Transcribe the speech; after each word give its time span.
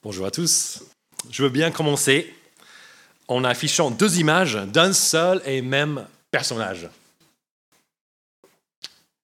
Bonjour 0.00 0.26
à 0.26 0.30
tous. 0.30 0.84
Je 1.28 1.42
veux 1.42 1.48
bien 1.48 1.72
commencer 1.72 2.32
en 3.26 3.42
affichant 3.42 3.90
deux 3.90 4.20
images 4.20 4.54
d'un 4.54 4.92
seul 4.92 5.42
et 5.44 5.60
même 5.60 6.06
personnage. 6.30 6.88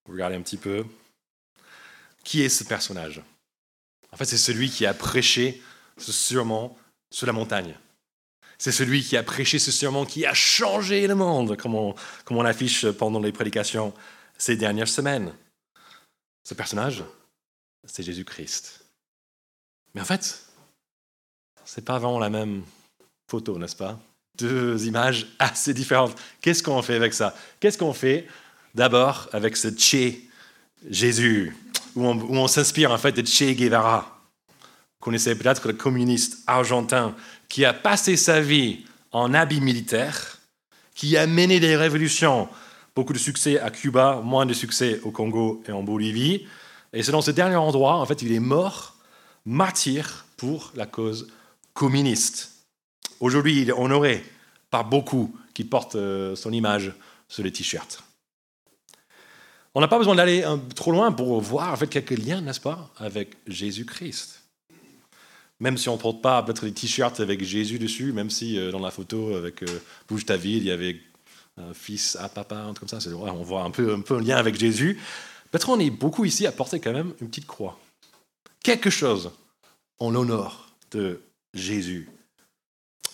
Regardez 0.09 0.35
un 0.35 0.43
petit 0.43 0.57
peu. 0.57 0.85
Qui 2.25 2.43
est 2.43 2.49
ce 2.49 2.65
personnage? 2.65 3.23
En 4.11 4.17
fait, 4.17 4.25
c'est 4.25 4.37
celui 4.37 4.69
qui 4.69 4.85
a 4.85 4.95
prêché 4.95 5.63
ce 5.97 6.11
serment 6.11 6.77
sur 7.09 7.29
la 7.29 7.33
montagne. 7.33 7.79
C'est 8.59 8.73
celui 8.73 9.05
qui 9.05 9.17
a 9.17 9.23
prêché 9.23 9.61
ce 9.61 9.71
serment 9.71 10.05
qui 10.05 10.27
a 10.27 10.35
changé 10.35 11.07
le 11.07 11.15
monde, 11.15 11.57
comme 11.57 11.77
on, 11.77 11.95
comme 12.25 12.39
on 12.39 12.43
l'affiche 12.43 12.91
pendant 12.91 13.21
les 13.21 13.31
prédications 13.31 13.95
ces 14.39 14.57
dernières 14.57 14.89
semaines. 14.89 15.37
Ce 16.43 16.55
personnage, 16.55 17.05
c'est 17.85 18.03
Jésus-Christ. 18.03 18.85
Mais 19.95 20.01
en 20.01 20.05
fait, 20.05 20.45
c'est 21.65 21.85
pas 21.85 21.99
vraiment 21.99 22.19
la 22.19 22.31
même 22.31 22.63
photo, 23.29 23.59
n'est-ce 23.59 23.77
pas? 23.77 23.99
Deux 24.39 24.87
images 24.87 25.27
assez 25.39 25.75
différentes. 25.75 26.15
Qu'est-ce 26.41 26.63
qu'on 26.63 26.83
fait 26.83 26.95
avec 26.95 27.15
ça? 27.15 27.35
Qu'est-ce 27.61 27.79
qu'on 27.79 27.93
fait 27.93 28.27
d'abord 28.75 29.29
avec 29.33 29.57
ce 29.57 29.69
Che 29.69 30.15
Jésus, 30.91 31.57
où 31.95 32.05
on, 32.05 32.49
s'inspire 32.49 32.91
en 32.91 32.99
fait 32.99 33.13
de 33.13 33.27
Che 33.27 33.55
Guevara? 33.55 34.21
Vous 34.49 35.05
connaissez 35.05 35.35
peut-être 35.37 35.69
le 35.69 35.75
communiste 35.75 36.39
argentin 36.47 37.15
qui 37.49 37.65
a 37.65 37.73
passé 37.73 38.17
sa 38.17 38.41
vie 38.41 38.85
en 39.13 39.33
habit 39.33 39.61
militaire, 39.61 40.39
qui 40.95 41.17
a 41.17 41.27
mené 41.27 41.61
des 41.61 41.77
révolutions, 41.77 42.49
beaucoup 42.97 43.13
de 43.13 43.19
succès 43.19 43.61
à 43.61 43.71
Cuba, 43.71 44.21
moins 44.23 44.47
de 44.47 44.55
succès 44.55 45.01
au 45.05 45.11
Congo 45.11 45.63
et 45.67 45.73
en 45.73 45.83
Bolivie. 45.83 46.47
Et 46.93 47.03
c'est 47.03 47.13
dans 47.13 47.23
ce 47.23 47.31
dernier 47.31 47.57
endroit, 47.57 47.97
en 47.97 48.07
fait, 48.07 48.23
il 48.23 48.33
est 48.33 48.41
mort, 48.41 48.97
martyr 49.45 50.27
pour 50.37 50.73
la 50.75 50.87
cause 50.87 51.29
communiste. 51.75 52.53
Aujourd'hui, 53.21 53.63
il 53.63 53.69
est 53.69 53.73
honoré 53.73 54.25
par 54.71 54.85
beaucoup 54.85 55.37
qui 55.53 55.65
portent 55.65 55.97
euh, 55.97 56.35
son 56.35 56.53
image 56.53 56.93
sur 57.29 57.43
les 57.43 57.53
t-shirts. 57.53 58.03
On 59.75 59.81
n'a 59.81 59.89
pas 59.89 59.99
besoin 59.99 60.15
d'aller 60.15 60.45
trop 60.77 60.93
loin 60.93 61.11
pour 61.11 61.41
voir 61.41 61.73
en 61.73 61.77
fait, 61.77 61.89
quelques 61.89 62.17
liens, 62.17 62.41
n'est-ce 62.41 62.61
pas, 62.61 62.91
avec 62.97 63.37
Jésus-Christ. 63.49 64.41
Même 65.61 65.79
si 65.79 65.89
on 65.89 65.97
ne 65.97 66.01
porte 66.01 66.23
pas 66.23 66.43
peut-être 66.43 66.65
des 66.65 66.73
t-shirts 66.73 67.21
avec 67.21 67.43
Jésus 67.43 67.79
dessus, 67.79 68.13
même 68.13 68.31
si 68.31 68.59
euh, 68.59 68.71
dans 68.71 68.79
la 68.79 68.91
photo 68.91 69.35
avec 69.35 69.63
euh, 69.63 69.83
Bouge 70.09 70.27
ta 70.27 70.37
il 70.37 70.63
y 70.63 70.71
avait 70.71 71.01
un 71.57 71.75
fils 71.75 72.17
à 72.17 72.29
papa, 72.29 72.57
un 72.57 72.75
truc 72.75 72.89
comme 72.89 73.01
ça, 73.01 73.11
on 73.11 73.43
voit 73.43 73.63
un 73.63 73.71
peu, 73.71 73.95
un 73.95 74.01
peu 74.01 74.17
un 74.17 74.21
lien 74.21 74.37
avec 74.37 74.59
Jésus. 74.59 75.01
Peut-être 75.51 75.69
on 75.69 75.79
est 75.79 75.91
beaucoup 75.91 76.25
ici 76.25 76.47
à 76.47 76.53
porter 76.53 76.81
quand 76.81 76.93
même 76.93 77.15
une 77.21 77.29
petite 77.29 77.47
croix. 77.47 77.79
Quelque 78.63 78.91
chose 78.91 79.31
en 79.99 80.11
l'honneur 80.11 80.69
de 80.91 81.21
Jésus. 81.55 82.09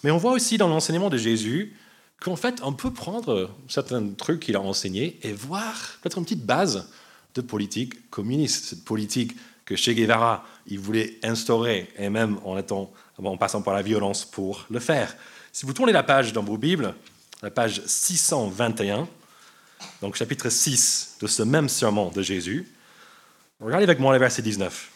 Mais 0.03 0.11
on 0.11 0.17
voit 0.17 0.33
aussi 0.33 0.59
dans 0.59 0.69
l'enseignement 0.69 1.11
de 1.11 1.19
Jésus 1.19 1.77
qu'en 2.21 2.37
fait, 2.37 2.61
on 2.63 2.73
peut 2.73 2.93
prendre 2.93 3.51
certains 3.69 4.07
trucs 4.11 4.41
qu'il 4.41 4.57
a 4.57 4.61
enseignés 4.61 5.19
et 5.23 5.33
voir 5.33 5.99
peut-être 6.01 6.19
une 6.19 6.25
petite 6.25 6.45
base 6.45 6.91
de 7.35 7.41
politique 7.41 8.11
communiste, 8.11 8.65
cette 8.65 8.85
politique 8.85 9.37
que 9.65 9.77
Che 9.77 9.91
Guevara 9.91 10.45
il 10.67 10.81
voulait 10.81 11.19
instaurer, 11.23 11.89
et 11.97 12.09
même 12.09 12.39
en, 12.45 12.59
étant, 12.59 12.93
en 13.23 13.37
passant 13.37 13.63
par 13.63 13.75
la 13.75 13.83
violence 13.83 14.25
pour 14.25 14.67
le 14.71 14.81
faire. 14.81 15.17
Si 15.53 15.65
vous 15.65 15.73
tournez 15.73 15.93
la 15.93 16.03
page 16.03 16.33
dans 16.33 16.43
vos 16.43 16.57
Bibles, 16.57 16.95
la 17.43 17.51
page 17.51 17.83
621, 17.87 19.09
donc 20.03 20.17
chapitre 20.17 20.49
6 20.49 21.19
de 21.21 21.27
ce 21.27 21.43
même 21.43 21.69
serment 21.69 22.11
de 22.11 22.23
Jésus, 22.23 22.69
regardez 23.61 23.85
avec 23.85 24.01
moi 24.01 24.13
le 24.13 24.19
verset 24.19 24.43
19. 24.43 24.90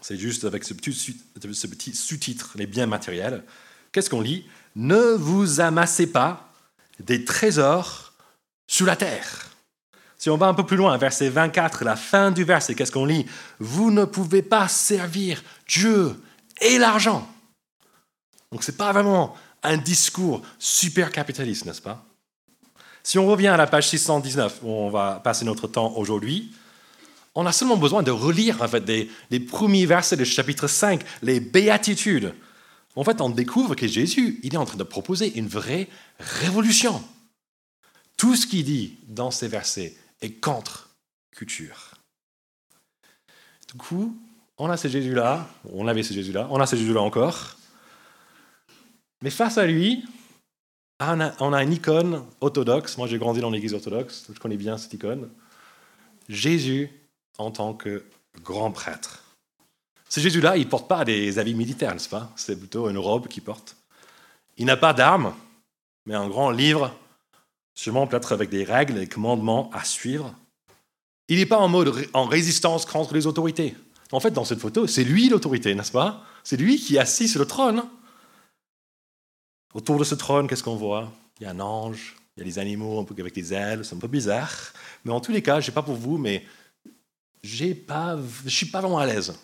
C'est 0.00 0.16
juste 0.16 0.44
avec 0.44 0.64
ce 0.64 0.74
petit, 0.74 1.94
sous-titre, 1.94 2.52
les 2.56 2.66
biens 2.66 2.86
matériels. 2.86 3.44
Qu'est-ce 3.92 4.10
qu'on 4.10 4.20
lit? 4.20 4.46
Ne 4.76 5.14
vous 5.14 5.60
amassez 5.60 6.06
pas 6.10 6.52
des 7.00 7.24
trésors 7.24 8.12
sous 8.66 8.84
la 8.84 8.96
terre. 8.96 9.50
Si 10.16 10.30
on 10.30 10.36
va 10.36 10.46
un 10.46 10.54
peu 10.54 10.66
plus 10.66 10.76
loin, 10.76 10.96
verset 10.96 11.28
24, 11.28 11.84
la 11.84 11.96
fin 11.96 12.30
du 12.30 12.44
verset, 12.44 12.74
qu'est-ce 12.74 12.92
qu'on 12.92 13.04
lit? 13.04 13.26
Vous 13.60 13.90
ne 13.90 14.04
pouvez 14.04 14.42
pas 14.42 14.66
servir 14.68 15.42
Dieu 15.68 16.20
et 16.60 16.78
l'argent. 16.78 17.28
Donc 18.50 18.64
ce 18.64 18.70
n'est 18.70 18.76
pas 18.76 18.92
vraiment 18.92 19.36
un 19.62 19.76
discours 19.76 20.42
super 20.58 21.12
capitaliste, 21.12 21.66
n'est-ce 21.66 21.82
pas? 21.82 22.04
Si 23.02 23.18
on 23.18 23.26
revient 23.26 23.48
à 23.48 23.56
la 23.56 23.66
page 23.66 23.88
619, 23.88 24.60
où 24.62 24.70
on 24.70 24.90
va 24.90 25.20
passer 25.22 25.44
notre 25.44 25.66
temps 25.68 25.92
aujourd'hui, 25.96 26.52
on 27.40 27.46
a 27.46 27.52
seulement 27.52 27.76
besoin 27.76 28.02
de 28.02 28.10
relire 28.10 28.60
en 28.62 28.66
fait, 28.66 28.84
les 29.30 29.40
premiers 29.40 29.86
versets 29.86 30.16
du 30.16 30.24
chapitre 30.24 30.66
5, 30.66 31.04
les 31.22 31.38
béatitudes. 31.38 32.34
En 32.96 33.04
fait, 33.04 33.20
on 33.20 33.28
découvre 33.28 33.76
que 33.76 33.86
Jésus, 33.86 34.40
il 34.42 34.54
est 34.54 34.56
en 34.58 34.64
train 34.64 34.76
de 34.76 34.82
proposer 34.82 35.38
une 35.38 35.46
vraie 35.46 35.86
révolution. 36.18 37.00
Tout 38.16 38.34
ce 38.34 38.44
qu'il 38.44 38.64
dit 38.64 38.98
dans 39.06 39.30
ces 39.30 39.46
versets 39.46 39.94
est 40.20 40.40
contre 40.40 40.88
culture. 41.30 41.94
Du 43.68 43.78
coup, 43.78 44.20
on 44.56 44.68
a 44.68 44.76
ce 44.76 44.88
Jésus-là, 44.88 45.48
on 45.72 45.86
avait 45.86 46.02
ce 46.02 46.14
Jésus-là, 46.14 46.48
on 46.50 46.58
a 46.58 46.66
ce 46.66 46.74
Jésus-là 46.74 47.02
encore. 47.02 47.56
Mais 49.22 49.30
face 49.30 49.58
à 49.58 49.66
lui, 49.66 50.04
on 50.98 51.52
a, 51.52 51.62
une 51.62 51.72
icône 51.72 52.24
orthodoxe. 52.40 52.98
Moi, 52.98 53.06
j'ai 53.06 53.18
grandi 53.18 53.40
dans 53.40 53.50
l'église 53.50 53.74
orthodoxe, 53.74 54.26
je 54.34 54.40
connais 54.40 54.56
bien 54.56 54.76
cette 54.76 54.94
icône. 54.94 55.30
Jésus 56.28 56.90
en 57.38 57.50
tant 57.50 57.74
que 57.74 58.04
grand 58.42 58.70
prêtre. 58.70 59.24
Ce 60.08 60.20
Jésus-là, 60.20 60.56
il 60.56 60.64
ne 60.64 60.70
porte 60.70 60.88
pas 60.88 61.04
des 61.04 61.38
habits 61.38 61.54
militaires, 61.54 61.92
n'est-ce 61.92 62.08
pas? 62.08 62.30
C'est 62.36 62.58
plutôt 62.58 62.88
une 62.88 62.98
robe 62.98 63.28
qu'il 63.28 63.42
porte. 63.42 63.76
Il 64.56 64.66
n'a 64.66 64.76
pas 64.76 64.92
d'armes, 64.92 65.34
mais 66.06 66.14
un 66.14 66.28
grand 66.28 66.50
livre, 66.50 66.94
sûrement 67.74 68.06
peut-être 68.06 68.32
avec 68.32 68.50
des 68.50 68.64
règles, 68.64 68.94
des 68.94 69.06
commandements 69.06 69.70
à 69.72 69.84
suivre. 69.84 70.34
Il 71.28 71.38
n'est 71.38 71.46
pas 71.46 71.58
en 71.58 71.68
mode 71.68 71.94
en 72.14 72.24
résistance 72.24 72.86
contre 72.86 73.14
les 73.14 73.26
autorités. 73.26 73.76
En 74.10 74.20
fait, 74.20 74.30
dans 74.30 74.44
cette 74.44 74.60
photo, 74.60 74.86
c'est 74.86 75.04
lui 75.04 75.28
l'autorité, 75.28 75.74
n'est-ce 75.74 75.92
pas? 75.92 76.24
C'est 76.42 76.56
lui 76.56 76.78
qui 76.78 76.96
est 76.96 77.00
assis 77.00 77.28
sur 77.28 77.40
le 77.40 77.46
trône. 77.46 77.84
Autour 79.74 79.98
de 79.98 80.04
ce 80.04 80.14
trône, 80.14 80.48
qu'est-ce 80.48 80.62
qu'on 80.62 80.76
voit? 80.76 81.12
Il 81.38 81.44
y 81.44 81.46
a 81.46 81.50
un 81.50 81.60
ange, 81.60 82.16
il 82.36 82.40
y 82.40 82.42
a 82.42 82.44
des 82.46 82.58
animaux 82.58 82.98
un 82.98 83.04
peu 83.04 83.14
avec 83.20 83.34
des 83.34 83.52
ailes, 83.52 83.84
c'est 83.84 83.94
un 83.94 83.98
peu 83.98 84.08
bizarre. 84.08 84.72
Mais 85.04 85.12
en 85.12 85.20
tous 85.20 85.32
les 85.32 85.42
cas, 85.42 85.56
je 85.56 85.58
ne 85.58 85.62
sais 85.66 85.72
pas 85.72 85.82
pour 85.82 85.96
vous, 85.96 86.16
mais 86.16 86.46
pas, 87.86 88.18
je 88.44 88.50
suis 88.50 88.66
pas 88.66 88.80
vraiment 88.80 88.98
à 88.98 89.06
l'aise 89.06 89.34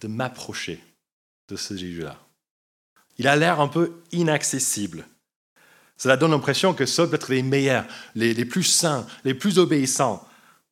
de 0.00 0.08
m'approcher 0.08 0.82
de 1.48 1.56
ce 1.56 1.76
Jésus-là. 1.76 2.18
Il 3.18 3.26
a 3.26 3.36
l'air 3.36 3.60
un 3.60 3.68
peu 3.68 4.00
inaccessible. 4.12 5.06
Cela 5.96 6.16
donne 6.16 6.30
l'impression 6.30 6.74
que 6.74 6.86
ceux 6.86 7.08
peut-être 7.08 7.30
les 7.30 7.42
meilleurs, 7.42 7.84
les, 8.14 8.32
les 8.32 8.44
plus 8.44 8.62
saints, 8.62 9.06
les 9.24 9.34
plus 9.34 9.58
obéissants, 9.58 10.26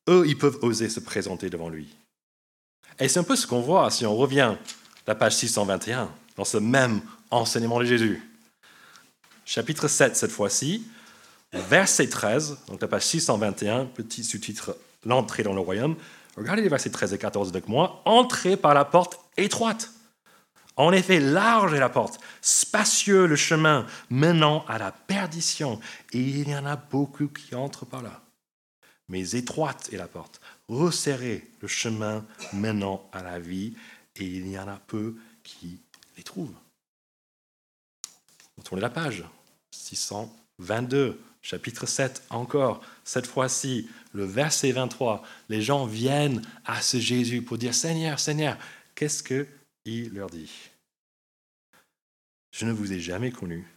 eux, 0.07 0.23
ils 0.25 0.37
peuvent 0.37 0.59
oser 0.61 0.89
se 0.89 1.01
présenter 1.01 1.49
devant 1.49 1.69
lui. 1.69 1.89
Et 2.99 3.09
c'est 3.09 3.19
un 3.19 3.23
peu 3.23 3.35
ce 3.35 3.45
qu'on 3.45 3.61
voit 3.61 3.91
si 3.91 4.05
on 4.05 4.15
revient 4.15 4.39
à 4.41 4.57
la 5.05 5.15
page 5.15 5.35
621, 5.35 6.09
dans 6.37 6.45
ce 6.45 6.57
même 6.57 7.01
enseignement 7.29 7.79
de 7.79 7.85
Jésus. 7.85 8.21
Chapitre 9.45 9.87
7 9.87 10.15
cette 10.15 10.31
fois-ci, 10.31 10.83
verset 11.51 12.07
13, 12.07 12.57
donc 12.67 12.81
la 12.81 12.87
page 12.87 13.03
621, 13.03 13.85
petit 13.85 14.23
sous-titre 14.23 14.77
L'entrée 15.05 15.43
dans 15.43 15.53
le 15.53 15.61
royaume. 15.61 15.95
Regardez 16.37 16.61
les 16.61 16.69
versets 16.69 16.91
13 16.91 17.13
et 17.13 17.17
14 17.17 17.49
avec 17.49 17.67
moi. 17.67 18.01
Entrez 18.05 18.55
par 18.55 18.73
la 18.73 18.85
porte 18.85 19.19
étroite. 19.35 19.91
En 20.75 20.91
effet, 20.91 21.19
large 21.19 21.73
est 21.73 21.79
la 21.79 21.89
porte, 21.89 22.19
spacieux 22.39 23.25
le 23.25 23.35
chemin 23.35 23.87
menant 24.11 24.63
à 24.67 24.77
la 24.77 24.91
perdition, 24.91 25.79
et 26.13 26.19
il 26.19 26.47
y 26.47 26.55
en 26.55 26.67
a 26.67 26.75
beaucoup 26.75 27.27
qui 27.29 27.55
entrent 27.55 27.87
par 27.87 28.03
là. 28.03 28.21
Mais 29.09 29.31
étroite 29.31 29.89
est 29.91 29.97
la 29.97 30.07
porte, 30.07 30.39
resserré 30.69 31.49
le 31.61 31.67
chemin 31.67 32.23
menant 32.53 33.09
à 33.11 33.23
la 33.23 33.39
vie, 33.39 33.73
et 34.17 34.23
il 34.23 34.47
y 34.47 34.59
en 34.59 34.67
a 34.67 34.77
peu 34.85 35.15
qui 35.43 35.79
les 36.15 36.23
trouvent. 36.23 36.53
Tournez 38.63 38.81
la 38.81 38.91
page, 38.91 39.23
622, 39.71 41.19
chapitre 41.41 41.87
7 41.87 42.23
encore, 42.29 42.81
cette 43.03 43.25
fois-ci, 43.25 43.89
le 44.17 44.25
verset 44.25 44.71
23, 44.71 45.21
les 45.47 45.61
gens 45.61 45.85
viennent 45.85 46.41
à 46.65 46.81
ce 46.81 46.99
Jésus 46.99 47.43
pour 47.43 47.59
dire 47.59 47.75
Seigneur, 47.75 48.19
Seigneur, 48.19 48.57
qu'est-ce 48.95 49.21
qu'il 49.21 50.11
leur 50.11 50.31
dit? 50.31 50.51
Je 52.51 52.65
ne 52.65 52.71
vous 52.71 52.91
ai 52.93 52.99
jamais 52.99 53.31
connu. 53.31 53.67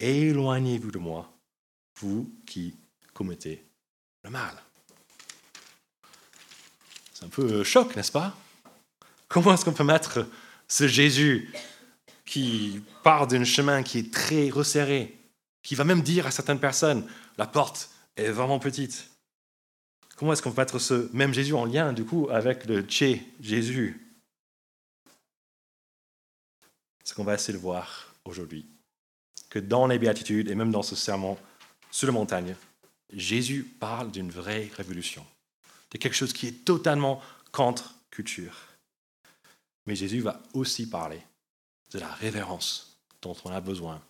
Éloignez-vous 0.00 0.90
de 0.90 0.98
moi, 0.98 1.32
vous 2.00 2.28
qui 2.44 2.74
commettez 3.12 3.64
le 4.24 4.30
mal. 4.30 4.60
C'est 7.12 7.24
un 7.24 7.28
peu 7.28 7.62
choc, 7.62 7.94
n'est-ce 7.94 8.10
pas? 8.10 8.36
Comment 9.28 9.54
est-ce 9.54 9.64
qu'on 9.64 9.72
peut 9.72 9.84
mettre 9.84 10.26
ce 10.66 10.88
Jésus 10.88 11.54
qui 12.26 12.82
part 13.04 13.28
d'un 13.28 13.44
chemin 13.44 13.84
qui 13.84 13.98
est 13.98 14.12
très 14.12 14.50
resserré, 14.50 15.16
qui 15.62 15.76
va 15.76 15.84
même 15.84 16.02
dire 16.02 16.26
à 16.26 16.32
certaines 16.32 16.58
personnes, 16.58 17.08
la 17.38 17.46
porte 17.46 17.90
est 18.16 18.30
vraiment 18.30 18.58
petite, 18.58 19.13
Comment 20.16 20.32
est-ce 20.32 20.42
qu'on 20.42 20.52
peut 20.52 20.60
mettre 20.60 20.78
ce 20.78 21.08
même 21.12 21.34
Jésus 21.34 21.54
en 21.54 21.64
lien, 21.64 21.92
du 21.92 22.04
coup, 22.04 22.28
avec 22.30 22.66
le 22.66 22.82
Tché 22.82 23.22
Jésus? 23.40 24.00
Ce 27.02 27.14
qu'on 27.14 27.24
va 27.24 27.34
essayer 27.34 27.52
de 27.52 27.62
voir 27.62 28.14
aujourd'hui. 28.24 28.66
Que 29.50 29.58
dans 29.58 29.86
les 29.86 29.98
béatitudes 29.98 30.48
et 30.50 30.54
même 30.54 30.70
dans 30.70 30.82
ce 30.82 30.96
serment 30.96 31.38
sur 31.90 32.06
la 32.06 32.12
montagne, 32.12 32.56
Jésus 33.12 33.64
parle 33.78 34.10
d'une 34.10 34.30
vraie 34.30 34.70
révolution, 34.76 35.24
de 35.90 35.98
quelque 35.98 36.16
chose 36.16 36.32
qui 36.32 36.46
est 36.46 36.64
totalement 36.64 37.20
contre 37.52 37.94
culture. 38.10 38.56
Mais 39.86 39.94
Jésus 39.94 40.20
va 40.20 40.42
aussi 40.54 40.88
parler 40.88 41.20
de 41.90 41.98
la 41.98 42.08
révérence 42.08 42.98
dont 43.20 43.36
on 43.44 43.50
a 43.50 43.60
besoin 43.60 44.00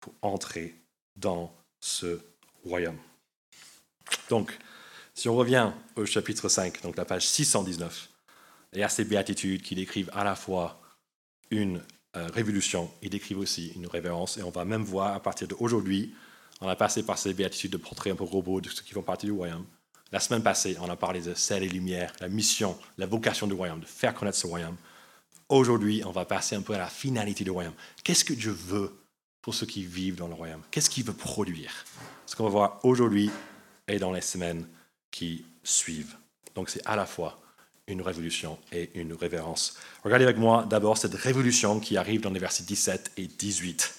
pour 0.00 0.14
entrer 0.22 0.74
dans 1.16 1.54
ce 1.80 2.20
royaume. 2.64 2.98
Donc, 4.28 4.58
si 5.20 5.28
on 5.28 5.36
revient 5.36 5.70
au 5.96 6.06
chapitre 6.06 6.48
5, 6.48 6.80
donc 6.80 6.96
la 6.96 7.04
page 7.04 7.28
619, 7.28 8.08
et 8.72 8.82
à 8.82 8.88
ces 8.88 9.04
béatitudes 9.04 9.60
qui 9.60 9.74
décrivent 9.74 10.08
à 10.14 10.24
la 10.24 10.34
fois 10.34 10.80
une 11.50 11.82
euh, 12.16 12.26
révolution, 12.32 12.90
ils 13.02 13.10
décrivent 13.10 13.40
aussi 13.40 13.68
une 13.76 13.86
révérence, 13.86 14.38
et 14.38 14.42
on 14.42 14.50
va 14.50 14.64
même 14.64 14.82
voir 14.82 15.14
à 15.14 15.20
partir 15.20 15.46
d'aujourd'hui, 15.46 16.14
on 16.62 16.68
a 16.68 16.74
passé 16.74 17.02
par 17.02 17.18
ces 17.18 17.34
béatitudes 17.34 17.72
de 17.72 17.76
portrait 17.76 18.08
un 18.08 18.14
peu 18.14 18.24
robot 18.24 18.62
de 18.62 18.70
ceux 18.70 18.82
qui 18.82 18.94
font 18.94 19.02
partie 19.02 19.26
du 19.26 19.32
royaume. 19.32 19.66
La 20.10 20.20
semaine 20.20 20.42
passée, 20.42 20.78
on 20.80 20.88
a 20.88 20.96
parlé 20.96 21.20
de 21.20 21.34
sel 21.34 21.64
et 21.64 21.68
lumière, 21.68 22.14
la 22.20 22.28
mission, 22.28 22.78
la 22.96 23.04
vocation 23.04 23.46
du 23.46 23.52
royaume, 23.52 23.80
de 23.80 23.86
faire 23.86 24.14
connaître 24.14 24.38
ce 24.38 24.46
royaume. 24.46 24.78
Aujourd'hui, 25.50 26.02
on 26.06 26.12
va 26.12 26.24
passer 26.24 26.56
un 26.56 26.62
peu 26.62 26.72
à 26.72 26.78
la 26.78 26.88
finalité 26.88 27.44
du 27.44 27.50
royaume. 27.50 27.74
Qu'est-ce 28.04 28.24
que 28.24 28.32
Dieu 28.32 28.52
veut 28.52 28.90
pour 29.42 29.52
ceux 29.52 29.66
qui 29.66 29.84
vivent 29.84 30.16
dans 30.16 30.28
le 30.28 30.34
royaume? 30.34 30.62
Qu'est-ce 30.70 30.88
qu'il 30.88 31.04
veut 31.04 31.12
produire? 31.12 31.84
Ce 32.24 32.34
qu'on 32.34 32.44
va 32.44 32.50
voir 32.50 32.80
aujourd'hui 32.84 33.30
et 33.86 33.98
dans 33.98 34.12
les 34.12 34.22
semaines 34.22 34.66
qui 35.10 35.44
suivent. 35.62 36.16
Donc 36.54 36.70
c'est 36.70 36.86
à 36.86 36.96
la 36.96 37.06
fois 37.06 37.40
une 37.86 38.02
révolution 38.02 38.58
et 38.72 38.90
une 38.94 39.12
révérence. 39.12 39.76
Regardez 40.04 40.24
avec 40.24 40.38
moi 40.38 40.66
d'abord 40.68 40.96
cette 40.96 41.14
révolution 41.14 41.80
qui 41.80 41.96
arrive 41.96 42.20
dans 42.20 42.30
les 42.30 42.40
versets 42.40 42.64
17 42.64 43.12
et 43.16 43.26
18. 43.26 43.94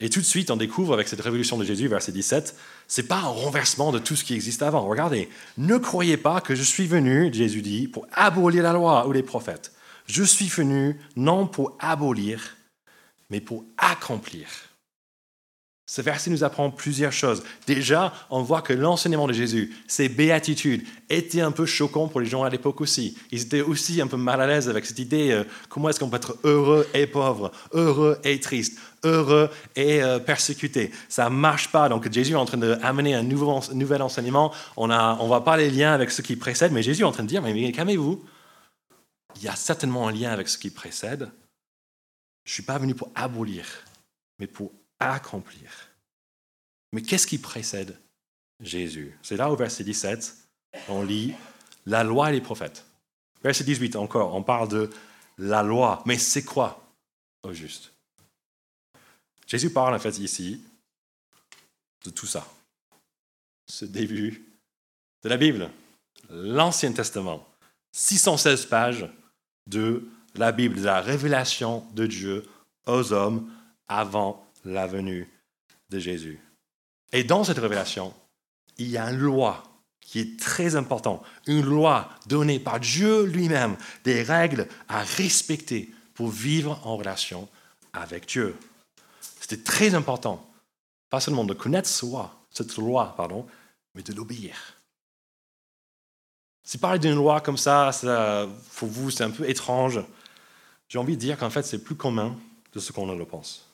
Et 0.00 0.10
tout 0.10 0.20
de 0.20 0.24
suite, 0.24 0.50
on 0.50 0.56
découvre 0.56 0.94
avec 0.94 1.08
cette 1.08 1.20
révolution 1.20 1.58
de 1.58 1.64
Jésus, 1.64 1.88
verset 1.88 2.12
17, 2.12 2.54
c'est 2.86 3.08
pas 3.08 3.16
un 3.16 3.28
renversement 3.28 3.90
de 3.90 3.98
tout 3.98 4.14
ce 4.14 4.22
qui 4.22 4.34
existe 4.34 4.62
avant. 4.62 4.86
Regardez, 4.86 5.28
ne 5.56 5.76
croyez 5.76 6.16
pas 6.16 6.40
que 6.40 6.54
je 6.54 6.62
suis 6.62 6.86
venu, 6.86 7.32
Jésus 7.34 7.62
dit, 7.62 7.88
pour 7.88 8.06
abolir 8.12 8.62
la 8.62 8.72
loi 8.72 9.08
ou 9.08 9.12
les 9.12 9.24
prophètes. 9.24 9.72
Je 10.06 10.22
suis 10.22 10.46
venu 10.46 11.00
non 11.16 11.48
pour 11.48 11.76
abolir, 11.80 12.56
mais 13.28 13.40
pour 13.40 13.64
accomplir. 13.76 14.46
Ce 15.90 16.02
verset 16.02 16.28
nous 16.28 16.44
apprend 16.44 16.70
plusieurs 16.70 17.14
choses. 17.14 17.42
Déjà, 17.66 18.12
on 18.28 18.42
voit 18.42 18.60
que 18.60 18.74
l'enseignement 18.74 19.26
de 19.26 19.32
Jésus, 19.32 19.74
ses 19.86 20.10
béatitudes, 20.10 20.84
étaient 21.08 21.40
un 21.40 21.50
peu 21.50 21.64
choquants 21.64 22.08
pour 22.08 22.20
les 22.20 22.26
gens 22.26 22.42
à 22.42 22.50
l'époque 22.50 22.82
aussi. 22.82 23.16
Ils 23.32 23.40
étaient 23.40 23.62
aussi 23.62 24.02
un 24.02 24.06
peu 24.06 24.18
mal 24.18 24.38
à 24.42 24.46
l'aise 24.46 24.68
avec 24.68 24.84
cette 24.84 24.98
idée, 24.98 25.30
euh, 25.30 25.44
comment 25.70 25.88
est-ce 25.88 25.98
qu'on 25.98 26.10
peut 26.10 26.18
être 26.18 26.36
heureux 26.44 26.86
et 26.92 27.06
pauvre, 27.06 27.52
heureux 27.72 28.18
et 28.22 28.38
triste, 28.38 28.78
heureux 29.02 29.48
et 29.76 30.02
euh, 30.02 30.18
persécuté. 30.18 30.90
Ça 31.08 31.30
marche 31.30 31.72
pas. 31.72 31.88
Donc 31.88 32.12
Jésus 32.12 32.32
est 32.32 32.36
en 32.36 32.44
train 32.44 32.58
d'amener 32.58 33.14
un 33.14 33.22
nouveau, 33.22 33.58
nouvel 33.72 34.02
enseignement. 34.02 34.52
On 34.76 34.88
ne 34.88 34.94
on 34.94 35.26
va 35.26 35.40
pas 35.40 35.56
les 35.56 35.70
liens 35.70 35.94
avec 35.94 36.10
ce 36.10 36.20
qui 36.20 36.36
précède, 36.36 36.70
mais 36.70 36.82
Jésus 36.82 37.00
est 37.00 37.06
en 37.06 37.12
train 37.12 37.22
de 37.22 37.28
dire, 37.28 37.40
mais 37.40 37.72
calmez-vous. 37.72 38.22
Il 39.36 39.42
y 39.42 39.48
a 39.48 39.56
certainement 39.56 40.06
un 40.06 40.12
lien 40.12 40.32
avec 40.32 40.50
ce 40.50 40.58
qui 40.58 40.68
précède. 40.68 41.30
Je 42.44 42.50
ne 42.50 42.52
suis 42.52 42.62
pas 42.62 42.76
venu 42.76 42.94
pour 42.94 43.10
abolir, 43.14 43.64
mais 44.38 44.46
pour 44.46 44.70
accomplir. 45.00 45.90
Mais 46.92 47.02
qu'est-ce 47.02 47.26
qui 47.26 47.38
précède 47.38 47.98
Jésus? 48.60 49.16
C'est 49.22 49.36
là 49.36 49.50
au 49.50 49.56
verset 49.56 49.84
17, 49.84 50.36
on 50.88 51.02
lit 51.02 51.34
la 51.86 52.04
loi 52.04 52.30
et 52.30 52.34
les 52.34 52.40
prophètes. 52.40 52.84
Verset 53.42 53.64
18 53.64 53.96
encore, 53.96 54.34
on 54.34 54.42
parle 54.42 54.68
de 54.68 54.90
la 55.38 55.62
loi. 55.62 56.02
Mais 56.06 56.18
c'est 56.18 56.44
quoi 56.44 56.82
au 57.42 57.52
juste? 57.52 57.92
Jésus 59.46 59.70
parle 59.70 59.94
en 59.94 59.98
fait 59.98 60.18
ici 60.18 60.60
de 62.04 62.10
tout 62.10 62.26
ça. 62.26 62.46
Ce 63.66 63.84
début 63.84 64.44
de 65.22 65.28
la 65.28 65.36
Bible, 65.36 65.70
l'Ancien 66.30 66.92
Testament, 66.92 67.46
616 67.92 68.66
pages 68.66 69.10
de 69.66 70.08
la 70.34 70.52
Bible, 70.52 70.76
de 70.76 70.84
la 70.84 71.00
révélation 71.00 71.86
de 71.92 72.06
Dieu 72.06 72.46
aux 72.86 73.12
hommes 73.12 73.50
avant 73.88 74.47
la 74.68 74.86
venue 74.86 75.28
de 75.90 75.98
Jésus. 75.98 76.40
Et 77.12 77.24
dans 77.24 77.44
cette 77.44 77.58
révélation, 77.58 78.14
il 78.76 78.88
y 78.88 78.98
a 78.98 79.10
une 79.10 79.18
loi 79.18 79.62
qui 80.00 80.20
est 80.20 80.38
très 80.38 80.76
importante, 80.76 81.22
une 81.46 81.64
loi 81.64 82.08
donnée 82.26 82.58
par 82.58 82.80
Dieu 82.80 83.24
lui-même, 83.24 83.76
des 84.04 84.22
règles 84.22 84.68
à 84.88 85.02
respecter 85.02 85.92
pour 86.14 86.28
vivre 86.28 86.80
en 86.86 86.96
relation 86.96 87.48
avec 87.92 88.26
Dieu. 88.26 88.56
C'était 89.40 89.62
très 89.62 89.94
important, 89.94 90.46
pas 91.10 91.20
seulement 91.20 91.44
de 91.44 91.54
connaître 91.54 91.90
loi, 92.02 92.40
cette 92.50 92.76
loi 92.76 93.14
pardon, 93.16 93.46
mais 93.94 94.02
de 94.02 94.12
l'obéir. 94.12 94.74
Si 96.62 96.76
parler 96.76 96.98
d'une 96.98 97.14
loi 97.14 97.40
comme 97.40 97.56
ça, 97.56 97.92
ça, 97.92 98.46
pour 98.76 98.88
vous, 98.88 99.10
c'est 99.10 99.24
un 99.24 99.30
peu 99.30 99.48
étrange, 99.48 100.00
j'ai 100.88 100.98
envie 100.98 101.16
de 101.16 101.20
dire 101.20 101.38
qu'en 101.38 101.50
fait, 101.50 101.62
c'est 101.62 101.82
plus 101.82 101.94
commun 101.94 102.36
de 102.74 102.80
ce 102.80 102.92
qu'on 102.92 103.14
le 103.14 103.24
pense. 103.24 103.67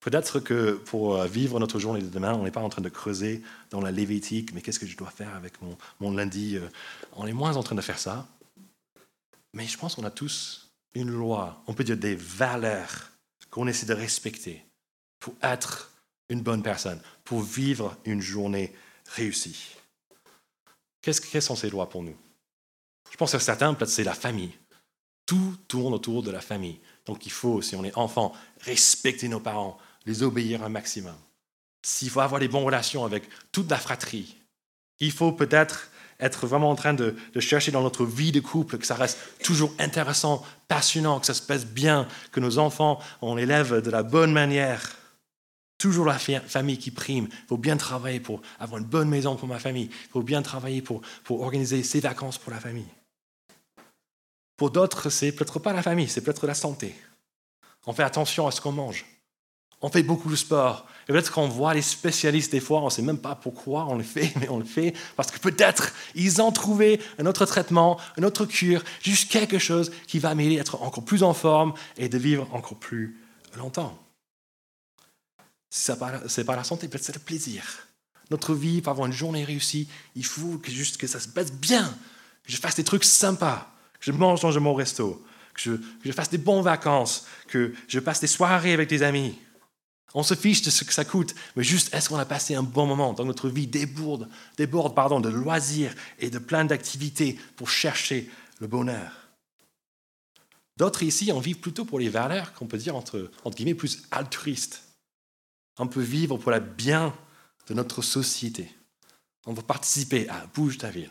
Peut-être 0.00 0.38
que 0.38 0.72
pour 0.72 1.16
euh, 1.16 1.26
vivre 1.26 1.58
notre 1.58 1.78
journée 1.78 2.00
de 2.00 2.08
demain, 2.08 2.34
on 2.34 2.44
n'est 2.44 2.50
pas 2.50 2.60
en 2.60 2.68
train 2.68 2.82
de 2.82 2.88
creuser 2.88 3.42
dans 3.70 3.80
la 3.80 3.90
Lévitique, 3.90 4.52
mais 4.52 4.62
qu'est-ce 4.62 4.78
que 4.78 4.86
je 4.86 4.96
dois 4.96 5.10
faire 5.10 5.34
avec 5.34 5.54
mon, 6.00 6.12
lundi 6.12 6.56
euh, 6.56 6.68
On 7.16 7.26
est 7.26 7.32
moins 7.32 7.56
en 7.56 7.62
train 7.62 7.74
de 7.74 7.80
faire 7.80 7.98
ça. 7.98 8.28
Mais 9.54 9.66
je 9.66 9.76
pense 9.76 9.96
qu'on 9.96 10.04
a 10.04 10.10
tous 10.10 10.70
une 10.94 11.10
loi, 11.10 11.62
on 11.66 11.74
peut 11.74 11.84
dire 11.84 11.96
des 11.96 12.14
valeurs 12.14 13.10
qu'on 13.50 13.66
essaie 13.66 13.86
de 13.86 13.94
respecter 13.94 14.64
pour 15.20 15.34
être 15.42 15.90
une 16.28 16.42
bonne 16.42 16.62
personne, 16.62 17.00
pour 17.24 17.42
vivre 17.42 17.96
une 18.04 18.20
journée 18.20 18.74
réussie. 19.06 19.76
Qu'est-ce, 21.00 21.40
sont 21.40 21.56
ces 21.56 21.70
lois 21.70 21.88
pour 21.88 22.02
nous? 22.02 22.16
Je 23.10 23.16
pense 23.16 23.32
que 23.32 23.38
certains, 23.38 23.72
peut-être 23.74 23.90
c'est 23.90 24.04
la 24.04 24.14
famille. 24.14 24.52
Tout 25.26 25.56
tourne 25.66 25.94
autour 25.94 26.22
de 26.22 26.30
la 26.30 26.40
famille. 26.40 26.80
Donc 27.06 27.26
il 27.26 27.32
faut, 27.32 27.62
si 27.62 27.76
on 27.76 27.84
est 27.84 27.96
enfant, 27.96 28.32
respecter 28.60 29.28
nos 29.28 29.40
parents, 29.40 29.78
les 30.06 30.22
obéir 30.22 30.62
un 30.62 30.68
maximum. 30.68 31.16
S'il 31.82 32.10
faut 32.10 32.20
avoir 32.20 32.40
des 32.40 32.48
bonnes 32.48 32.64
relations 32.64 33.04
avec 33.04 33.28
toute 33.52 33.70
la 33.70 33.78
fratrie, 33.78 34.36
il 35.00 35.12
faut 35.12 35.32
peut-être 35.32 35.90
être 36.20 36.46
vraiment 36.46 36.70
en 36.70 36.74
train 36.74 36.94
de, 36.94 37.14
chercher 37.38 37.70
dans 37.70 37.82
notre 37.82 38.04
vie 38.04 38.32
de 38.32 38.40
couple 38.40 38.78
que 38.78 38.86
ça 38.86 38.96
reste 38.96 39.18
toujours 39.42 39.72
intéressant, 39.78 40.44
passionnant, 40.66 41.20
que 41.20 41.26
ça 41.26 41.34
se 41.34 41.42
passe 41.42 41.66
bien, 41.66 42.08
que 42.32 42.40
nos 42.40 42.58
enfants, 42.58 42.98
on 43.22 43.36
les 43.36 43.44
élève 43.44 43.80
de 43.80 43.90
la 43.90 44.02
bonne 44.02 44.32
manière. 44.32 44.96
Toujours 45.78 46.06
la 46.06 46.18
famille 46.18 46.78
qui 46.78 46.90
prime. 46.90 47.28
Il 47.30 47.46
faut 47.46 47.56
bien 47.56 47.76
travailler 47.76 48.18
pour 48.18 48.42
avoir 48.58 48.80
une 48.80 48.86
bonne 48.86 49.08
maison 49.08 49.36
pour 49.36 49.46
ma 49.46 49.60
famille. 49.60 49.90
Il 49.92 50.10
faut 50.10 50.22
bien 50.22 50.42
travailler 50.42 50.82
pour, 50.82 51.02
pour 51.22 51.42
organiser 51.42 51.84
ses 51.84 52.00
vacances 52.00 52.36
pour 52.36 52.52
la 52.52 52.58
famille. 52.58 52.88
Pour 54.56 54.72
d'autres, 54.72 55.08
c'est 55.08 55.30
peut-être 55.30 55.60
pas 55.60 55.72
la 55.72 55.82
famille, 55.82 56.08
c'est 56.08 56.20
peut-être 56.20 56.48
la 56.48 56.54
santé. 56.54 56.96
On 57.86 57.92
fait 57.92 58.02
attention 58.02 58.48
à 58.48 58.50
ce 58.50 58.60
qu'on 58.60 58.72
mange. 58.72 59.06
On 59.80 59.88
fait 59.90 60.02
beaucoup 60.02 60.30
de 60.30 60.36
sport. 60.36 60.86
Et 61.08 61.12
peut-être 61.12 61.32
qu'on 61.32 61.48
voit 61.48 61.72
les 61.72 61.82
spécialistes 61.82 62.52
des 62.52 62.60
fois, 62.60 62.80
on 62.80 62.86
ne 62.86 62.90
sait 62.90 63.02
même 63.02 63.18
pas 63.18 63.34
pourquoi 63.34 63.86
on 63.86 63.96
le 63.96 64.02
fait, 64.02 64.32
mais 64.40 64.48
on 64.48 64.58
le 64.58 64.64
fait 64.64 64.94
parce 65.16 65.30
que 65.30 65.38
peut-être 65.38 65.92
ils 66.14 66.42
ont 66.42 66.52
trouvé 66.52 67.00
un 67.18 67.26
autre 67.26 67.46
traitement, 67.46 67.98
une 68.16 68.24
autre 68.24 68.44
cure, 68.44 68.82
juste 69.02 69.30
quelque 69.30 69.58
chose 69.58 69.90
qui 70.06 70.18
va 70.18 70.34
m'aider 70.34 70.58
à 70.58 70.60
être 70.60 70.82
encore 70.82 71.04
plus 71.04 71.22
en 71.22 71.32
forme 71.32 71.74
et 71.96 72.08
de 72.08 72.18
vivre 72.18 72.48
encore 72.52 72.78
plus 72.78 73.16
longtemps. 73.56 73.98
Si 75.70 75.82
ce 75.82 75.92
n'est 76.40 76.44
pas 76.44 76.56
la 76.56 76.64
santé, 76.64 76.88
peut-être 76.88 77.04
c'est 77.04 77.14
le 77.14 77.20
plaisir. 77.20 77.62
Notre 78.30 78.54
vie, 78.54 78.82
pour 78.82 78.90
avoir 78.90 79.06
une 79.06 79.12
journée 79.12 79.44
réussie, 79.44 79.88
il 80.14 80.24
faut 80.24 80.58
que 80.58 80.70
juste 80.70 80.98
que 80.98 81.06
ça 81.06 81.20
se 81.20 81.28
passe 81.28 81.52
bien, 81.52 81.84
que 82.44 82.52
je 82.52 82.56
fasse 82.56 82.74
des 82.74 82.84
trucs 82.84 83.04
sympas, 83.04 83.72
que 84.00 84.06
je 84.06 84.12
mange 84.12 84.40
dans 84.40 84.60
mon 84.60 84.74
resto, 84.74 85.24
je, 85.56 85.72
que 85.72 85.82
je 86.04 86.12
fasse 86.12 86.30
des 86.30 86.38
bonnes 86.38 86.62
vacances, 86.62 87.26
que 87.48 87.72
je 87.88 87.98
passe 88.00 88.20
des 88.20 88.26
soirées 88.26 88.72
avec 88.72 88.88
des 88.88 89.02
amis. 89.02 89.38
On 90.14 90.22
se 90.22 90.34
fiche 90.34 90.62
de 90.62 90.70
ce 90.70 90.84
que 90.84 90.92
ça 90.92 91.04
coûte, 91.04 91.34
mais 91.54 91.62
juste 91.62 91.92
est-ce 91.94 92.08
qu'on 92.08 92.16
a 92.16 92.24
passé 92.24 92.54
un 92.54 92.62
bon 92.62 92.86
moment 92.86 93.12
dans 93.12 93.24
notre 93.24 93.48
vie 93.48 93.66
déborde, 93.66 94.28
déborde 94.56 94.94
pardon, 94.94 95.20
de 95.20 95.28
loisirs 95.28 95.94
et 96.18 96.30
de 96.30 96.38
plein 96.38 96.64
d'activités 96.64 97.38
pour 97.56 97.68
chercher 97.68 98.30
le 98.60 98.66
bonheur? 98.66 99.28
D'autres 100.78 101.02
ici 101.02 101.30
en 101.32 101.40
vivent 101.40 101.58
plutôt 101.58 101.84
pour 101.84 101.98
les 101.98 102.08
valeurs 102.08 102.54
qu'on 102.54 102.66
peut 102.66 102.78
dire 102.78 102.96
entre, 102.96 103.30
entre 103.44 103.56
guillemets 103.56 103.74
plus 103.74 104.02
altruistes. 104.10 104.84
On 105.78 105.88
peut 105.88 106.00
vivre 106.00 106.38
pour 106.38 106.52
le 106.52 106.60
bien 106.60 107.14
de 107.66 107.74
notre 107.74 108.00
société. 108.00 108.72
On 109.46 109.54
peut 109.54 109.62
participer 109.62 110.28
à 110.28 110.46
Bouge 110.54 110.78
ta 110.78 110.90
ville. 110.90 111.10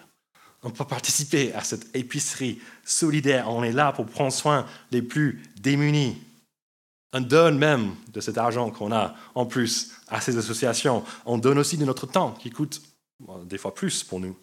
On 0.63 0.71
peut 0.71 0.85
participer 0.85 1.53
à 1.53 1.63
cette 1.63 1.95
épicerie 1.95 2.59
solidaire. 2.83 3.49
On 3.49 3.63
est 3.63 3.71
là 3.71 3.91
pour 3.91 4.05
prendre 4.05 4.33
soin 4.33 4.65
des 4.91 5.01
plus 5.01 5.43
démunis. 5.59 6.17
On 7.13 7.21
donne 7.21 7.57
même 7.57 7.95
de 8.11 8.19
cet 8.19 8.37
argent 8.37 8.69
qu'on 8.69 8.91
a 8.91 9.15
en 9.33 9.45
plus 9.45 9.91
à 10.07 10.19
ces 10.19 10.37
associations. 10.37 11.03
On 11.25 11.37
donne 11.37 11.57
aussi 11.57 11.77
de 11.77 11.85
notre 11.85 12.05
temps 12.05 12.33
qui 12.33 12.49
coûte 12.49 12.81
des 13.45 13.57
fois 13.57 13.73
plus 13.73 14.03
pour 14.03 14.19
nous. 14.19 14.37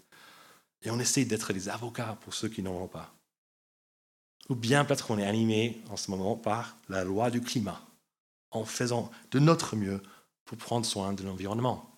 Et 0.82 0.90
on 0.90 0.98
essaie 0.98 1.24
d'être 1.24 1.52
des 1.52 1.68
avocats 1.68 2.18
pour 2.22 2.34
ceux 2.34 2.48
qui 2.48 2.62
n'en 2.62 2.72
ont 2.72 2.88
pas. 2.88 3.14
Ou 4.48 4.54
bien 4.54 4.84
peut-être 4.84 5.06
qu'on 5.06 5.18
est 5.18 5.26
animé 5.26 5.82
en 5.90 5.96
ce 5.96 6.10
moment 6.10 6.36
par 6.36 6.76
la 6.88 7.04
loi 7.04 7.30
du 7.30 7.40
climat, 7.40 7.80
en 8.50 8.64
faisant 8.64 9.10
de 9.30 9.38
notre 9.38 9.76
mieux 9.76 10.02
pour 10.44 10.58
prendre 10.58 10.84
soin 10.84 11.12
de 11.14 11.22
l'environnement. 11.22 11.90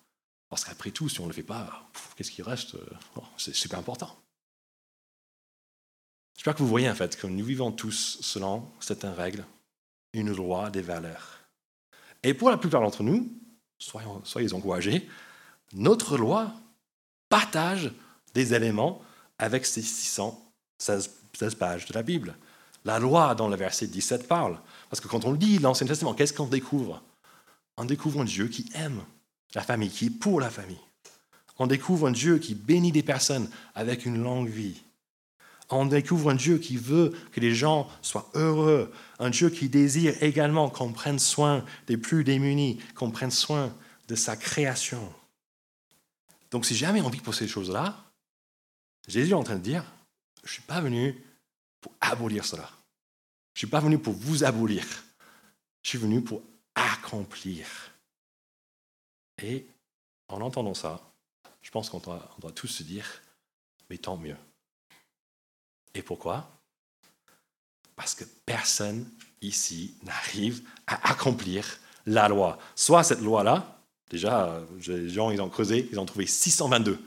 Parce 0.49 0.63
qu'après 0.63 0.91
tout, 0.91 1.09
si 1.09 1.19
on 1.19 1.23
ne 1.23 1.29
le 1.29 1.33
fait 1.33 1.43
pas, 1.43 1.89
qu'est-ce 2.15 2.31
qui 2.31 2.41
reste 2.41 2.77
oh, 3.17 3.23
C'est 3.37 3.53
super 3.53 3.79
important. 3.79 4.15
J'espère 6.35 6.55
que 6.55 6.59
vous 6.59 6.69
voyez 6.69 6.89
en 6.89 6.95
fait 6.95 7.17
que 7.17 7.27
nous 7.27 7.43
vivons 7.43 7.71
tous 7.71 8.19
selon 8.21 8.69
certaines 8.79 9.13
règles, 9.13 9.43
une 10.13 10.33
loi 10.33 10.69
des 10.69 10.81
valeurs. 10.81 11.39
Et 12.23 12.33
pour 12.33 12.49
la 12.49 12.57
plupart 12.57 12.81
d'entre 12.81 13.03
nous, 13.03 13.29
soyons, 13.77 14.21
soyez 14.23 14.53
encouragés, 14.53 15.07
notre 15.73 16.17
loi 16.17 16.51
partage 17.29 17.91
des 18.33 18.53
éléments 18.53 19.01
avec 19.37 19.65
ces 19.65 19.81
616 19.81 21.09
pages 21.57 21.85
de 21.85 21.93
la 21.93 22.03
Bible. 22.03 22.35
La 22.85 22.99
loi, 22.99 23.35
dans 23.35 23.49
le 23.49 23.55
verset 23.55 23.87
17, 23.87 24.27
parle. 24.27 24.59
Parce 24.89 25.01
que 25.01 25.07
quand 25.07 25.25
on 25.25 25.33
lit 25.33 25.59
l'Ancien 25.59 25.87
Testament, 25.87 26.13
qu'est-ce 26.13 26.33
qu'on 26.33 26.47
découvre? 26.47 27.03
On 27.77 27.85
découvre 27.85 28.21
un 28.21 28.25
Dieu 28.25 28.47
qui 28.47 28.69
aime 28.75 29.03
la 29.53 29.61
famille, 29.61 29.89
qui 29.89 30.05
est 30.05 30.09
pour 30.09 30.39
la 30.39 30.49
famille. 30.49 30.79
On 31.59 31.67
découvre 31.67 32.07
un 32.07 32.11
Dieu 32.11 32.37
qui 32.37 32.55
bénit 32.55 32.91
des 32.91 33.03
personnes 33.03 33.49
avec 33.75 34.05
une 34.05 34.21
longue 34.21 34.47
vie. 34.47 34.81
On 35.69 35.85
découvre 35.85 36.29
un 36.29 36.35
Dieu 36.35 36.57
qui 36.59 36.77
veut 36.77 37.13
que 37.31 37.39
les 37.39 37.53
gens 37.53 37.89
soient 38.01 38.29
heureux, 38.35 38.91
un 39.19 39.29
Dieu 39.29 39.49
qui 39.49 39.67
désire 39.67 40.15
également 40.23 40.69
qu'on 40.69 40.93
prenne 40.93 41.19
soin 41.19 41.65
des 41.87 41.97
plus 41.97 42.23
démunis, 42.23 42.79
qu'on 42.95 43.11
prenne 43.11 43.31
soin 43.31 43.75
de 44.07 44.15
sa 44.15 44.37
création. 44.37 45.13
Donc 46.51 46.65
si 46.65 46.75
jamais 46.75 47.01
on 47.01 47.09
vit 47.09 47.19
pour 47.19 47.35
ces 47.35 47.47
choses-là, 47.47 48.05
Jésus 49.07 49.31
est 49.31 49.35
en 49.35 49.43
train 49.43 49.57
de 49.57 49.61
dire, 49.61 49.83
je 50.43 50.49
ne 50.49 50.53
suis 50.53 50.61
pas 50.61 50.79
venu 50.79 51.21
pour 51.81 51.91
abolir 51.99 52.45
cela. 52.45 52.69
Je 53.53 53.57
ne 53.57 53.59
suis 53.59 53.67
pas 53.67 53.79
venu 53.79 53.97
pour 53.97 54.13
vous 54.13 54.43
abolir. 54.43 54.85
Je 55.81 55.89
suis 55.89 55.97
venu 55.97 56.21
pour 56.21 56.41
accomplir. 56.75 57.67
Et 59.41 59.65
en 60.29 60.41
entendant 60.41 60.73
ça, 60.73 61.01
je 61.61 61.71
pense 61.71 61.89
qu'on 61.89 61.99
doit, 61.99 62.33
doit 62.39 62.51
tous 62.51 62.67
se 62.67 62.83
dire, 62.83 63.21
mais 63.89 63.97
tant 63.97 64.15
mieux. 64.15 64.37
Et 65.97 66.03
pourquoi? 66.03 66.47
Parce 67.95 68.13
que 68.13 68.23
personne 68.45 69.05
ici 69.41 69.95
n'arrive 70.03 70.61
à 70.85 71.09
accomplir 71.09 71.79
la 72.05 72.29
loi. 72.29 72.59
Soit 72.75 73.03
cette 73.03 73.21
loi-là, 73.21 73.79
déjà, 74.11 74.61
les 74.87 75.09
gens, 75.09 75.31
ils 75.31 75.41
ont 75.41 75.49
creusé, 75.49 75.89
ils 75.91 75.99
ont 75.99 76.05
trouvé 76.05 76.27
622 76.27 76.99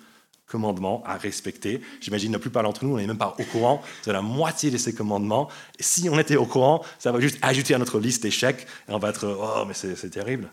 commandements 0.47 1.04
à 1.06 1.16
respecter. 1.16 1.80
J'imagine 2.00 2.32
la 2.32 2.40
plupart 2.40 2.64
d'entre 2.64 2.85
nous, 2.85 2.94
on 2.94 2.97
n'est 2.97 3.06
même 3.06 3.16
pas 3.16 3.37
au 3.38 3.44
courant 3.44 3.80
de 4.04 4.11
la 4.11 4.23
moitié 4.23 4.73
de 4.73 4.78
ces 4.78 4.92
commandements. 4.92 5.49
Si 5.78 6.09
on 6.09 6.18
était 6.18 6.35
au 6.35 6.47
courant, 6.47 6.85
ça 6.99 7.12
va 7.12 7.20
juste 7.20 7.38
ajouter 7.42 7.75
à 7.75 7.78
notre 7.78 8.00
liste 8.00 8.25
d'échecs 8.25 8.66
et 8.88 8.92
on 8.92 8.99
va 8.99 9.11
être 9.11 9.38
oh 9.40 9.64
mais 9.66 9.75
c'est 9.75 10.11
terrible. 10.11 10.50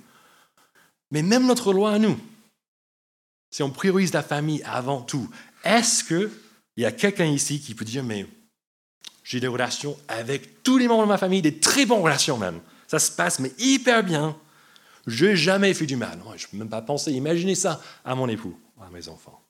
Mais 1.09 1.23
même 1.23 1.47
notre 1.47 1.73
loi 1.73 1.93
à 1.93 1.97
nous, 1.97 2.19
si 3.49 3.63
on 3.63 3.71
priorise 3.71 4.13
la 4.13 4.21
famille 4.21 4.61
avant 4.63 5.01
tout, 5.01 5.27
est-ce 5.63 6.03
qu'il 6.77 6.83
y 6.83 6.85
a 6.85 6.91
quelqu'un 6.91 7.25
ici 7.25 7.59
qui 7.59 7.73
peut 7.73 7.85
dire 7.85 8.03
mais 8.03 8.27
j'ai 9.23 9.39
des 9.39 9.47
relations 9.47 9.97
avec 10.07 10.61
tous 10.61 10.77
les 10.77 10.87
membres 10.87 11.03
de 11.03 11.09
ma 11.09 11.17
famille, 11.17 11.41
des 11.41 11.59
très 11.59 11.85
bonnes 11.85 12.01
relations 12.01 12.37
même. 12.37 12.61
Ça 12.87 12.99
se 12.99 13.11
passe 13.11 13.39
mais 13.39 13.51
hyper 13.57 14.03
bien. 14.03 14.37
Je 15.07 15.25
n'ai 15.25 15.35
jamais 15.35 15.73
fait 15.73 15.87
du 15.87 15.95
mal. 15.95 16.19
Je 16.35 16.45
ne 16.45 16.51
peux 16.51 16.57
même 16.57 16.69
pas 16.69 16.81
penser, 16.81 17.11
imaginer 17.11 17.55
ça 17.55 17.81
à 18.05 18.13
mon 18.13 18.29
époux, 18.29 18.57
à 18.79 18.89
mes 18.89 19.07
enfants 19.07 19.43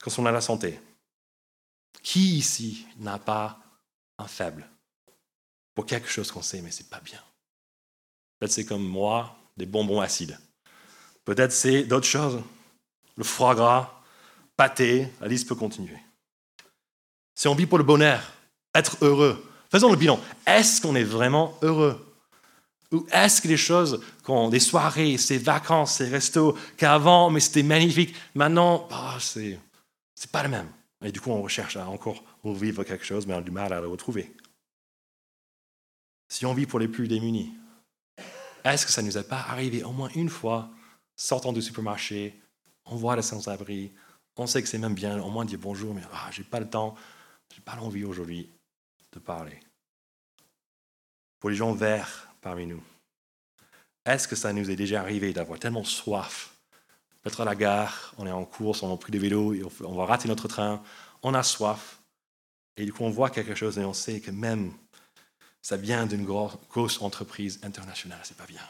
quand 0.00 0.18
on 0.18 0.26
a 0.26 0.32
la 0.32 0.40
santé. 0.40 0.80
Qui 2.02 2.38
ici 2.38 2.86
n'a 2.98 3.18
pas 3.18 3.60
un 4.18 4.26
faible 4.26 4.68
pour 5.74 5.86
quelque 5.86 6.08
chose 6.08 6.30
qu'on 6.30 6.42
sait, 6.42 6.62
mais 6.62 6.70
c'est 6.70 6.88
pas 6.88 7.00
bien? 7.00 7.20
Peut-être 8.38 8.52
c'est 8.52 8.64
comme 8.64 8.86
moi, 8.86 9.36
des 9.56 9.66
bonbons 9.66 10.00
acides. 10.00 10.38
Peut-être 11.24 11.52
c'est 11.52 11.84
d'autres 11.84 12.06
choses. 12.06 12.42
Le 13.16 13.24
foie 13.24 13.54
gras, 13.54 13.97
pâté, 14.58 15.08
la 15.20 15.28
liste 15.28 15.48
peut 15.48 15.54
continuer. 15.54 15.96
On 17.46 17.54
vit 17.54 17.66
pour 17.66 17.78
le 17.78 17.84
bonheur, 17.84 18.20
être 18.74 18.98
heureux, 19.00 19.42
faisons 19.70 19.90
le 19.90 19.96
bilan. 19.96 20.20
Est-ce 20.44 20.82
qu'on 20.82 20.96
est 20.96 21.04
vraiment 21.04 21.56
heureux? 21.62 22.04
Ou 22.90 23.06
est-ce 23.12 23.40
que 23.40 23.48
les 23.48 23.56
choses, 23.56 24.02
des 24.50 24.60
soirées, 24.60 25.16
ces 25.16 25.38
vacances, 25.38 25.94
ces 25.94 26.08
restos, 26.08 26.56
qu'avant, 26.76 27.30
mais 27.30 27.40
c'était 27.40 27.62
magnifique, 27.62 28.14
maintenant, 28.34 28.88
bah, 28.90 29.16
c'est 29.20 29.58
c'est 30.16 30.32
pas 30.32 30.42
le 30.42 30.48
même. 30.48 30.68
Et 31.04 31.12
du 31.12 31.20
coup, 31.20 31.30
on 31.30 31.42
recherche 31.42 31.76
à 31.76 31.86
encore 31.88 32.24
revivre 32.42 32.84
quelque 32.84 33.04
chose, 33.04 33.24
mais 33.24 33.34
on 33.34 33.38
a 33.38 33.42
du 33.42 33.52
mal 33.52 33.72
à 33.72 33.80
le 33.80 33.86
retrouver. 33.86 34.34
Si 36.28 36.44
on 36.44 36.54
vit 36.54 36.66
pour 36.66 36.80
les 36.80 36.88
plus 36.88 37.06
démunis, 37.06 37.52
est-ce 38.64 38.84
que 38.84 38.90
ça 38.90 39.00
ne 39.00 39.06
nous 39.06 39.16
est 39.16 39.28
pas 39.28 39.44
arrivé 39.48 39.84
au 39.84 39.92
moins 39.92 40.10
une 40.16 40.28
fois, 40.28 40.70
sortant 41.14 41.52
du 41.52 41.62
supermarché, 41.62 42.40
on 42.84 42.96
voit 42.96 43.14
les 43.14 43.22
sans-abri, 43.22 43.92
on 44.38 44.46
sait 44.46 44.62
que 44.62 44.68
c'est 44.68 44.78
même 44.78 44.94
bien, 44.94 45.20
au 45.20 45.30
moins 45.30 45.44
dire 45.44 45.58
bonjour, 45.58 45.94
mais 45.94 46.02
ah, 46.12 46.28
j'ai 46.30 46.44
pas 46.44 46.60
le 46.60 46.68
temps, 46.68 46.94
j'ai 47.54 47.60
pas 47.60 47.76
l'envie 47.76 48.04
aujourd'hui 48.04 48.50
de 49.12 49.18
parler. 49.18 49.58
Pour 51.38 51.50
les 51.50 51.56
gens 51.56 51.72
verts 51.72 52.28
parmi 52.40 52.66
nous, 52.66 52.82
est-ce 54.04 54.26
que 54.26 54.36
ça 54.36 54.52
nous 54.52 54.70
est 54.70 54.76
déjà 54.76 55.00
arrivé 55.00 55.32
d'avoir 55.32 55.58
tellement 55.58 55.84
soif 55.84 56.54
être 57.24 57.40
à 57.40 57.44
la 57.44 57.54
gare, 57.54 58.14
on 58.18 58.26
est 58.26 58.32
en 58.32 58.44
course, 58.44 58.82
on 58.82 58.92
a 58.92 58.96
pris 58.96 59.12
des 59.12 59.18
vélos, 59.18 59.54
on 59.82 59.94
va 59.94 60.06
rater 60.06 60.28
notre 60.28 60.48
train, 60.48 60.82
on 61.22 61.34
a 61.34 61.42
soif. 61.42 62.00
Et 62.76 62.84
du 62.84 62.92
coup, 62.92 63.04
on 63.04 63.10
voit 63.10 63.30
quelque 63.30 63.54
chose 63.54 63.78
et 63.78 63.84
on 63.84 63.92
sait 63.92 64.20
que 64.20 64.30
même 64.30 64.72
ça 65.60 65.76
vient 65.76 66.06
d'une 66.06 66.24
grosse 66.24 67.02
entreprise 67.02 67.60
internationale, 67.62 68.20
c'est 68.22 68.36
pas 68.36 68.46
bien. 68.46 68.62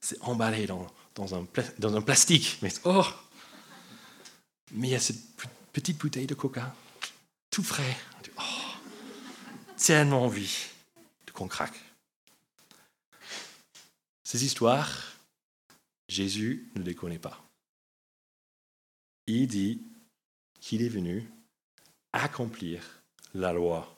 C'est 0.00 0.20
emballé 0.22 0.66
dans, 0.66 0.86
dans, 1.14 1.34
un, 1.34 1.46
dans 1.78 1.96
un 1.96 2.02
plastique, 2.02 2.58
mais 2.62 2.72
oh 2.84 3.04
Mais 4.72 4.88
il 4.88 4.90
y 4.90 4.94
a 4.94 5.00
cette 5.00 5.20
petite 5.72 5.98
bouteille 5.98 6.26
de 6.26 6.34
coca, 6.34 6.74
tout 7.50 7.62
frais. 7.62 7.96
Oh, 8.38 8.42
tellement 9.76 10.24
envie 10.24 10.66
qu'on 11.32 11.48
craque. 11.48 11.78
Ces 14.24 14.44
histoires, 14.44 15.14
Jésus 16.08 16.70
ne 16.74 16.82
les 16.82 16.94
connaît 16.94 17.18
pas. 17.18 17.42
Il 19.26 19.46
dit 19.46 19.80
qu'il 20.60 20.82
est 20.82 20.88
venu 20.88 21.30
accomplir 22.12 22.82
la 23.34 23.52
loi. 23.52 23.96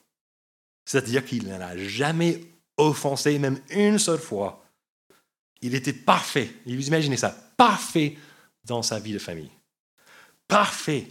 C'est-à-dire 0.84 1.24
qu'il 1.24 1.48
n'en 1.48 1.60
a 1.60 1.76
jamais 1.76 2.44
offensé, 2.76 3.38
même 3.38 3.60
une 3.70 3.98
seule 3.98 4.20
fois. 4.20 4.64
Il 5.62 5.74
était 5.74 5.92
parfait. 5.92 6.54
Vous 6.66 6.88
imaginez 6.88 7.16
ça, 7.16 7.30
parfait 7.56 8.18
dans 8.64 8.82
sa 8.82 8.98
vie 8.98 9.12
de 9.12 9.18
famille. 9.18 9.50
Parfait 10.50 11.06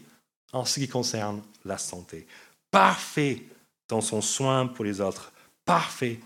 en 0.52 0.66
ce 0.66 0.82
qui 0.82 0.90
concerne 0.90 1.42
la 1.64 1.78
santé. 1.78 2.28
Parfait 2.70 3.44
dans 3.88 4.02
son 4.02 4.22
soin 4.22 4.68
pour 4.68 4.84
les 4.84 5.00
autres. 5.00 5.32
Parfait 5.64 6.20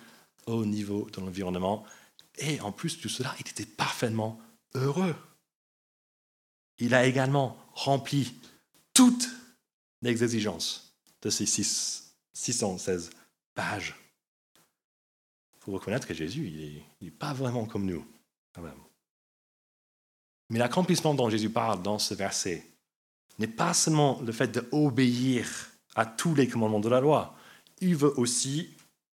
au 0.48 0.66
niveau 0.66 1.08
de 1.12 1.22
l'environnement. 1.22 1.86
Et 2.40 2.60
en 2.62 2.72
plus 2.72 3.00
de 3.00 3.08
cela, 3.08 3.36
il 3.40 3.48
était 3.48 3.66
parfaitement 3.68 4.42
heureux. 4.74 5.16
Il 6.80 6.96
a 6.96 7.06
également 7.06 7.56
rempli 7.74 8.34
toutes 8.94 9.30
les 10.02 10.24
exigences 10.24 10.96
de 11.22 11.30
ces 11.30 11.46
616 11.46 13.12
pages. 13.54 13.96
Il 15.56 15.60
faut 15.60 15.72
reconnaître 15.72 16.08
que 16.08 16.16
Jésus, 16.16 16.48
il 16.48 17.06
n'est 17.06 17.12
pas 17.12 17.34
vraiment 17.34 17.66
comme 17.66 17.86
nous, 17.86 18.06
quand 18.54 18.64
même. 18.64 18.74
Mais 20.50 20.58
l'accomplissement 20.58 21.14
dont 21.14 21.30
Jésus 21.30 21.52
parle 21.52 21.82
dans 21.84 22.00
ce 22.00 22.16
verset 22.16 22.73
n'est 23.40 23.48
pas 23.48 23.74
seulement 23.74 24.22
le 24.26 24.32
fait 24.32 24.52
d'obéir 24.52 25.48
à 25.96 26.06
tous 26.06 26.36
les 26.36 26.48
commandements 26.48 26.80
de 26.80 26.90
la 26.90 27.02
loi. 27.02 27.36
Il 27.82 27.96
veut 27.96 28.18
aussi 28.20 28.70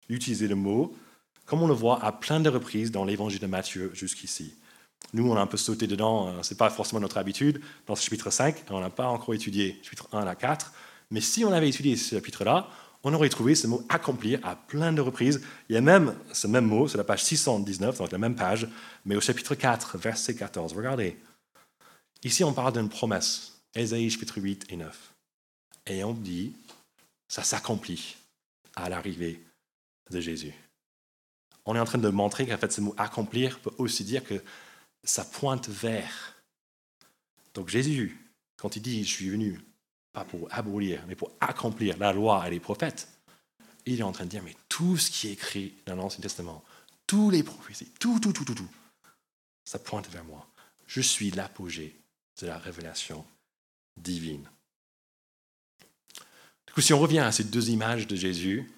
utiliser 0.08 0.48
le 0.48 0.54
mot, 0.54 0.96
comme 1.46 1.62
on 1.62 1.68
le 1.68 1.74
voit 1.74 2.04
à 2.04 2.12
plein 2.12 2.40
de 2.40 2.48
reprises 2.48 2.90
dans 2.90 3.04
l'évangile 3.04 3.40
de 3.40 3.46
Matthieu 3.46 3.90
jusqu'ici. 3.94 4.54
Nous, 5.12 5.30
on 5.30 5.36
a 5.36 5.40
un 5.40 5.46
peu 5.46 5.56
sauté 5.56 5.86
dedans, 5.86 6.28
euh, 6.28 6.42
ce 6.42 6.52
n'est 6.52 6.58
pas 6.58 6.70
forcément 6.70 7.00
notre 7.00 7.18
habitude. 7.18 7.60
Dans 7.86 7.96
ce 7.96 8.02
chapitre 8.02 8.30
5, 8.30 8.64
on 8.70 8.80
n'a 8.80 8.90
pas 8.90 9.06
encore 9.06 9.34
étudié 9.34 9.78
chapitre 9.82 10.08
1 10.12 10.26
à 10.26 10.34
4, 10.34 10.72
mais 11.10 11.20
si 11.20 11.44
on 11.44 11.52
avait 11.52 11.68
étudié 11.68 11.96
ce 11.96 12.16
chapitre-là, 12.16 12.68
on 13.04 13.14
aurait 13.14 13.28
trouvé 13.28 13.54
ce 13.54 13.66
mot 13.66 13.82
accomplir 13.88 14.40
à 14.42 14.56
plein 14.56 14.92
de 14.92 15.00
reprises. 15.00 15.40
Il 15.68 15.74
y 15.74 15.78
a 15.78 15.80
même 15.80 16.14
ce 16.32 16.46
même 16.46 16.66
mot 16.66 16.88
sur 16.88 16.98
la 16.98 17.04
page 17.04 17.24
619, 17.24 17.98
donc 17.98 18.10
la 18.10 18.18
même 18.18 18.34
page, 18.34 18.68
mais 19.04 19.16
au 19.16 19.20
chapitre 19.20 19.54
4, 19.54 19.96
verset 19.98 20.34
14. 20.34 20.74
Regardez. 20.74 21.16
Ici, 22.24 22.42
on 22.42 22.52
parle 22.52 22.72
d'une 22.72 22.88
promesse. 22.88 23.57
Ésaïe 23.78 24.10
chapitre 24.10 24.40
8 24.40 24.66
et 24.70 24.76
9. 24.76 25.14
Et 25.86 26.02
on 26.02 26.12
dit, 26.12 26.52
ça 27.28 27.44
s'accomplit 27.44 28.16
à 28.74 28.88
l'arrivée 28.88 29.40
de 30.10 30.20
Jésus. 30.20 30.52
On 31.64 31.76
est 31.76 31.80
en 31.80 31.84
train 31.84 31.98
de 31.98 32.08
montrer 32.08 32.46
qu'en 32.46 32.58
fait, 32.58 32.72
ce 32.72 32.80
mot 32.80 32.94
accomplir 32.96 33.60
peut 33.60 33.70
aussi 33.78 34.02
dire 34.02 34.24
que 34.24 34.42
ça 35.04 35.24
pointe 35.24 35.68
vers. 35.68 36.34
Donc 37.54 37.68
Jésus, 37.68 38.18
quand 38.56 38.74
il 38.74 38.82
dit 38.82 39.04
je 39.04 39.14
suis 39.14 39.30
venu 39.30 39.60
pas 40.12 40.24
pour 40.24 40.48
abolir, 40.50 41.04
mais 41.06 41.14
pour 41.14 41.30
accomplir 41.40 41.98
la 41.98 42.12
loi 42.12 42.46
et 42.48 42.50
les 42.50 42.60
prophètes, 42.60 43.08
il 43.86 44.00
est 44.00 44.02
en 44.02 44.12
train 44.12 44.24
de 44.24 44.30
dire, 44.30 44.42
mais 44.42 44.56
tout 44.68 44.96
ce 44.96 45.10
qui 45.10 45.28
est 45.28 45.32
écrit 45.32 45.74
dans 45.86 45.94
l'Ancien 45.94 46.20
Testament, 46.20 46.64
tous 47.06 47.30
les 47.30 47.44
prophéties, 47.44 47.90
tout, 48.00 48.18
tout, 48.18 48.32
tout, 48.32 48.44
tout, 48.44 48.54
tout, 48.54 48.70
ça 49.64 49.78
pointe 49.78 50.08
vers 50.10 50.24
moi. 50.24 50.46
Je 50.86 51.00
suis 51.00 51.30
l'apogée 51.30 51.94
de 52.40 52.46
la 52.46 52.58
révélation 52.58 53.24
divine. 54.02 54.48
Du 56.66 56.72
coup, 56.72 56.80
si 56.80 56.92
on 56.92 57.00
revient 57.00 57.20
à 57.20 57.32
ces 57.32 57.44
deux 57.44 57.70
images 57.70 58.06
de 58.06 58.16
Jésus, 58.16 58.70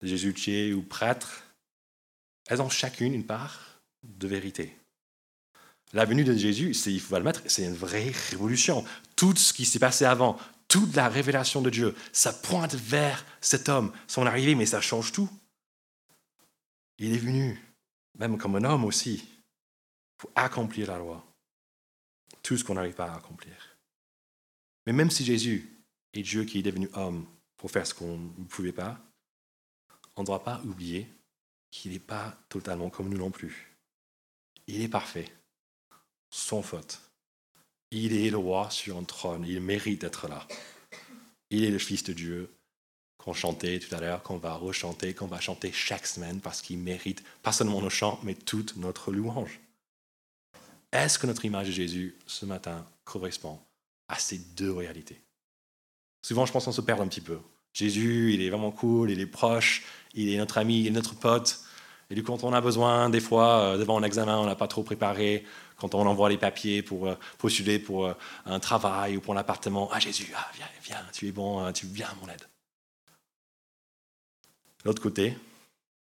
de 0.00 0.06
Jésus 0.06 0.34
tué 0.34 0.72
ou 0.72 0.82
prêtre, 0.82 1.44
elles 2.46 2.62
ont 2.62 2.70
chacune 2.70 3.14
une 3.14 3.26
part 3.26 3.80
de 4.02 4.26
vérité. 4.26 4.76
La 5.92 6.04
venue 6.04 6.24
de 6.24 6.34
Jésus, 6.34 6.74
il 6.86 7.00
faut 7.00 7.16
le 7.16 7.22
mettre, 7.22 7.42
c'est 7.46 7.64
une 7.64 7.74
vraie 7.74 8.12
révolution. 8.30 8.84
Tout 9.14 9.36
ce 9.36 9.52
qui 9.52 9.66
s'est 9.66 9.78
passé 9.78 10.04
avant, 10.04 10.38
toute 10.68 10.96
la 10.96 11.08
révélation 11.08 11.60
de 11.60 11.68
Dieu, 11.68 11.94
ça 12.12 12.32
pointe 12.32 12.74
vers 12.74 13.26
cet 13.42 13.68
homme, 13.68 13.92
son 14.06 14.24
arrivée, 14.24 14.54
mais 14.54 14.64
ça 14.64 14.80
change 14.80 15.12
tout. 15.12 15.28
Il 16.98 17.12
est 17.12 17.18
venu, 17.18 17.60
même 18.18 18.38
comme 18.38 18.56
un 18.56 18.64
homme 18.64 18.84
aussi, 18.84 19.28
pour 20.16 20.30
accomplir 20.34 20.88
la 20.88 20.98
loi. 20.98 21.26
Tout 22.42 22.56
ce 22.56 22.64
qu'on 22.64 22.74
n'arrive 22.74 22.94
pas 22.94 23.10
à 23.10 23.16
accomplir. 23.16 23.71
Mais 24.86 24.92
même 24.92 25.10
si 25.10 25.24
Jésus 25.24 25.84
est 26.14 26.22
Dieu 26.22 26.44
qui 26.44 26.58
est 26.58 26.62
devenu 26.62 26.88
homme 26.94 27.26
pour 27.56 27.70
faire 27.70 27.86
ce 27.86 27.94
qu'on 27.94 28.18
ne 28.18 28.44
pouvait 28.44 28.72
pas, 28.72 28.98
on 30.16 30.22
ne 30.22 30.26
doit 30.26 30.44
pas 30.44 30.60
oublier 30.64 31.06
qu'il 31.70 31.92
n'est 31.92 31.98
pas 31.98 32.36
totalement 32.48 32.90
comme 32.90 33.08
nous 33.08 33.18
non 33.18 33.30
plus. 33.30 33.76
Il 34.66 34.82
est 34.82 34.88
parfait, 34.88 35.32
sans 36.30 36.62
faute. 36.62 37.00
Il 37.90 38.14
est 38.14 38.30
le 38.30 38.36
roi 38.36 38.70
sur 38.70 38.96
un 38.96 39.04
trône, 39.04 39.44
il 39.46 39.60
mérite 39.60 40.00
d'être 40.00 40.28
là. 40.28 40.46
Il 41.50 41.64
est 41.64 41.70
le 41.70 41.78
Fils 41.78 42.02
de 42.04 42.12
Dieu 42.12 42.54
qu'on 43.18 43.32
chantait 43.32 43.78
tout 43.78 43.94
à 43.94 44.00
l'heure, 44.00 44.22
qu'on 44.22 44.38
va 44.38 44.54
rechanter, 44.54 45.14
qu'on 45.14 45.26
va 45.26 45.40
chanter 45.40 45.70
chaque 45.70 46.06
semaine 46.06 46.40
parce 46.40 46.60
qu'il 46.60 46.78
mérite 46.78 47.22
pas 47.42 47.52
seulement 47.52 47.80
nos 47.80 47.90
chants, 47.90 48.18
mais 48.24 48.34
toute 48.34 48.76
notre 48.76 49.12
louange. 49.12 49.60
Est-ce 50.90 51.18
que 51.18 51.26
notre 51.26 51.44
image 51.44 51.68
de 51.68 51.72
Jésus 51.72 52.16
ce 52.26 52.44
matin 52.46 52.86
correspond 53.04 53.60
à 54.12 54.18
ces 54.18 54.38
deux 54.38 54.70
réalités 54.70 55.22
Souvent, 56.20 56.46
je 56.46 56.52
pense 56.52 56.66
qu'on 56.66 56.72
se 56.72 56.80
perd 56.80 57.00
un 57.00 57.08
petit 57.08 57.20
peu. 57.20 57.38
Jésus, 57.72 58.34
il 58.34 58.42
est 58.42 58.50
vraiment 58.50 58.70
cool, 58.70 59.10
il 59.10 59.18
est 59.18 59.26
proche, 59.26 59.82
il 60.14 60.28
est 60.28 60.36
notre 60.36 60.58
ami, 60.58 60.82
il 60.82 60.86
est 60.86 60.90
notre 60.90 61.14
pote. 61.16 61.60
Et 62.10 62.14
du 62.14 62.22
coup, 62.22 62.30
quand 62.30 62.44
on 62.44 62.52
a 62.52 62.60
besoin, 62.60 63.10
des 63.10 63.20
fois, 63.20 63.60
euh, 63.60 63.78
devant 63.78 63.98
un 63.98 64.02
examen, 64.04 64.38
on 64.38 64.44
n'a 64.44 64.54
pas 64.54 64.68
trop 64.68 64.82
préparé, 64.84 65.44
quand 65.78 65.94
on 65.94 66.06
envoie 66.06 66.28
les 66.28 66.36
papiers 66.36 66.82
pour 66.82 67.08
euh, 67.08 67.14
postuler 67.38 67.78
pour 67.78 68.06
euh, 68.06 68.14
un 68.46 68.60
travail 68.60 69.16
ou 69.16 69.20
pour 69.20 69.34
l'appartement, 69.34 69.88
ah 69.90 69.98
Jésus, 69.98 70.30
ah, 70.36 70.48
viens, 70.54 70.68
viens, 70.84 71.04
tu 71.12 71.26
es 71.26 71.32
bon, 71.32 71.64
hein, 71.64 71.72
tu 71.72 71.86
viens 71.86 72.06
à 72.06 72.14
mon 72.20 72.30
aide. 72.30 72.46
L'autre 74.84 75.02
côté, 75.02 75.36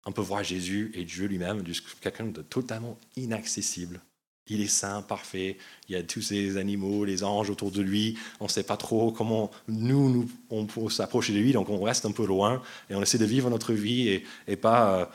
on 0.06 0.12
peut 0.12 0.22
voir 0.22 0.44
Jésus 0.44 0.92
et 0.94 1.06
Dieu 1.06 1.26
lui-même, 1.26 1.64
quelqu'un 2.02 2.26
de 2.26 2.42
totalement 2.42 3.00
inaccessible. 3.16 4.02
Il 4.48 4.62
est 4.62 4.68
saint, 4.68 5.02
parfait. 5.02 5.58
Il 5.88 5.94
y 5.94 5.96
a 5.96 6.04
tous 6.04 6.22
ces 6.22 6.58
animaux, 6.58 7.06
les 7.06 7.24
anges 7.24 7.50
autour 7.50 7.72
de 7.72 7.82
lui. 7.82 8.18
On 8.40 8.46
ne 8.46 8.50
sait 8.50 8.64
pas 8.64 8.76
trop 8.76 9.12
comment 9.12 9.52
nous, 9.68 10.10
nous 10.10 10.30
on 10.50 10.66
peut 10.66 10.90
s'approcher 10.90 11.34
de 11.34 11.40
lui, 11.40 11.54
donc 11.54 11.70
on 11.70 11.82
reste 11.82 12.06
un 12.06 12.12
peu 12.12 12.26
loin 12.26 12.62
et 12.90 12.96
on 12.96 13.02
essaie 13.02 13.18
de 13.18 13.26
vivre 13.26 13.50
notre 13.50 13.74
vie 13.74 14.22
et, 14.48 14.56
pas 14.58 15.00
euh, 15.00 15.06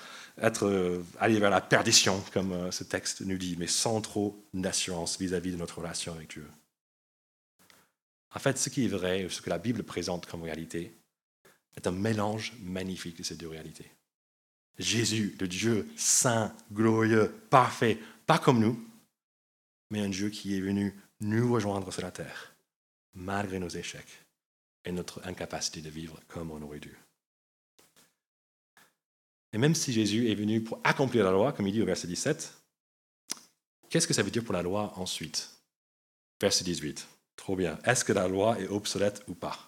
être, 0.41 0.67
euh, 0.67 1.05
aller 1.21 1.39
vers 1.39 1.51
la 1.51 1.61
perdition, 1.61 2.23
comme 2.33 2.53
euh, 2.53 2.71
ce 2.71 2.85
texte 2.85 3.21
nous 3.21 3.37
dit, 3.37 3.57
mais 3.59 3.67
sans 3.67 4.01
trop 4.01 4.43
d'assurance 4.55 5.19
vis-à-vis 5.19 5.53
de 5.53 5.57
notre 5.57 5.79
relation 5.79 6.15
avec 6.15 6.31
Dieu. 6.31 6.47
En 8.35 8.39
fait, 8.39 8.57
ce 8.57 8.71
qui 8.71 8.85
est 8.85 8.89
vrai, 8.89 9.27
ce 9.29 9.43
que 9.43 9.51
la 9.51 9.59
Bible 9.59 9.83
présente 9.83 10.27
comme 10.27 10.43
réalité, 10.43 10.93
est 11.77 11.87
un 11.87 11.93
mélange 11.93 12.55
magnifique 12.63 13.19
de 13.19 13.23
ces 13.23 13.37
deux 13.37 13.49
réalités. 13.49 13.91
Jésus, 14.79 15.37
le 15.41 15.49
Dieu 15.49 15.89
saint, 15.97 16.55
glorieux, 16.73 17.33
parfait, 17.51 17.99
pas 18.27 18.39
comme 18.39 18.61
nous, 18.61 18.79
mais 19.91 20.01
un 20.01 20.09
Dieu 20.09 20.31
qui 20.31 20.57
est 20.57 20.61
venu 20.61 20.95
nous 21.21 21.53
rejoindre 21.53 21.93
sur 21.93 22.03
la 22.03 22.11
terre, 22.11 22.55
malgré 23.15 23.59
nos 23.59 23.69
échecs 23.69 24.25
et 24.85 24.93
notre 24.93 25.27
incapacité 25.27 25.81
de 25.81 25.91
vivre 25.91 26.21
comme 26.29 26.51
on 26.51 26.63
aurait 26.63 26.81
dû. 26.81 26.97
Et 29.53 29.59
même 29.59 29.75
si 29.75 29.93
Jésus 29.93 30.31
est 30.31 30.35
venu 30.35 30.63
pour 30.63 30.79
accomplir 30.85 31.25
la 31.25 31.33
loi, 31.33 31.53
comme 31.53 31.67
il 31.67 31.73
dit 31.73 31.83
au 31.83 31.87
verset 31.87 32.07
17, 32.07 32.53
qu'est-ce 33.89 34.07
que 34.07 34.15
ça 34.15 34.23
veut 34.23 34.31
dire 34.31 34.45
pour 34.45 34.55
la 34.55 34.63
loi 34.63 34.93
ensuite? 34.97 35.51
Verset 36.41 36.65
18. 36.65 37.07
Trop 37.37 37.57
bien. 37.57 37.79
Est-ce 37.85 38.05
que 38.05 38.13
la 38.13 38.29
loi 38.29 38.61
est 38.61 38.69
obsolète 38.69 39.23
ou 39.27 39.35
pas? 39.35 39.59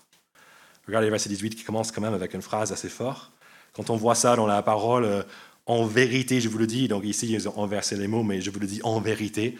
Regardez 0.86 1.06
le 1.06 1.12
verset 1.12 1.28
18 1.28 1.54
qui 1.54 1.64
commence 1.64 1.92
quand 1.92 2.00
même 2.00 2.14
avec 2.14 2.34
une 2.34 2.42
phrase 2.42 2.72
assez 2.72 2.88
forte. 2.88 3.32
Quand 3.72 3.90
on 3.90 3.96
voit 3.96 4.14
ça 4.14 4.36
dans 4.36 4.46
la 4.46 4.62
parole, 4.62 5.04
euh, 5.04 5.22
en 5.66 5.86
vérité, 5.86 6.40
je 6.40 6.48
vous 6.48 6.58
le 6.58 6.66
dis, 6.66 6.88
donc 6.88 7.04
ici 7.04 7.30
ils 7.32 7.48
ont 7.48 7.62
inversé 7.62 7.96
les 7.96 8.08
mots, 8.08 8.24
mais 8.24 8.40
je 8.40 8.50
vous 8.50 8.58
le 8.58 8.66
dis 8.66 8.80
en 8.82 9.00
vérité, 9.00 9.56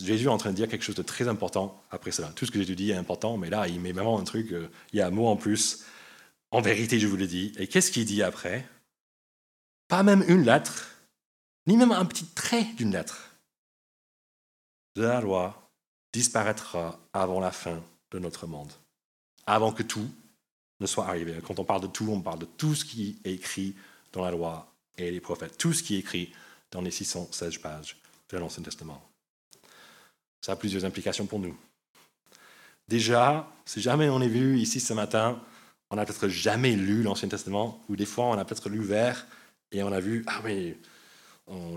Jésus 0.00 0.26
est 0.26 0.28
en 0.28 0.38
train 0.38 0.50
de 0.50 0.56
dire 0.56 0.68
quelque 0.68 0.84
chose 0.84 0.94
de 0.94 1.02
très 1.02 1.28
important 1.28 1.82
après 1.90 2.12
cela. 2.12 2.28
Tout 2.34 2.46
ce 2.46 2.50
que 2.50 2.58
Jésus 2.58 2.76
dit 2.76 2.90
est 2.90 2.96
important, 2.96 3.36
mais 3.36 3.50
là, 3.50 3.68
il 3.68 3.80
met 3.80 3.92
vraiment 3.92 4.18
un 4.18 4.24
truc, 4.24 4.52
euh, 4.52 4.70
il 4.92 4.98
y 4.98 5.02
a 5.02 5.06
un 5.06 5.10
mot 5.10 5.26
en 5.26 5.36
plus. 5.36 5.84
En 6.50 6.60
vérité, 6.60 6.98
je 6.98 7.06
vous 7.06 7.16
le 7.16 7.26
dis. 7.26 7.52
Et 7.58 7.66
qu'est-ce 7.66 7.90
qu'il 7.90 8.04
dit 8.04 8.22
après? 8.22 8.66
Pas 9.88 10.02
même 10.02 10.24
une 10.28 10.44
lettre, 10.44 10.94
ni 11.66 11.76
même 11.76 11.92
un 11.92 12.04
petit 12.04 12.26
trait 12.26 12.64
d'une 12.76 12.92
lettre 12.92 13.32
la 14.96 15.20
loi 15.20 15.70
disparaîtra 16.12 16.98
avant 17.12 17.40
la 17.40 17.50
fin 17.50 17.82
de 18.10 18.18
notre 18.18 18.46
monde, 18.46 18.72
avant 19.46 19.72
que 19.72 19.82
tout 19.82 20.08
ne 20.80 20.86
soit 20.86 21.06
arrivé. 21.06 21.40
Quand 21.46 21.58
on 21.58 21.64
parle 21.64 21.82
de 21.82 21.86
tout, 21.86 22.08
on 22.10 22.20
parle 22.20 22.40
de 22.40 22.44
tout 22.44 22.74
ce 22.74 22.84
qui 22.84 23.18
est 23.24 23.32
écrit 23.32 23.74
dans 24.12 24.22
la 24.22 24.30
loi 24.30 24.72
et 24.98 25.10
les 25.10 25.20
prophètes, 25.20 25.56
tout 25.56 25.72
ce 25.72 25.82
qui 25.82 25.96
est 25.96 26.00
écrit 26.00 26.32
dans 26.70 26.82
les 26.82 26.90
616 26.90 27.58
pages 27.58 28.00
de 28.30 28.38
l'Ancien 28.38 28.62
Testament. 28.62 29.02
Ça 30.42 30.52
a 30.52 30.56
plusieurs 30.56 30.84
implications 30.84 31.24
pour 31.24 31.38
nous. 31.38 31.56
Déjà, 32.88 33.48
si 33.64 33.80
jamais 33.80 34.10
on 34.10 34.20
est 34.20 34.28
vu 34.28 34.58
ici 34.58 34.80
ce 34.80 34.92
matin, 34.92 35.40
on 35.88 35.96
n'a 35.96 36.04
peut-être 36.04 36.28
jamais 36.28 36.72
lu 36.72 37.02
l'Ancien 37.02 37.28
Testament, 37.28 37.80
ou 37.88 37.96
des 37.96 38.06
fois 38.06 38.26
on 38.26 38.38
a 38.38 38.44
peut-être 38.44 38.68
lu 38.68 38.80
vers 38.80 39.26
et 39.70 39.82
on 39.82 39.92
a 39.92 40.00
vu, 40.00 40.24
ah 40.26 40.40
mais 40.44 40.76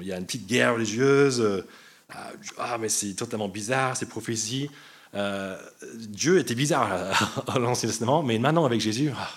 il 0.01 0.07
y 0.07 0.11
a 0.11 0.17
une 0.17 0.25
petite 0.25 0.47
guerre 0.47 0.73
religieuse, 0.73 1.41
euh, 1.41 1.67
ah, 2.09 2.31
ah 2.57 2.77
mais 2.77 2.89
c'est 2.89 3.13
totalement 3.13 3.49
bizarre, 3.49 3.95
ces 3.95 4.07
prophéties. 4.07 4.69
Euh, 5.13 5.57
Dieu 5.95 6.39
était 6.39 6.55
bizarre 6.55 6.91
à 7.47 7.59
l'Ancien 7.59 7.87
Testament, 7.89 8.23
mais 8.23 8.39
maintenant 8.39 8.65
avec 8.65 8.81
Jésus, 8.81 9.11
ah, 9.17 9.29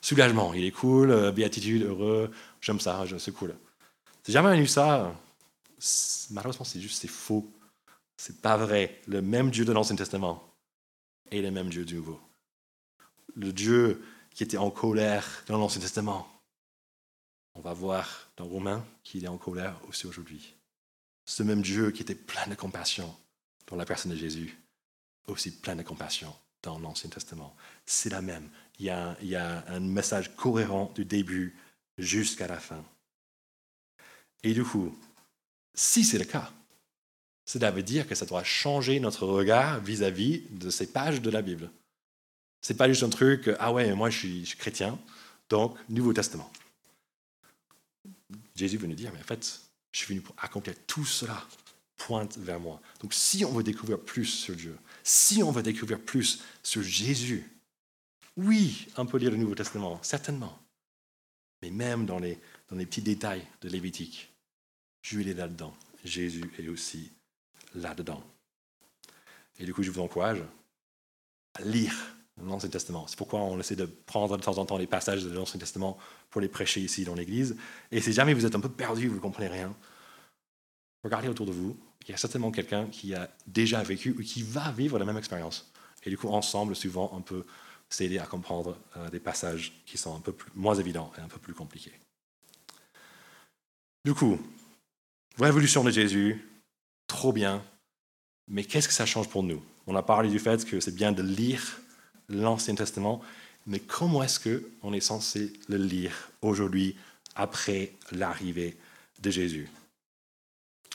soulagement, 0.00 0.54
il 0.54 0.64
est 0.64 0.70
cool, 0.70 1.10
euh, 1.10 1.32
béatitude, 1.32 1.82
heureux, 1.82 2.30
j'aime 2.60 2.80
ça, 2.80 3.04
c'est 3.18 3.32
cool. 3.32 3.54
Si 4.24 4.32
jamais 4.32 4.56
lu 4.56 4.66
ça, 4.66 5.12
malheureusement 6.30 6.64
c'est 6.64 6.80
juste, 6.80 7.00
c'est 7.00 7.08
faux. 7.08 7.50
C'est 8.24 8.40
pas 8.40 8.56
vrai. 8.56 9.00
Le 9.08 9.20
même 9.20 9.50
Dieu 9.50 9.64
de 9.64 9.72
l'Ancien 9.72 9.96
Testament 9.96 10.48
est 11.32 11.42
le 11.42 11.50
même 11.50 11.68
Dieu 11.70 11.84
du 11.84 11.96
Nouveau. 11.96 12.20
Le 13.34 13.52
Dieu 13.52 14.00
qui 14.30 14.44
était 14.44 14.58
en 14.58 14.70
colère 14.70 15.42
dans 15.48 15.58
l'Ancien 15.58 15.80
Testament 15.80 16.28
on 17.56 17.60
va 17.60 17.72
voir 17.72 18.30
dans 18.36 18.46
Romains 18.46 18.86
qu'il 19.02 19.24
est 19.24 19.28
en 19.28 19.38
colère 19.38 19.76
aussi 19.88 20.06
aujourd'hui. 20.06 20.54
Ce 21.26 21.42
même 21.42 21.62
Dieu 21.62 21.90
qui 21.90 22.02
était 22.02 22.14
plein 22.14 22.46
de 22.46 22.54
compassion 22.54 23.12
dans 23.66 23.74
la 23.74 23.84
personne 23.84 24.12
de 24.12 24.16
Jésus, 24.16 24.56
aussi 25.26 25.50
plein 25.50 25.74
de 25.74 25.82
compassion 25.82 26.32
dans 26.62 26.78
l'Ancien 26.78 27.10
Testament. 27.10 27.56
C'est 27.86 28.08
la 28.10 28.22
même. 28.22 28.48
Il 28.78 28.86
y, 28.86 28.90
a, 28.90 29.16
il 29.20 29.28
y 29.30 29.36
a 29.36 29.64
un 29.66 29.80
message 29.80 30.36
cohérent 30.36 30.92
du 30.94 31.04
début 31.04 31.58
jusqu'à 31.98 32.46
la 32.46 32.60
fin. 32.60 32.84
Et 34.44 34.54
du 34.54 34.62
coup, 34.62 34.96
si 35.74 36.04
c'est 36.04 36.18
le 36.18 36.24
cas, 36.24 36.52
cela 37.44 37.70
veut 37.70 37.82
dire 37.82 38.06
que 38.06 38.14
ça 38.14 38.26
doit 38.26 38.44
changer 38.44 39.00
notre 39.00 39.26
regard 39.26 39.80
vis-à-vis 39.80 40.42
de 40.50 40.70
ces 40.70 40.86
pages 40.86 41.20
de 41.20 41.30
la 41.30 41.42
Bible. 41.42 41.70
C'est 42.60 42.76
pas 42.76 42.88
juste 42.88 43.02
un 43.02 43.08
truc, 43.08 43.50
ah 43.58 43.72
ouais, 43.72 43.92
moi 43.94 44.10
je 44.10 44.18
suis 44.18 44.54
chrétien, 44.58 44.98
donc 45.48 45.76
Nouveau 45.88 46.12
Testament. 46.12 46.50
Jésus 48.54 48.76
veut 48.76 48.86
nous 48.86 48.94
dire, 48.94 49.10
mais 49.12 49.20
en 49.20 49.24
fait, 49.24 49.60
je 49.90 49.98
suis 49.98 50.06
venu 50.06 50.20
pour 50.20 50.34
accomplir 50.38 50.74
tout 50.86 51.04
cela, 51.04 51.46
pointe 51.96 52.38
vers 52.38 52.60
moi. 52.60 52.80
Donc 53.00 53.12
si 53.14 53.44
on 53.44 53.52
veut 53.52 53.64
découvrir 53.64 53.98
plus 53.98 54.26
sur 54.26 54.54
Dieu, 54.54 54.76
si 55.02 55.42
on 55.42 55.50
veut 55.50 55.62
découvrir 55.62 56.00
plus 56.00 56.42
sur 56.62 56.82
Jésus, 56.82 57.48
oui, 58.36 58.86
on 58.96 59.06
peut 59.06 59.18
lire 59.18 59.32
le 59.32 59.36
Nouveau 59.36 59.54
Testament, 59.54 59.98
certainement. 60.02 60.58
Mais 61.60 61.70
même 61.70 62.06
dans 62.06 62.18
les, 62.18 62.38
dans 62.70 62.76
les 62.76 62.86
petits 62.86 63.02
détails 63.02 63.46
de 63.60 63.68
Lévitique, 63.68 64.32
Dieu 65.02 65.26
est 65.26 65.34
là-dedans. 65.34 65.76
Jésus 66.04 66.50
est 66.58 66.68
aussi 66.68 67.10
là-dedans. 67.74 68.22
Et 69.58 69.64
du 69.64 69.74
coup, 69.74 69.82
je 69.82 69.90
vous 69.90 70.00
encourage 70.00 70.42
à 71.54 71.62
lire 71.62 71.94
l'Ancien 72.42 72.68
Testament. 72.68 73.06
C'est 73.06 73.16
pourquoi 73.16 73.40
on 73.40 73.58
essaie 73.60 73.76
de 73.76 73.84
prendre 73.84 74.36
de 74.36 74.42
temps 74.42 74.58
en 74.58 74.64
temps 74.64 74.78
les 74.78 74.86
passages 74.86 75.24
de 75.24 75.30
l'Ancien 75.30 75.60
Testament 75.60 75.98
pour 76.30 76.40
les 76.40 76.48
prêcher 76.48 76.80
ici 76.80 77.04
dans 77.04 77.14
l'Église. 77.14 77.56
Et 77.90 78.00
si 78.00 78.12
jamais 78.12 78.34
vous 78.34 78.46
êtes 78.46 78.54
un 78.54 78.60
peu 78.60 78.70
perdu, 78.70 79.08
vous 79.08 79.16
ne 79.16 79.20
comprenez 79.20 79.48
rien, 79.48 79.74
regardez 81.04 81.28
autour 81.28 81.46
de 81.46 81.52
vous. 81.52 81.76
Il 82.06 82.10
y 82.10 82.14
a 82.14 82.16
certainement 82.16 82.50
quelqu'un 82.50 82.86
qui 82.86 83.14
a 83.14 83.30
déjà 83.46 83.82
vécu 83.82 84.10
ou 84.18 84.22
qui 84.22 84.42
va 84.42 84.72
vivre 84.72 84.98
la 84.98 85.04
même 85.04 85.18
expérience. 85.18 85.70
Et 86.04 86.10
du 86.10 86.18
coup, 86.18 86.28
ensemble, 86.28 86.74
souvent, 86.74 87.10
on 87.12 87.20
peut 87.20 87.44
c'est 87.92 88.06
aider 88.06 88.18
à 88.18 88.26
comprendre 88.26 88.78
euh, 88.96 89.10
des 89.10 89.20
passages 89.20 89.72
qui 89.84 89.98
sont 89.98 90.16
un 90.16 90.20
peu 90.20 90.32
plus, 90.32 90.50
moins 90.54 90.74
évidents 90.74 91.12
et 91.18 91.20
un 91.20 91.28
peu 91.28 91.38
plus 91.38 91.52
compliqués. 91.52 91.92
Du 94.04 94.14
coup, 94.14 94.40
révolution 95.38 95.84
de 95.84 95.90
Jésus, 95.90 96.42
trop 97.12 97.32
bien, 97.32 97.62
mais 98.48 98.64
qu'est-ce 98.64 98.88
que 98.88 98.94
ça 98.94 99.04
change 99.04 99.28
pour 99.28 99.42
nous? 99.42 99.62
On 99.86 99.94
a 99.96 100.02
parlé 100.02 100.30
du 100.30 100.38
fait 100.38 100.64
que 100.64 100.80
c'est 100.80 100.94
bien 100.94 101.12
de 101.12 101.22
lire 101.22 101.78
l'Ancien 102.30 102.74
Testament, 102.74 103.20
mais 103.66 103.80
comment 103.80 104.22
est-ce 104.22 104.40
qu'on 104.40 104.94
est 104.94 105.00
censé 105.00 105.52
le 105.68 105.76
lire 105.76 106.30
aujourd'hui, 106.40 106.96
après 107.34 107.92
l'arrivée 108.12 108.78
de 109.20 109.30
Jésus? 109.30 109.68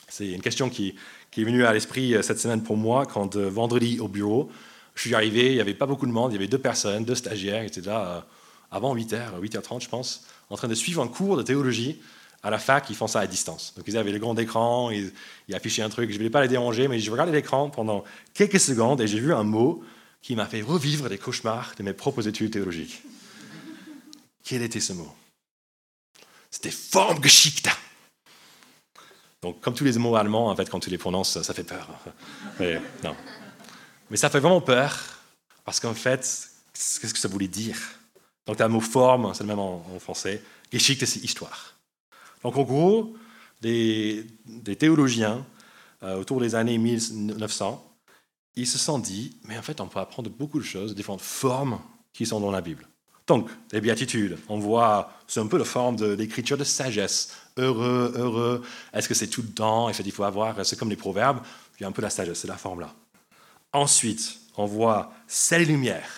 C'est 0.08 0.28
une 0.28 0.42
question 0.42 0.68
qui, 0.70 0.96
est 1.36 1.44
venue 1.44 1.64
à 1.64 1.72
l'esprit 1.72 2.16
euh, 2.16 2.22
cette 2.22 2.40
semaine 2.40 2.64
pour 2.64 2.76
moi, 2.76 3.06
quand 3.06 3.36
euh, 3.36 3.48
vendredi 3.48 4.00
au 4.00 4.08
bureau, 4.08 4.50
je 4.96 5.02
suis 5.02 5.14
arrivé, 5.14 5.50
il 5.50 5.54
n'y 5.54 5.60
avait 5.60 5.72
pas 5.72 5.86
beaucoup 5.86 6.06
de 6.06 6.10
monde, 6.10 6.32
il 6.32 6.34
y 6.34 6.38
avait 6.38 6.48
deux 6.48 6.58
personnes, 6.58 7.04
deux 7.04 7.14
stagiaires, 7.14 7.60
qui 7.60 7.78
étaient 7.78 7.88
là 7.88 8.26
avant 8.72 8.92
8h, 8.96 9.40
8h30 9.40 9.82
je 9.84 9.88
pense, 9.88 10.26
en 10.50 10.56
train 10.56 10.66
de 10.66 10.74
suivre 10.74 11.00
un 11.00 11.06
cours 11.06 11.36
de 11.36 11.44
théologie 11.44 12.00
à 12.42 12.50
la 12.50 12.58
fac, 12.58 12.88
ils 12.90 12.96
font 12.96 13.06
ça 13.06 13.20
à 13.20 13.26
distance. 13.26 13.74
Donc 13.76 13.84
ils 13.88 13.96
avaient 13.96 14.12
le 14.12 14.18
grand 14.18 14.38
écran, 14.38 14.90
ils, 14.90 15.12
affichaient 15.52 15.82
un 15.82 15.88
truc, 15.88 16.10
je 16.10 16.14
ne 16.14 16.18
voulais 16.18 16.30
pas 16.30 16.42
les 16.42 16.48
déranger, 16.48 16.88
mais 16.88 17.00
je 17.00 17.10
regardais 17.10 17.32
l'écran 17.32 17.70
pendant 17.70 18.04
quelques 18.34 18.60
secondes 18.60 19.00
et 19.00 19.06
j'ai 19.06 19.20
vu 19.20 19.34
un 19.34 19.44
mot 19.44 19.82
qui 20.22 20.36
m'a 20.36 20.46
fait 20.46 20.62
revivre 20.62 21.08
les 21.08 21.18
cauchemars 21.18 21.74
de 21.76 21.82
mes 21.82 21.92
propres 21.92 22.26
études 22.26 22.52
théologiques. 22.52 23.02
Quel 24.44 24.62
était 24.62 24.80
ce 24.80 24.92
mot? 24.92 25.12
C'était 26.50 26.70
Formgeschichte. 26.70 27.68
Donc, 29.42 29.60
comme 29.60 29.74
tous 29.74 29.84
les 29.84 29.92
mots 29.98 30.16
allemands, 30.16 30.50
en 30.50 30.56
fait, 30.56 30.68
quand 30.68 30.80
tu 30.80 30.90
les 30.90 30.98
prononces, 30.98 31.40
ça 31.42 31.54
fait 31.54 31.64
peur. 31.64 31.88
Mais, 32.58 32.80
non. 33.04 33.14
Mais 34.10 34.16
ça 34.16 34.30
fait 34.30 34.40
vraiment 34.40 34.60
peur, 34.60 35.20
parce 35.64 35.78
qu'en 35.78 35.94
fait, 35.94 36.20
qu'est-ce 36.72 37.12
que 37.12 37.18
ça 37.18 37.28
voulait 37.28 37.46
dire? 37.48 37.78
Donc, 38.46 38.56
tu 38.56 38.62
as 38.62 38.66
le 38.66 38.72
mot 38.72 38.80
forme, 38.80 39.32
c'est 39.34 39.44
le 39.44 39.48
même 39.48 39.58
en, 39.58 39.84
français. 40.00 40.42
Geschichte, 40.72 41.04
c'est 41.04 41.20
histoire. 41.20 41.74
Donc, 42.42 42.56
en 42.56 42.62
gros, 42.62 43.14
des, 43.60 44.26
théologiens, 44.78 45.44
euh, 46.02 46.16
autour 46.16 46.40
des 46.40 46.54
années 46.54 46.78
1900, 46.78 47.84
ils 48.56 48.66
se 48.66 48.78
sont 48.78 48.98
dit, 48.98 49.36
mais 49.44 49.58
en 49.58 49.62
fait, 49.62 49.80
on 49.80 49.88
peut 49.88 50.00
apprendre 50.00 50.30
beaucoup 50.30 50.58
de 50.58 50.64
choses, 50.64 50.94
différentes 50.94 51.20
formes 51.20 51.80
qui 52.12 52.26
sont 52.26 52.40
dans 52.40 52.50
la 52.50 52.60
Bible. 52.60 52.86
Donc, 53.26 53.50
les 53.72 53.80
béatitudes, 53.80 54.38
on 54.48 54.58
voit, 54.58 55.12
c'est 55.26 55.40
un 55.40 55.46
peu 55.46 55.58
la 55.58 55.64
forme 55.64 55.96
de 55.96 56.06
l'écriture 56.06 56.56
de 56.56 56.64
sagesse. 56.64 57.36
Heureux, 57.58 58.14
heureux, 58.16 58.62
est-ce 58.92 59.08
que 59.08 59.14
c'est 59.14 59.26
tout 59.26 59.42
le 59.42 59.50
temps 59.50 59.88
En 59.88 59.92
fait, 59.92 60.02
il 60.02 60.12
faut 60.12 60.24
avoir, 60.24 60.64
c'est 60.64 60.78
comme 60.78 60.88
les 60.88 60.96
proverbes, 60.96 61.40
il 61.78 61.82
y 61.82 61.84
a 61.84 61.88
un 61.88 61.92
peu 61.92 62.02
la 62.02 62.10
sagesse, 62.10 62.38
c'est 62.38 62.48
la 62.48 62.56
forme 62.56 62.80
là. 62.80 62.94
Ensuite, 63.72 64.38
on 64.56 64.64
voit 64.64 65.12
et 65.52 65.64
lumière. 65.64 66.10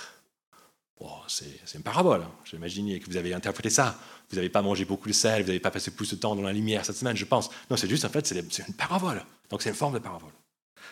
c'est 1.26 1.74
une 1.74 1.82
parabole. 1.82 2.22
Hein. 2.22 2.30
J'imagine 2.44 2.98
que 3.00 3.06
vous 3.06 3.16
avez 3.16 3.34
interprété 3.34 3.70
ça. 3.70 3.98
Vous 4.30 4.36
n'avez 4.36 4.48
pas 4.48 4.62
mangé 4.62 4.84
beaucoup 4.84 5.08
de 5.08 5.14
sel, 5.14 5.42
vous 5.42 5.48
n'avez 5.48 5.60
pas 5.60 5.70
passé 5.70 5.90
plus 5.90 6.10
de 6.10 6.16
temps 6.16 6.36
dans 6.36 6.42
la 6.42 6.52
lumière 6.52 6.84
cette 6.84 6.96
semaine, 6.96 7.16
je 7.16 7.24
pense. 7.24 7.50
Non, 7.68 7.76
c'est 7.76 7.88
juste, 7.88 8.04
en 8.04 8.08
fait, 8.08 8.26
c'est 8.26 8.68
une 8.68 8.74
parabole. 8.74 9.24
Donc, 9.50 9.62
c'est 9.62 9.70
une 9.70 9.74
forme 9.74 9.94
de 9.94 9.98
parabole. 9.98 10.30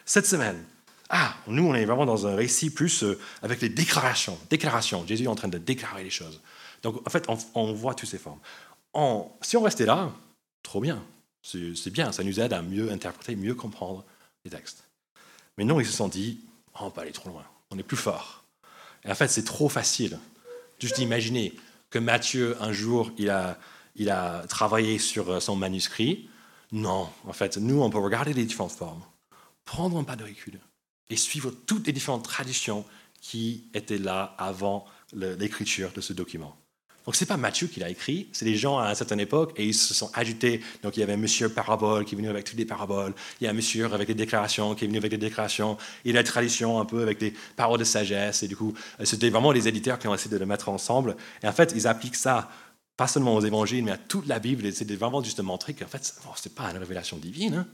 Cette 0.05 0.27
semaine, 0.27 0.64
ah, 1.09 1.35
nous, 1.46 1.64
on 1.64 1.74
est 1.74 1.85
vraiment 1.85 2.05
dans 2.05 2.27
un 2.27 2.35
récit 2.35 2.70
plus 2.70 3.03
euh, 3.03 3.18
avec 3.42 3.61
les 3.61 3.68
déclarations. 3.68 4.38
Déclarations. 4.51 5.07
Jésus 5.07 5.24
est 5.24 5.29
en 5.29 5.35
train 5.35 5.48
de 5.48 5.59
déclarer 5.59 6.05
les 6.05 6.11
choses. 6.11 6.40
Donc, 6.83 7.07
en 7.07 7.11
fait, 7.11 7.27
on, 7.55 7.72
voit 7.72 7.94
toutes 7.94 8.09
ces 8.09 8.18
formes. 8.18 8.40
si 9.42 9.57
on 9.57 9.62
restait 9.62 9.87
là, 9.87 10.12
trop 10.62 10.81
bien. 10.81 11.03
C'est 11.42 11.90
bien, 11.90 12.12
ça 12.12 12.24
nous 12.24 12.40
aide 12.40 12.53
à 12.53 12.61
mieux 12.61 12.90
interpréter, 12.90 13.35
mieux 13.37 13.55
comprendre 13.55 14.05
les 14.44 14.51
textes. 14.51 14.85
Mais 15.57 15.64
non, 15.64 15.81
ils 15.81 15.87
se 15.87 15.92
sont 15.92 16.09
dit, 16.09 16.40
oh, 16.74 16.81
on 16.83 16.90
peut 16.90 17.01
aller 17.01 17.12
trop 17.12 17.31
loin, 17.31 17.44
on 17.70 17.79
est 17.79 17.83
plus 17.83 17.96
fort. 17.96 18.44
Et 19.05 19.11
en 19.11 19.14
fait, 19.14 19.29
c'est 19.29 19.44
trop 19.44 19.68
facile. 19.68 20.18
Juste 20.79 20.98
imaginer 20.98 21.55
que 21.90 21.98
Matthieu, 21.98 22.57
un 22.61 22.72
jour, 22.72 23.12
il 23.18 23.31
a, 23.31 23.59
il 23.96 24.11
a 24.11 24.44
travaillé 24.48 24.98
sur 24.98 25.31
euh, 25.31 25.40
son 25.40 25.57
manuscrit. 25.57 26.29
Non, 26.72 27.09
en 27.27 27.33
fait, 27.33 27.57
nous, 27.57 27.81
on 27.83 27.90
peut 27.90 27.98
regarder 27.98 28.35
les 28.35 28.44
différentes 28.44 28.72
formes, 28.72 29.03
prendre 29.64 29.98
un 29.98 30.05
pas 30.05 30.16
de 30.16 30.24
recul 30.24 30.61
et 31.11 31.16
suivre 31.16 31.51
toutes 31.51 31.87
les 31.87 31.92
différentes 31.92 32.24
traditions 32.24 32.85
qui 33.20 33.64
étaient 33.74 33.98
là 33.98 34.35
avant 34.38 34.85
l'écriture 35.12 35.92
de 35.92 36.01
ce 36.01 36.12
document. 36.12 36.57
Donc 37.08 37.16
ce 37.16 37.24
n'est 37.24 37.28
pas 37.28 37.38
Matthieu 37.38 37.68
qui 37.68 37.80
l'a 37.80 37.88
écrit, 37.88 38.28
c'est 38.32 38.44
des 38.44 38.58
gens 38.58 38.76
à 38.78 38.90
une 38.90 38.94
certaine 38.94 39.18
époque 39.18 39.54
et 39.56 39.64
ils 39.64 39.72
se 39.72 39.94
sont 39.94 40.10
agités. 40.12 40.60
Donc 40.82 40.98
il 40.98 41.00
y 41.00 41.02
avait 41.02 41.14
un 41.14 41.16
monsieur 41.16 41.48
parabole 41.48 42.04
qui 42.04 42.14
est 42.14 42.18
venu 42.18 42.28
avec 42.28 42.44
toutes 42.44 42.58
les 42.58 42.66
paraboles, 42.66 43.14
il 43.40 43.44
y 43.44 43.46
a 43.46 43.50
un 43.50 43.54
monsieur 43.54 43.86
avec 43.86 44.08
des 44.08 44.14
déclarations 44.14 44.74
qui 44.74 44.84
est 44.84 44.88
venu 44.88 44.98
avec 44.98 45.12
des 45.12 45.16
déclarations, 45.16 45.78
il 46.04 46.12
y 46.12 46.14
a 46.14 46.20
la 46.20 46.22
tradition 46.22 46.78
un 46.78 46.84
peu 46.84 47.00
avec 47.00 47.16
des 47.16 47.32
paroles 47.56 47.78
de 47.78 47.84
sagesse. 47.84 48.42
Et 48.42 48.46
du 48.46 48.58
coup, 48.58 48.74
c'était 49.04 49.30
vraiment 49.30 49.52
les 49.52 49.66
éditeurs 49.66 49.98
qui 49.98 50.06
ont 50.06 50.14
essayé 50.14 50.30
de 50.30 50.36
le 50.36 50.44
mettre 50.44 50.68
ensemble. 50.68 51.16
Et 51.42 51.48
en 51.48 51.52
fait, 51.52 51.72
ils 51.74 51.86
appliquent 51.86 52.14
ça 52.14 52.50
pas 52.98 53.08
seulement 53.08 53.34
aux 53.36 53.40
évangiles, 53.40 53.84
mais 53.84 53.92
à 53.92 53.96
toute 53.96 54.26
la 54.26 54.38
Bible. 54.38 54.66
Et 54.66 54.72
c'est 54.72 54.92
vraiment 54.92 55.22
juste 55.22 55.38
de 55.38 55.42
montrer 55.42 55.72
qu'en 55.72 55.86
fait, 55.86 56.04
ce 56.04 56.12
n'est 56.46 56.54
pas 56.54 56.64
une 56.64 56.76
révélation 56.76 57.16
divine, 57.16 57.54
hein. 57.54 57.66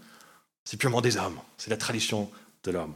c'est 0.65 0.77
purement 0.77 1.01
des 1.01 1.17
hommes, 1.17 1.41
c'est 1.59 1.71
la 1.71 1.77
tradition 1.77 2.31
de 2.63 2.71
l'homme. 2.71 2.95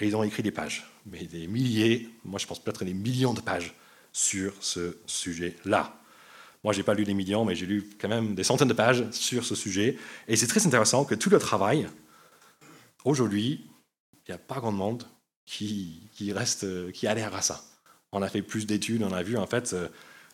Et 0.00 0.08
ils 0.08 0.16
ont 0.16 0.24
écrit 0.24 0.42
des 0.42 0.50
pages, 0.50 0.84
mais 1.06 1.26
des 1.26 1.46
milliers, 1.46 2.10
moi 2.24 2.40
je 2.40 2.46
pense 2.48 2.58
peut-être 2.58 2.84
des 2.84 2.94
millions 2.94 3.34
de 3.34 3.40
pages 3.40 3.72
sur 4.12 4.52
ce 4.60 4.96
sujet-là. 5.06 5.96
Moi, 6.62 6.72
je 6.72 6.78
n'ai 6.78 6.84
pas 6.84 6.94
lu 6.94 7.04
des 7.04 7.14
millions, 7.14 7.44
mais 7.44 7.54
j'ai 7.54 7.66
lu 7.66 7.88
quand 7.98 8.08
même 8.08 8.34
des 8.34 8.44
centaines 8.44 8.68
de 8.68 8.74
pages 8.74 9.04
sur 9.12 9.44
ce 9.44 9.54
sujet. 9.54 9.96
Et 10.28 10.36
c'est 10.36 10.46
très 10.46 10.66
intéressant 10.66 11.04
que 11.04 11.14
tout 11.14 11.30
le 11.30 11.38
travail, 11.38 11.88
aujourd'hui, 13.04 13.64
il 14.12 14.30
n'y 14.30 14.34
a 14.34 14.38
pas 14.38 14.56
grand 14.56 14.72
monde 14.72 15.04
qui, 15.46 16.10
reste, 16.32 16.92
qui 16.92 17.06
adhère 17.06 17.34
à 17.34 17.42
ça. 17.42 17.64
On 18.12 18.22
a 18.22 18.28
fait 18.28 18.42
plus 18.42 18.66
d'études, 18.66 19.02
on 19.02 19.12
a 19.12 19.22
vu, 19.22 19.36
en 19.36 19.46
fait, 19.46 19.72
euh, 19.72 19.88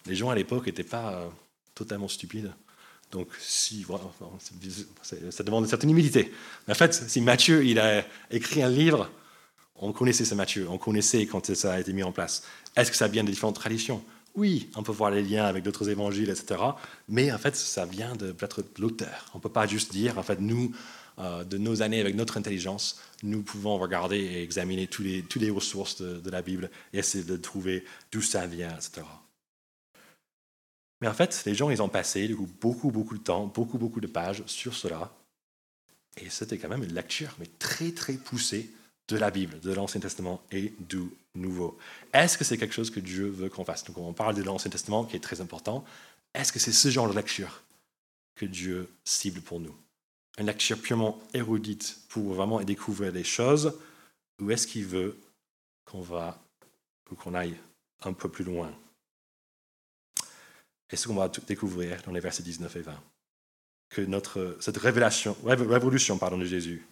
les 0.07 0.15
gens 0.15 0.31
à 0.31 0.35
l'époque 0.35 0.67
n'étaient 0.67 0.83
pas 0.83 1.13
euh, 1.13 1.29
totalement 1.75 2.09
stupides. 2.09 2.53
Donc, 3.13 3.29
ça 3.39 5.45
demande 5.45 5.65
une 5.65 5.71
certaine 5.71 5.91
humilité. 5.91 6.33
Mais 6.67 6.73
en 6.73 6.77
fait, 6.77 6.93
si 6.93 7.21
Matthieu 7.21 7.65
il 7.65 7.79
a 7.79 8.05
écrit 8.31 8.63
un 8.63 8.69
livre 8.69 9.11
on 9.79 9.93
connaissait 9.93 10.25
ce 10.25 10.35
Matthieu, 10.35 10.69
on 10.69 10.79
connaissait 10.79 11.27
quand 11.27 11.55
ça 11.55 11.75
a 11.75 11.81
été 11.81 11.93
mis 11.93 12.03
en 12.03 12.13
place. 12.13 12.43
Est-ce 12.77 12.91
que 12.91 12.97
ça 12.97 13.09
vient 13.09 13.25
de 13.25 13.31
différentes 13.31 13.57
traditions? 13.57 14.03
Oui, 14.35 14.69
on 14.77 14.83
peut 14.83 14.93
voir 14.93 15.11
les 15.11 15.23
liens 15.23 15.47
avec 15.47 15.65
d'autres 15.65 15.89
évangiles, 15.89 16.29
etc. 16.29 16.61
Mais 17.09 17.33
en 17.33 17.39
fait, 17.39 17.57
ça 17.57 17.87
vient 17.87 18.15
de 18.15 18.33
peut-être 18.33 18.61
de 18.61 18.83
l'auteur. 18.83 19.31
On 19.33 19.39
ne 19.39 19.43
peut 19.43 19.49
pas 19.49 19.67
juste 19.67 19.93
dire, 19.93 20.19
en 20.19 20.23
fait, 20.23 20.41
nous, 20.41 20.75
euh, 21.19 21.43
de 21.45 21.57
nos 21.57 21.81
années, 21.81 22.01
avec 22.01 22.15
notre 22.15 22.37
intelligence, 22.37 23.01
nous 23.23 23.43
pouvons 23.43 23.79
regarder 23.79 24.19
et 24.19 24.43
examiner 24.43 24.87
toutes 24.87 25.07
les, 25.07 25.25
les 25.37 25.51
ressources 25.51 26.03
de, 26.03 26.31
la 26.31 26.43
Bible 26.43 26.71
et 26.93 26.99
essayer 26.99 27.25
de 27.25 27.37
trouver 27.37 27.85
d'où 28.13 28.21
ça 28.21 28.47
vient, 28.47 28.75
etc. 28.75 29.03
Mais 31.01 31.09
en 31.09 31.15
fait, 31.15 31.43
les 31.47 31.55
gens, 31.55 31.71
ils 31.71 31.81
ont 31.81 31.89
passé 31.89 32.29
beaucoup, 32.61 32.91
beaucoup 32.91 33.17
de 33.17 33.23
temps, 33.23 33.47
beaucoup, 33.47 33.79
beaucoup 33.79 34.01
de 34.01 34.07
pages 34.07 34.43
sur 34.47 34.75
cela. 34.75 35.15
Et 36.19 36.29
c'était 36.29 36.59
quand 36.59 36.69
même 36.69 36.85
une 36.85 36.95
lecture, 36.95 37.35
mais 37.39 37.47
très, 37.59 37.93
très 37.93 38.15
poussée 38.15 38.71
de 39.09 39.17
la 39.17 39.31
Bible, 39.31 39.61
de 39.61 39.73
l'Ancien 39.73 40.01
Testament 40.01 40.43
et 40.51 40.73
du 40.81 41.03
Nouveau. 41.35 41.79
Est-ce 42.15 42.39
que 42.39 42.45
c'est 42.45 42.57
quelque 42.57 42.75
chose 42.75 42.91
que 42.91 43.01
Dieu 43.01 43.29
veut 43.29 43.51
qu'on 43.51 43.65
fasse? 43.65 43.85
Donc 43.85 43.99
on 43.99 44.15
parle 44.15 44.35
de 44.35 44.43
l'Ancien 44.43 44.71
Testament 44.71 45.05
qui 45.05 45.17
est 45.17 45.21
très 45.21 45.41
important. 45.41 45.85
Est-ce 46.33 46.51
que 46.51 46.59
c'est 46.59 46.73
ce 46.73 46.89
genre 46.89 47.09
de 47.09 47.15
lecture 47.15 47.63
que 48.35 48.47
Dieu 48.47 48.89
cible 49.05 49.41
pour 49.43 49.61
nous? 49.61 49.75
Une 50.39 50.47
lecture 50.47 50.81
purement 50.81 51.19
érudite 51.35 51.99
pour 52.09 52.33
vraiment 52.33 52.61
découvrir 52.63 53.13
les 53.13 53.25
choses? 53.25 53.79
Ou 54.41 54.51
est-ce 54.51 54.67
qu'il 54.67 54.87
veut 54.87 55.19
qu'on 55.85 56.01
va 56.01 56.43
ou 57.11 57.15
qu'on 57.15 57.35
aille 57.35 57.57
un 58.03 58.13
peu 58.13 58.31
plus 58.31 58.45
loin? 58.45 58.73
Et 60.91 60.97
ce 60.97 61.09
qu'on 61.09 61.15
va 61.15 61.29
découvrir 61.29 62.01
dans 62.03 62.13
les 62.13 62.21
versets 62.21 62.43
19 62.43 62.77
et 62.77 62.81
20 62.81 63.03
que 63.89 64.01
notre, 64.01 64.57
cette 64.61 64.79
révélation, 64.79 65.37
révolution 65.45 66.19
pardon, 66.19 66.39
de 66.39 66.45
Jésus 66.45 66.85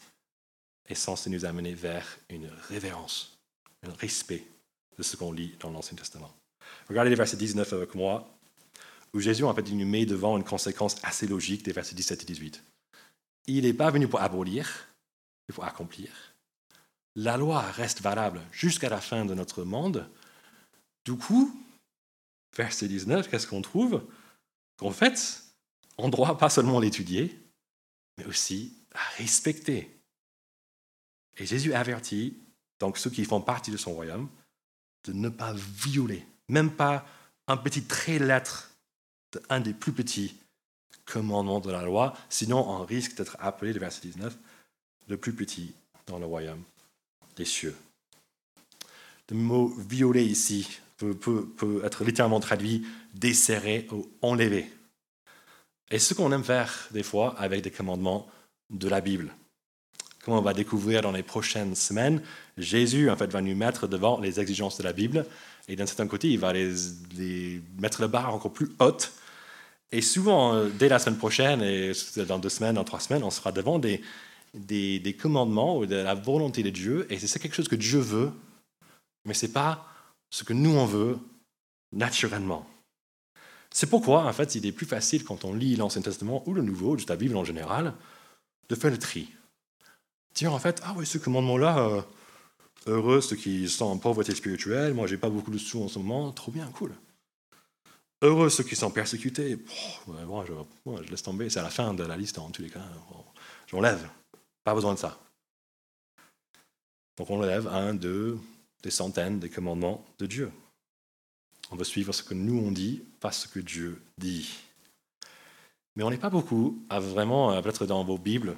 est 0.86 0.94
censé 0.94 1.30
nous 1.30 1.44
amener 1.44 1.74
vers 1.74 2.18
une 2.28 2.50
révérence, 2.68 3.38
un 3.86 3.92
respect 3.94 4.44
de 4.96 5.02
ce 5.02 5.16
qu'on 5.16 5.32
lit 5.32 5.56
dans 5.60 5.70
l'Ancien 5.70 5.96
Testament. 5.96 6.32
Regardez 6.88 7.10
les 7.10 7.16
versets 7.16 7.36
19 7.36 7.72
avec 7.72 7.94
moi, 7.94 8.28
où 9.12 9.20
Jésus 9.20 9.44
en 9.44 9.54
fait 9.54 9.70
nous 9.70 9.86
met 9.86 10.06
devant 10.06 10.36
une 10.36 10.44
conséquence 10.44 10.96
assez 11.02 11.26
logique 11.26 11.64
des 11.64 11.72
versets 11.72 11.94
17 11.94 12.22
et 12.22 12.26
18. 12.26 12.62
Il 13.46 13.64
n'est 13.64 13.72
pas 13.72 13.90
venu 13.90 14.08
pour 14.08 14.20
abolir, 14.20 14.88
il 15.48 15.54
faut 15.54 15.62
accomplir. 15.62 16.10
La 17.16 17.36
loi 17.36 17.60
reste 17.60 18.00
valable 18.00 18.40
jusqu'à 18.50 18.88
la 18.88 19.00
fin 19.00 19.24
de 19.24 19.34
notre 19.34 19.62
monde. 19.62 20.08
Du 21.04 21.14
coup, 21.16 21.54
verset 22.56 22.88
19, 22.88 23.28
qu'est-ce 23.28 23.46
qu'on 23.46 23.62
trouve? 23.62 24.02
Qu'en 24.76 24.90
fait, 24.90 25.44
on 25.96 26.08
doit 26.08 26.36
pas 26.38 26.50
seulement 26.50 26.80
l'étudier, 26.80 27.38
mais 28.18 28.24
aussi 28.26 28.76
à 28.92 29.02
respecter 29.16 29.93
et 31.36 31.46
Jésus 31.46 31.74
avertit 31.74 32.36
donc 32.80 32.98
ceux 32.98 33.10
qui 33.10 33.24
font 33.24 33.40
partie 33.40 33.70
de 33.70 33.76
son 33.76 33.92
royaume 33.92 34.28
de 35.04 35.12
ne 35.12 35.28
pas 35.28 35.52
violer, 35.54 36.26
même 36.48 36.70
pas 36.70 37.06
un 37.46 37.56
petit 37.56 37.82
trait 37.82 38.18
lettre 38.18 38.70
d'un 39.32 39.60
des 39.60 39.74
plus 39.74 39.92
petits 39.92 40.36
commandements 41.04 41.60
de 41.60 41.70
la 41.70 41.82
loi, 41.82 42.16
sinon 42.28 42.68
on 42.68 42.84
risque 42.84 43.16
d'être 43.16 43.36
appelé, 43.40 43.72
le 43.72 43.80
verset 43.80 44.00
19, 44.02 44.36
le 45.08 45.16
plus 45.16 45.34
petit 45.34 45.74
dans 46.06 46.18
le 46.18 46.26
royaume 46.26 46.62
des 47.36 47.44
cieux. 47.44 47.76
Le 49.30 49.36
mot 49.36 49.68
violer 49.68 50.24
ici 50.24 50.80
peut, 50.96 51.14
peut 51.14 51.82
être 51.84 52.04
littéralement 52.04 52.40
traduit 52.40 52.86
desserrer 53.14 53.86
ou 53.90 54.08
enlever. 54.22 54.70
Et 55.90 55.98
ce 55.98 56.14
qu'on 56.14 56.32
aime 56.32 56.44
faire 56.44 56.88
des 56.92 57.02
fois 57.02 57.38
avec 57.38 57.62
des 57.62 57.70
commandements 57.70 58.28
de 58.70 58.88
la 58.88 59.00
Bible. 59.00 59.34
Comme 60.24 60.34
on 60.34 60.40
va 60.40 60.54
découvrir 60.54 61.02
dans 61.02 61.12
les 61.12 61.22
prochaines 61.22 61.74
semaines, 61.74 62.22
Jésus 62.56 63.10
en 63.10 63.16
fait, 63.16 63.30
va 63.30 63.42
nous 63.42 63.54
mettre 63.54 63.86
devant 63.86 64.20
les 64.20 64.40
exigences 64.40 64.78
de 64.78 64.82
la 64.82 64.92
Bible. 64.92 65.26
Et 65.68 65.76
d'un 65.76 65.86
certain 65.86 66.06
côté, 66.06 66.30
il 66.30 66.38
va 66.38 66.52
les, 66.52 67.60
mettre 67.78 68.00
la 68.00 68.08
barre 68.08 68.34
encore 68.34 68.52
plus 68.52 68.70
haute. 68.78 69.12
Et 69.92 70.00
souvent, 70.00 70.54
euh, 70.54 70.68
dès 70.68 70.88
la 70.88 70.98
semaine 70.98 71.18
prochaine, 71.18 71.62
et 71.62 71.92
dans 72.26 72.38
deux 72.38 72.48
semaines, 72.48 72.76
dans 72.76 72.84
trois 72.84 73.00
semaines, 73.00 73.22
on 73.22 73.30
sera 73.30 73.52
devant 73.52 73.78
des, 73.78 74.02
des, 74.54 75.16
commandements 75.18 75.78
ou 75.78 75.86
de 75.86 75.96
la 75.96 76.14
volonté 76.14 76.62
de 76.62 76.70
Dieu. 76.70 77.06
Et 77.10 77.18
c'est 77.18 77.38
quelque 77.38 77.54
chose 77.54 77.68
que 77.68 77.76
Dieu 77.76 78.00
veut, 78.00 78.30
mais 79.24 79.34
ce 79.34 79.46
n'est 79.46 79.52
pas 79.52 79.86
ce 80.30 80.42
que 80.42 80.52
nous, 80.52 80.70
on 80.70 80.86
veut 80.86 81.18
naturellement. 81.92 82.66
C'est 83.70 83.88
pourquoi, 83.88 84.24
en 84.24 84.32
fait, 84.32 84.54
il 84.54 84.66
est 84.66 84.72
plus 84.72 84.86
facile 84.86 85.24
quand 85.24 85.44
on 85.44 85.52
lit 85.52 85.76
l'Ancien 85.76 86.02
Testament 86.02 86.42
ou 86.46 86.54
le 86.54 86.62
Nouveau, 86.62 86.96
juste 86.96 87.10
la 87.10 87.16
Bible 87.16 87.36
en 87.36 87.44
général, 87.44 87.94
de 88.68 88.74
faire 88.74 88.90
le 88.90 88.98
tri. 88.98 89.28
Dire 90.34 90.52
en 90.52 90.58
fait, 90.58 90.80
ah 90.84 90.94
oui, 90.96 91.06
ce 91.06 91.18
commandement-là, 91.18 91.78
euh, 91.78 92.02
heureux 92.86 93.20
ceux 93.20 93.36
qui 93.36 93.68
sont 93.68 93.86
en 93.86 93.98
pauvreté 93.98 94.34
spirituelle, 94.34 94.92
moi 94.92 95.06
j'ai 95.06 95.16
pas 95.16 95.30
beaucoup 95.30 95.50
de 95.50 95.58
sous 95.58 95.82
en 95.82 95.88
ce 95.88 95.98
moment, 95.98 96.32
trop 96.32 96.50
bien, 96.50 96.66
cool. 96.72 96.92
Heureux 98.20 98.48
ceux 98.48 98.64
qui 98.64 98.74
sont 98.74 98.90
persécutés, 98.90 99.58
moi, 100.26 100.44
je, 100.46 101.10
laisse 101.10 101.22
tomber, 101.22 101.50
c'est 101.50 101.60
à 101.60 101.62
la 101.62 101.70
fin 101.70 101.94
de 101.94 102.02
la 102.04 102.16
liste 102.16 102.38
en 102.38 102.50
tous 102.50 102.62
les 102.62 102.70
cas, 102.70 102.84
j'enlève, 103.68 104.08
pas 104.64 104.74
besoin 104.74 104.94
de 104.94 104.98
ça. 104.98 105.18
Donc 107.16 107.30
on 107.30 107.40
lève 107.40 107.68
un, 107.68 107.94
deux, 107.94 108.38
des 108.82 108.90
centaines 108.90 109.38
des 109.38 109.50
commandements 109.50 110.04
de 110.18 110.26
Dieu. 110.26 110.50
On 111.70 111.76
veut 111.76 111.84
suivre 111.84 112.12
ce 112.12 112.22
que 112.22 112.34
nous 112.34 112.58
on 112.58 112.72
dit, 112.72 113.04
pas 113.20 113.30
ce 113.30 113.46
que 113.46 113.60
Dieu 113.60 114.02
dit. 114.18 114.52
Mais 115.96 116.02
on 116.02 116.10
n'est 116.10 116.18
pas 116.18 116.30
beaucoup 116.30 116.82
à 116.88 116.98
vraiment, 116.98 117.60
peut-être 117.62 117.86
dans 117.86 118.02
vos 118.04 118.18
Bibles, 118.18 118.56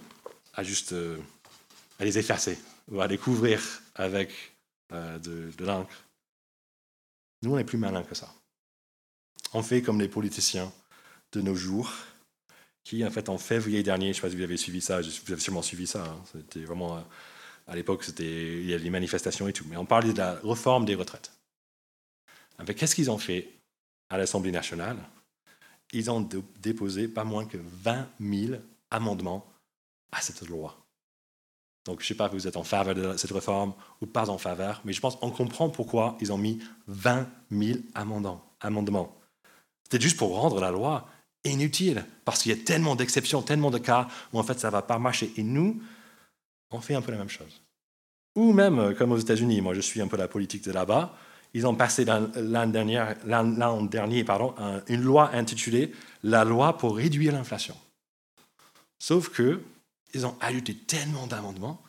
à 0.54 0.62
juste 0.62 0.92
euh, 0.92 1.18
à 1.98 2.04
les 2.04 2.18
effacer 2.18 2.59
ou 2.90 3.00
à 3.00 3.06
les 3.06 3.18
couvrir 3.18 3.61
avec 3.94 4.30
euh, 4.92 5.18
de, 5.18 5.64
l'encre. 5.64 6.04
Nous, 7.42 7.54
on 7.54 7.59
est 7.59 7.64
plus 7.64 7.78
malins 7.78 8.02
que 8.02 8.14
ça. 8.14 8.32
On 9.52 9.62
fait 9.62 9.82
comme 9.82 10.00
les 10.00 10.09
politiciens 10.09 10.72
de 11.32 11.40
nos 11.40 11.54
jours, 11.54 11.92
qui, 12.85 13.04
en 13.04 13.11
fait, 13.11 13.28
en 13.28 13.38
février 13.38 13.82
dernier, 13.82 14.06
je 14.06 14.11
ne 14.11 14.14
sais 14.14 14.20
pas 14.22 14.30
si 14.30 14.37
vous 14.37 14.42
avez 14.42 14.56
suivi 14.56 14.80
ça, 14.80 15.00
vous 15.00 15.32
avez 15.32 15.40
sûrement 15.40 15.62
suivi 15.62 15.87
ça, 15.87 16.04
hein, 16.04 16.22
c'était 16.32 16.64
vraiment, 16.64 17.04
à 17.66 17.74
l'époque, 17.74 18.04
c'était, 18.04 18.61
il 18.61 18.66
y 18.66 18.74
avait 18.74 18.85
des 18.85 18.90
manifestations 18.90 19.48
et 19.48 19.52
tout, 19.52 19.64
mais 19.68 19.76
on 19.76 19.87
parlait 19.87 20.12
de 20.12 20.18
la 20.18 20.35
réforme 20.44 20.85
des 20.85 20.94
retraites. 20.94 21.32
Qu'est-ce 22.76 22.94
qu'ils 22.94 23.11
ont 23.11 23.18
fait 23.18 23.50
à 24.09 24.18
l'Assemblée 24.18 24.52
nationale? 24.52 24.96
Ils 25.92 26.11
ont 26.11 26.28
déposé 26.61 27.09
pas 27.09 27.24
moins 27.24 27.44
que 27.44 27.59
20 27.59 28.09
000 28.20 28.61
amendements 28.90 29.46
à 30.12 30.20
cette 30.20 30.42
loi. 30.48 30.86
Donc, 31.87 32.01
je 32.01 32.05
ne 32.05 32.09
sais 32.09 32.14
pas 32.14 32.29
si 32.29 32.35
vous 32.35 32.49
êtes 32.49 32.57
en 32.57 32.64
faveur 32.64 32.94
de 32.94 33.16
cette 33.16 33.31
réforme 33.31 33.72
ou 34.03 34.07
pas 34.07 34.29
en 34.29 34.38
faveur, 34.38 34.83
mais 34.85 34.92
je 34.92 35.01
pense 35.01 35.16
qu'on 35.16 35.31
comprend 35.31 35.70
pourquoi 35.70 36.18
ils 36.20 36.33
ont 36.33 36.38
mis 36.38 36.59
20 36.88 37.27
000 37.53 37.79
amendements. 37.94 39.16
C'était 39.85 40.03
juste 40.03 40.16
pour 40.16 40.35
rendre 40.37 40.61
la 40.61 40.72
loi 40.72 41.09
inutile, 41.44 42.05
parce 42.25 42.42
qu'il 42.42 42.51
y 42.51 42.61
a 42.61 42.64
tellement 42.64 42.96
d'exceptions, 42.96 43.40
tellement 43.40 43.70
de 43.70 43.79
cas 43.79 44.09
où 44.33 44.38
en 44.38 44.42
fait 44.42 44.59
ça 44.59 44.66
ne 44.68 44.72
va 44.72 44.83
pas 44.83 44.99
marcher. 44.99 45.33
Et 45.37 45.44
nous, 45.44 45.81
on 46.72 46.81
fait 46.81 46.96
un 46.96 47.03
peu 47.03 47.12
la 47.12 47.18
même 47.18 47.29
chose. 47.29 47.62
Ou 48.35 48.53
même, 48.53 48.81
euh, 48.81 48.94
comme 48.94 49.12
aux 49.12 49.18
États-Unis, 49.18 49.61
moi 49.61 49.72
je 49.72 49.81
suis 49.81 50.01
un 50.01 50.09
peu 50.09 50.16
la 50.16 50.27
politique 50.27 50.64
de 50.64 50.72
là-bas, 50.72 51.16
ils 51.55 51.66
ont 51.66 51.75
passé 51.77 52.05
l'an 52.05 52.66
dernier, 52.66 53.03
dernier 53.88 54.25
pardon, 54.25 54.55
une 54.88 55.01
loi 55.01 55.31
intitulée 55.33 55.92
La 56.22 56.44
loi 56.44 56.77
pour 56.77 56.96
réduire 56.96 57.33
l'inflation. 57.33 57.77
Sauf 58.99 59.31
que 59.31 59.62
ils 60.16 60.26
ont 60.26 60.37
ajouté 60.40 60.74
tellement 60.74 61.26
d'amendements 61.26 61.83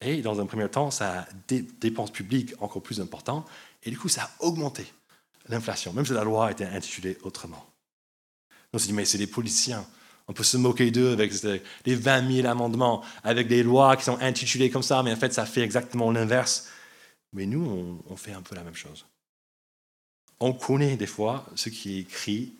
et 0.00 0.22
dans 0.22 0.40
un 0.40 0.46
premier 0.46 0.68
temps, 0.68 0.90
ça 0.90 1.20
a 1.20 1.26
des 1.48 1.62
dépenses 1.62 2.10
publiques 2.10 2.54
encore 2.60 2.82
plus 2.82 3.00
importantes 3.00 3.48
et 3.82 3.90
du 3.90 3.98
coup, 3.98 4.08
ça 4.08 4.24
a 4.24 4.30
augmenté 4.44 4.86
l'inflation, 5.48 5.92
même 5.92 6.06
si 6.06 6.12
la 6.12 6.24
loi 6.24 6.50
était 6.50 6.64
intitulée 6.64 7.18
autrement. 7.22 7.66
On 8.72 8.78
s'est 8.78 8.88
dit, 8.88 8.92
mais 8.92 9.04
c'est 9.04 9.18
des 9.18 9.26
policiers. 9.26 9.76
On 10.26 10.32
peut 10.32 10.42
se 10.42 10.56
moquer 10.56 10.90
d'eux 10.90 11.12
avec 11.12 11.32
les 11.84 11.94
20 11.94 12.32
000 12.32 12.48
amendements, 12.48 13.04
avec 13.22 13.46
des 13.46 13.62
lois 13.62 13.96
qui 13.96 14.04
sont 14.04 14.18
intitulées 14.20 14.70
comme 14.70 14.82
ça, 14.82 15.02
mais 15.02 15.12
en 15.12 15.16
fait, 15.16 15.32
ça 15.32 15.44
fait 15.44 15.60
exactement 15.60 16.10
l'inverse. 16.10 16.68
Mais 17.32 17.46
nous, 17.46 18.00
on, 18.08 18.16
fait 18.16 18.32
un 18.32 18.42
peu 18.42 18.54
la 18.54 18.62
même 18.62 18.74
chose. 18.74 19.06
On 20.40 20.52
connaît 20.52 20.96
des 20.96 21.06
fois 21.06 21.46
ce 21.54 21.68
qui 21.68 21.96
est 21.96 22.00
écrit 22.00 22.54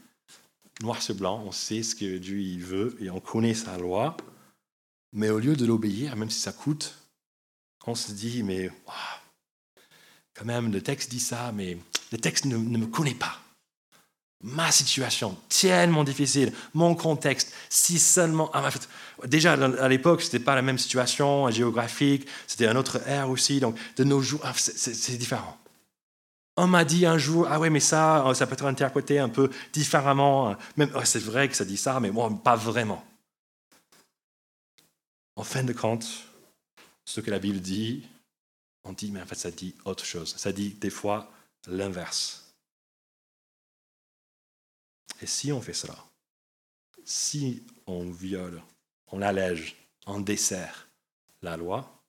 noir 0.82 1.00
sur 1.00 1.14
blanc, 1.14 1.42
on 1.46 1.52
sait 1.52 1.82
ce 1.82 1.94
que 1.94 2.18
Dieu 2.18 2.58
veut 2.58 2.96
et 3.00 3.08
on 3.08 3.20
connaît 3.20 3.54
sa 3.54 3.78
loi, 3.78 4.16
mais 5.14 5.30
au 5.30 5.38
lieu 5.38 5.56
de 5.56 5.64
l'obéir, 5.64 6.16
même 6.16 6.30
si 6.30 6.40
ça 6.40 6.52
coûte, 6.52 6.98
on 7.86 7.94
se 7.94 8.12
dit, 8.12 8.42
mais 8.42 8.70
quand 10.34 10.44
même, 10.44 10.72
le 10.72 10.82
texte 10.82 11.10
dit 11.10 11.20
ça, 11.20 11.52
mais 11.52 11.78
le 12.12 12.18
texte 12.18 12.44
ne 12.44 12.56
me 12.56 12.86
connaît 12.86 13.14
pas 13.14 13.38
ma 14.44 14.70
situation 14.70 15.36
tellement 15.48 16.04
difficile, 16.04 16.52
mon 16.74 16.94
contexte, 16.94 17.52
si 17.70 17.98
seulement... 17.98 18.50
Ah, 18.52 18.68
déjà, 19.24 19.54
à 19.54 19.88
l'époque, 19.88 20.20
ce 20.20 20.26
n'était 20.26 20.44
pas 20.44 20.54
la 20.54 20.60
même 20.60 20.76
situation 20.76 21.50
géographique, 21.50 22.28
c'était 22.46 22.66
un 22.66 22.76
autre 22.76 23.00
air 23.08 23.30
aussi, 23.30 23.58
donc 23.58 23.76
de 23.96 24.04
nos 24.04 24.20
jours, 24.20 24.40
ah, 24.44 24.52
c'est 24.54 25.16
différent. 25.16 25.56
On 26.58 26.66
m'a 26.66 26.84
dit 26.84 27.06
un 27.06 27.16
jour, 27.16 27.48
ah 27.50 27.58
ouais, 27.58 27.70
mais 27.70 27.80
ça, 27.80 28.30
ça 28.34 28.46
peut 28.46 28.52
être 28.52 28.66
interprété 28.66 29.18
un 29.18 29.30
peu 29.30 29.50
différemment. 29.72 30.54
Même, 30.76 30.90
c'est 31.04 31.22
vrai 31.22 31.48
que 31.48 31.56
ça 31.56 31.64
dit 31.64 31.78
ça, 31.78 31.98
mais 31.98 32.10
moi, 32.10 32.30
pas 32.44 32.54
vraiment. 32.54 33.02
En 35.36 35.44
fin 35.44 35.64
de 35.64 35.72
compte, 35.72 36.06
ce 37.04 37.20
que 37.20 37.30
la 37.30 37.38
Bible 37.38 37.60
dit, 37.60 38.06
on 38.84 38.92
dit, 38.92 39.10
mais 39.10 39.20
en 39.20 39.26
fait, 39.26 39.34
ça 39.34 39.50
dit 39.50 39.74
autre 39.84 40.04
chose. 40.04 40.34
Ça 40.36 40.52
dit 40.52 40.70
des 40.70 40.90
fois 40.90 41.32
l'inverse. 41.66 42.54
Et 45.20 45.26
si 45.26 45.52
on 45.52 45.60
fait 45.60 45.72
cela, 45.72 45.96
si 47.04 47.62
on 47.86 48.10
viole, 48.10 48.62
on 49.08 49.22
allège, 49.22 49.76
on 50.06 50.20
dessert 50.20 50.88
la 51.42 51.56
loi, 51.56 52.02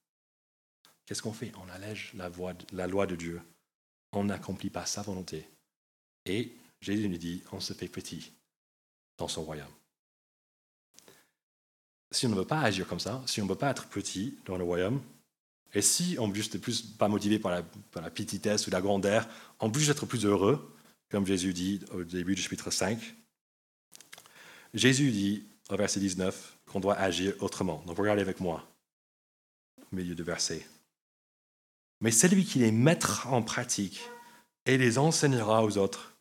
qu'est-ce 1.05 1.21
qu'on 1.21 1.33
fait? 1.33 1.51
On 1.55 1.69
allège 1.69 2.13
la, 2.15 2.29
la 2.71 2.87
loi 2.87 3.05
de 3.05 3.15
Dieu. 3.15 3.41
On 4.11 4.25
n'accomplit 4.25 4.69
pas 4.69 4.85
sa 4.85 5.01
volonté. 5.01 5.47
Et 6.25 6.55
Jésus 6.81 7.07
nous 7.09 7.17
dit, 7.17 7.43
on 7.51 7.59
se 7.59 7.73
fait 7.73 7.87
petit 7.87 8.31
dans 9.17 9.27
son 9.27 9.43
royaume. 9.43 9.71
Si 12.11 12.25
on 12.25 12.29
ne 12.29 12.35
veut 12.35 12.45
pas 12.45 12.61
agir 12.61 12.87
comme 12.87 12.99
ça, 12.99 13.21
si 13.25 13.41
on 13.41 13.45
ne 13.45 13.49
veut 13.49 13.57
pas 13.57 13.71
être 13.71 13.87
petit 13.87 14.37
dans 14.45 14.57
le 14.57 14.63
royaume, 14.63 15.01
et 15.75 15.81
si 15.81 16.15
on 16.19 16.29
n'est 16.29 16.59
plus 16.59 16.81
pas 16.81 17.09
motivé 17.09 17.37
par 17.37 17.51
la, 17.51 18.09
petitesse 18.09 18.65
ou 18.65 18.71
la 18.71 18.81
grandeur, 18.81 19.27
en 19.59 19.69
plus 19.69 19.87
d'être 19.87 20.05
plus 20.05 20.25
heureux, 20.25 20.73
comme 21.09 21.25
Jésus 21.25 21.53
dit 21.53 21.81
au 21.91 22.03
début 22.03 22.33
du 22.33 22.41
chapitre 22.41 22.71
5. 22.71 22.99
Jésus 24.73 25.11
dit 25.11 25.45
au 25.69 25.75
verset 25.75 25.99
19 25.99 26.57
qu'on 26.65 26.79
doit 26.79 26.95
agir 26.95 27.33
autrement. 27.39 27.83
Donc 27.85 27.97
regardez 27.97 28.21
avec 28.21 28.39
moi 28.39 28.65
au 29.91 29.95
milieu 29.95 30.15
du 30.15 30.23
verset. 30.23 30.65
Mais 31.99 32.11
celui 32.11 32.45
qui 32.45 32.59
les 32.59 32.71
mettra 32.71 33.29
en 33.31 33.41
pratique 33.41 34.01
et 34.65 34.77
les 34.77 34.97
enseignera 34.97 35.63
aux 35.63 35.77
autres, 35.77 36.15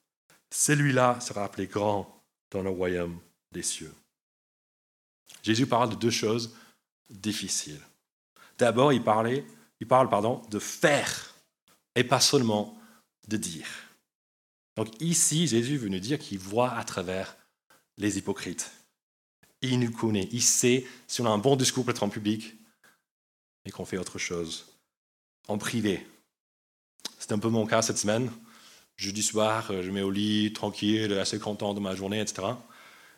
celui-là 0.51 1.21
sera 1.21 1.45
appelé 1.45 1.67
grand 1.67 2.23
dans 2.51 2.63
le 2.63 2.71
royaume 2.71 3.19
des 3.53 3.63
cieux. 3.63 3.93
Jésus 5.45 5.67
parle 5.67 5.91
de 5.91 5.95
deux 5.95 6.11
choses 6.11 6.57
difficiles. 7.11 7.81
D'abord, 8.59 8.93
il, 8.93 9.05
parlait, 9.05 9.45
il 9.79 9.87
parle 9.87 10.09
pardon, 10.09 10.43
de 10.51 10.59
faire 10.59 11.35
et 11.95 12.03
pas 12.03 12.21
seulement 12.21 12.77
de 13.29 13.37
dire. 13.37 13.67
Donc 14.77 14.89
ici, 15.01 15.47
Jésus 15.47 15.77
veut 15.77 15.91
nous 15.91 16.01
dire 16.01 16.19
qu'il 16.19 16.39
voit 16.39 16.73
à 16.73 16.83
travers 16.83 17.37
les 17.99 18.19
hypocrites. 18.19 18.73
Il 19.61 19.79
nous 19.79 19.93
connaît. 19.93 20.29
Il 20.33 20.43
sait 20.43 20.87
si 21.07 21.21
on 21.21 21.27
a 21.27 21.31
un 21.31 21.39
bon 21.39 21.57
discours 21.57 21.85
peut-être 21.85 22.03
en 22.03 22.09
public, 22.09 22.55
mais 23.65 23.71
qu'on 23.71 23.85
fait 23.85 23.99
autre 23.99 24.19
chose 24.19 24.67
en 25.47 25.59
privé. 25.59 26.07
C'est 27.19 27.33
un 27.33 27.39
peu 27.39 27.51
mon 27.51 27.67
cas 27.67 27.83
cette 27.83 27.99
semaine. 27.99 28.33
Jeudi 28.97 29.23
soir, 29.23 29.71
je 29.83 29.91
mets 29.91 30.03
au 30.03 30.11
lit, 30.11 30.53
tranquille, 30.53 31.13
assez 31.15 31.39
content 31.39 31.75
de 31.75 31.81
ma 31.81 31.95
journée, 31.95 32.21
etc. 32.21 32.49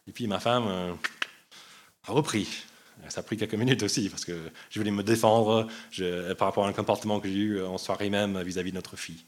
Et 0.09 0.13
puis 0.13 0.27
ma 0.27 0.41
femme 0.41 0.67
euh, 0.67 0.95
repris. 2.13 2.65
Ça 3.09 3.21
a 3.21 3.23
pris 3.23 3.37
quelques 3.37 3.55
minutes 3.55 3.83
aussi, 3.83 4.09
parce 4.09 4.25
que 4.25 4.51
je 4.71 4.81
voulais 4.81 4.91
me 4.91 5.03
défendre 5.03 5.69
par 6.39 6.49
rapport 6.49 6.65
à 6.65 6.69
un 6.69 6.73
comportement 6.73 7.21
que 7.21 7.29
j'ai 7.29 7.35
eu 7.35 7.63
en 7.63 7.79
soirée 7.79 8.11
même 8.11 8.41
vis-à-vis 8.43 8.71
de 8.71 8.77
notre 8.77 8.97
fille. 8.97 9.25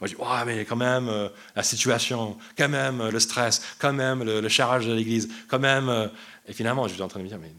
Moi, 0.00 0.08
je 0.08 0.14
dis, 0.14 0.20
oh, 0.20 0.44
mais 0.44 0.64
quand 0.64 0.76
même, 0.76 1.08
euh, 1.08 1.28
la 1.54 1.62
situation, 1.62 2.36
quand 2.58 2.68
même, 2.68 3.00
euh, 3.00 3.10
le 3.10 3.20
stress, 3.20 3.62
quand 3.78 3.92
même, 3.92 4.24
le, 4.24 4.48
charge 4.48 4.86
de 4.86 4.92
l'église, 4.92 5.28
quand 5.48 5.60
même. 5.60 5.88
Euh. 5.88 6.08
Et 6.46 6.52
finalement, 6.52 6.88
je 6.88 6.94
suis 6.94 7.02
en 7.02 7.08
train 7.08 7.20
de 7.20 7.24
me 7.24 7.28
dire, 7.28 7.38
mais 7.38 7.52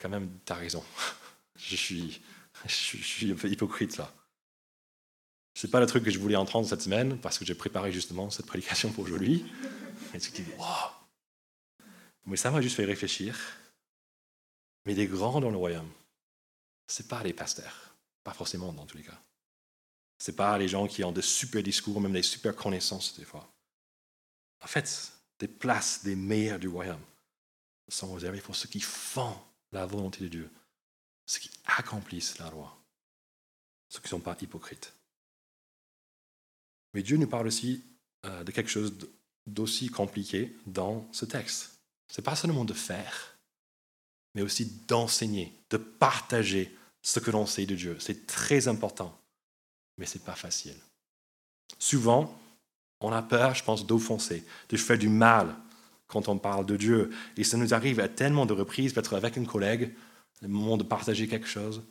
quand 0.00 0.08
même, 0.08 0.30
tu 0.46 0.52
as 0.52 0.56
raison. 0.56 0.82
je, 1.56 1.76
suis, 1.76 2.22
je, 2.66 3.32
un 3.32 3.36
peu 3.36 3.48
hypocrite 3.48 3.98
là. 3.98 4.10
Ce 5.54 5.66
n'est 5.66 5.70
pas 5.70 5.78
le 5.78 5.86
truc 5.86 6.04
que 6.04 6.10
je 6.10 6.18
voulais 6.18 6.36
entendre 6.36 6.66
cette 6.66 6.82
semaine, 6.82 7.18
parce 7.18 7.38
que 7.38 7.44
j'ai 7.44 7.54
préparé 7.54 7.92
justement 7.92 8.30
cette 8.30 8.46
prédication 8.46 8.90
pour 8.90 9.04
aujourd'hui. 9.04 9.44
Mais 12.26 12.36
ça 12.36 12.50
m'a 12.50 12.60
juste 12.60 12.76
fait 12.76 12.86
réfléchir. 12.86 13.38
Mais 14.84 14.94
les 14.94 15.06
grands 15.06 15.40
dans 15.40 15.50
le 15.50 15.56
royaume, 15.56 15.90
ce 16.86 17.02
n'est 17.02 17.08
pas 17.08 17.22
les 17.22 17.32
pasteurs. 17.32 17.94
Pas 18.22 18.34
forcément 18.34 18.72
dans 18.72 18.86
tous 18.86 18.96
les 18.96 19.02
cas. 19.02 19.20
Ce 20.18 20.30
n'est 20.30 20.36
pas 20.36 20.56
les 20.58 20.68
gens 20.68 20.86
qui 20.86 21.04
ont 21.04 21.12
de 21.12 21.20
super 21.20 21.62
discours, 21.62 22.00
même 22.00 22.12
des 22.12 22.22
super 22.22 22.54
connaissances 22.54 23.18
des 23.18 23.24
fois. 23.24 23.48
En 24.62 24.66
fait, 24.66 25.12
des 25.38 25.48
places 25.48 26.04
des 26.04 26.16
meilleurs 26.16 26.58
du 26.58 26.68
royaume 26.68 27.02
sont 27.88 28.14
réservées 28.14 28.40
pour 28.40 28.56
ceux 28.56 28.68
qui 28.68 28.80
font 28.80 29.36
la 29.72 29.84
volonté 29.84 30.20
de 30.20 30.28
Dieu, 30.28 30.50
ceux 31.26 31.40
qui 31.40 31.50
accomplissent 31.66 32.38
la 32.38 32.50
loi, 32.50 32.76
ceux 33.88 34.00
qui 34.00 34.06
ne 34.06 34.10
sont 34.10 34.20
pas 34.20 34.36
hypocrites. 34.40 34.94
Mais 36.94 37.02
Dieu 37.02 37.16
nous 37.16 37.26
parle 37.26 37.48
aussi 37.48 37.84
euh, 38.24 38.44
de 38.44 38.52
quelque 38.52 38.70
chose 38.70 38.94
d'aussi 39.46 39.88
compliqué 39.88 40.56
dans 40.66 41.06
ce 41.12 41.24
texte. 41.24 41.78
Ce 42.08 42.20
n'est 42.20 42.24
pas 42.24 42.36
seulement 42.36 42.64
de 42.64 42.72
faire, 42.72 43.33
mais 44.34 44.42
aussi 44.42 44.66
d'enseigner, 44.88 45.52
de 45.70 45.76
partager 45.76 46.74
ce 47.02 47.20
que 47.20 47.30
l'on 47.30 47.46
sait 47.46 47.66
de 47.66 47.74
Dieu. 47.74 47.96
C'est 48.00 48.26
très 48.26 48.68
important, 48.68 49.16
mais 49.98 50.06
ce 50.06 50.18
n'est 50.18 50.24
pas 50.24 50.34
facile. 50.34 50.76
Souvent, 51.78 52.38
on 53.00 53.12
a 53.12 53.22
peur, 53.22 53.54
je 53.54 53.64
pense, 53.64 53.86
d'offenser, 53.86 54.44
de 54.68 54.76
faire 54.76 54.98
du 54.98 55.08
mal 55.08 55.54
quand 56.06 56.28
on 56.28 56.38
parle 56.38 56.66
de 56.66 56.76
Dieu. 56.76 57.10
Et 57.36 57.44
ça 57.44 57.56
nous 57.56 57.74
arrive 57.74 58.00
à 58.00 58.08
tellement 58.08 58.46
de 58.46 58.52
reprises, 58.52 58.92
peut-être 58.92 59.14
avec 59.14 59.36
un 59.36 59.44
collègue, 59.44 59.94
le 60.42 60.48
moment 60.48 60.76
de 60.76 60.82
partager 60.82 61.28
quelque 61.28 61.46
chose, 61.46 61.82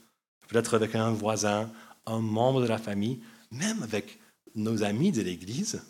peut-être 0.48 0.76
avec 0.76 0.96
un 0.96 1.12
voisin, 1.12 1.72
un 2.06 2.20
membre 2.20 2.62
de 2.62 2.68
la 2.68 2.78
famille, 2.78 3.22
même 3.52 3.84
avec 3.84 4.20
nos 4.56 4.84
amis 4.84 5.12
de 5.12 5.22
l'Église, 5.22 5.82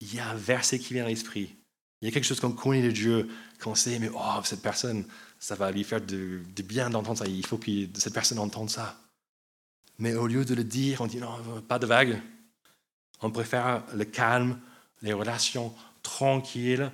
il 0.00 0.14
y 0.14 0.18
a 0.18 0.30
un 0.30 0.34
verset 0.34 0.78
qui 0.78 0.94
vient 0.94 1.04
à 1.04 1.08
l'esprit. 1.08 1.54
Il 2.00 2.06
y 2.06 2.08
a 2.10 2.12
quelque 2.12 2.24
chose 2.24 2.40
qu'on 2.40 2.52
connaît 2.52 2.82
de 2.82 2.90
Dieu, 2.90 3.28
qu'on 3.60 3.74
sait, 3.74 3.98
mais 3.98 4.10
oh, 4.14 4.40
cette 4.44 4.62
personne, 4.62 5.06
ça 5.46 5.54
va 5.54 5.70
lui 5.70 5.84
faire 5.84 6.00
du, 6.00 6.44
bien 6.64 6.90
d'entendre 6.90 7.18
ça. 7.18 7.26
Il 7.28 7.46
faut 7.46 7.56
que 7.56 7.70
cette 7.94 8.12
personne 8.12 8.40
entende 8.40 8.68
ça. 8.68 8.98
Mais 10.00 10.12
au 10.16 10.26
lieu 10.26 10.44
de 10.44 10.56
le 10.56 10.64
dire, 10.64 11.02
on 11.02 11.06
dit 11.06 11.18
non, 11.18 11.62
pas 11.68 11.78
de 11.78 11.86
vague. 11.86 12.20
On 13.20 13.30
préfère 13.30 13.84
le 13.94 14.04
calme, 14.04 14.60
les 15.02 15.12
relations 15.12 15.72
tranquilles. 16.02 16.90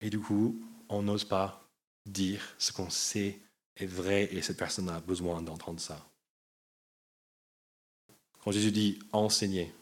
Et 0.00 0.10
du 0.10 0.20
coup, 0.20 0.62
on 0.88 1.02
n'ose 1.02 1.24
pas 1.24 1.68
dire 2.06 2.54
ce 2.56 2.70
qu'on 2.70 2.88
sait 2.88 3.40
est 3.76 3.86
vrai 3.86 4.32
et 4.32 4.40
cette 4.40 4.56
personne 4.56 4.88
a 4.88 5.00
besoin 5.00 5.42
d'entendre 5.42 5.80
ça. 5.80 6.06
Quand 8.44 8.52
Jésus 8.52 8.70
dit 8.70 9.00
enseigner, 9.10 9.74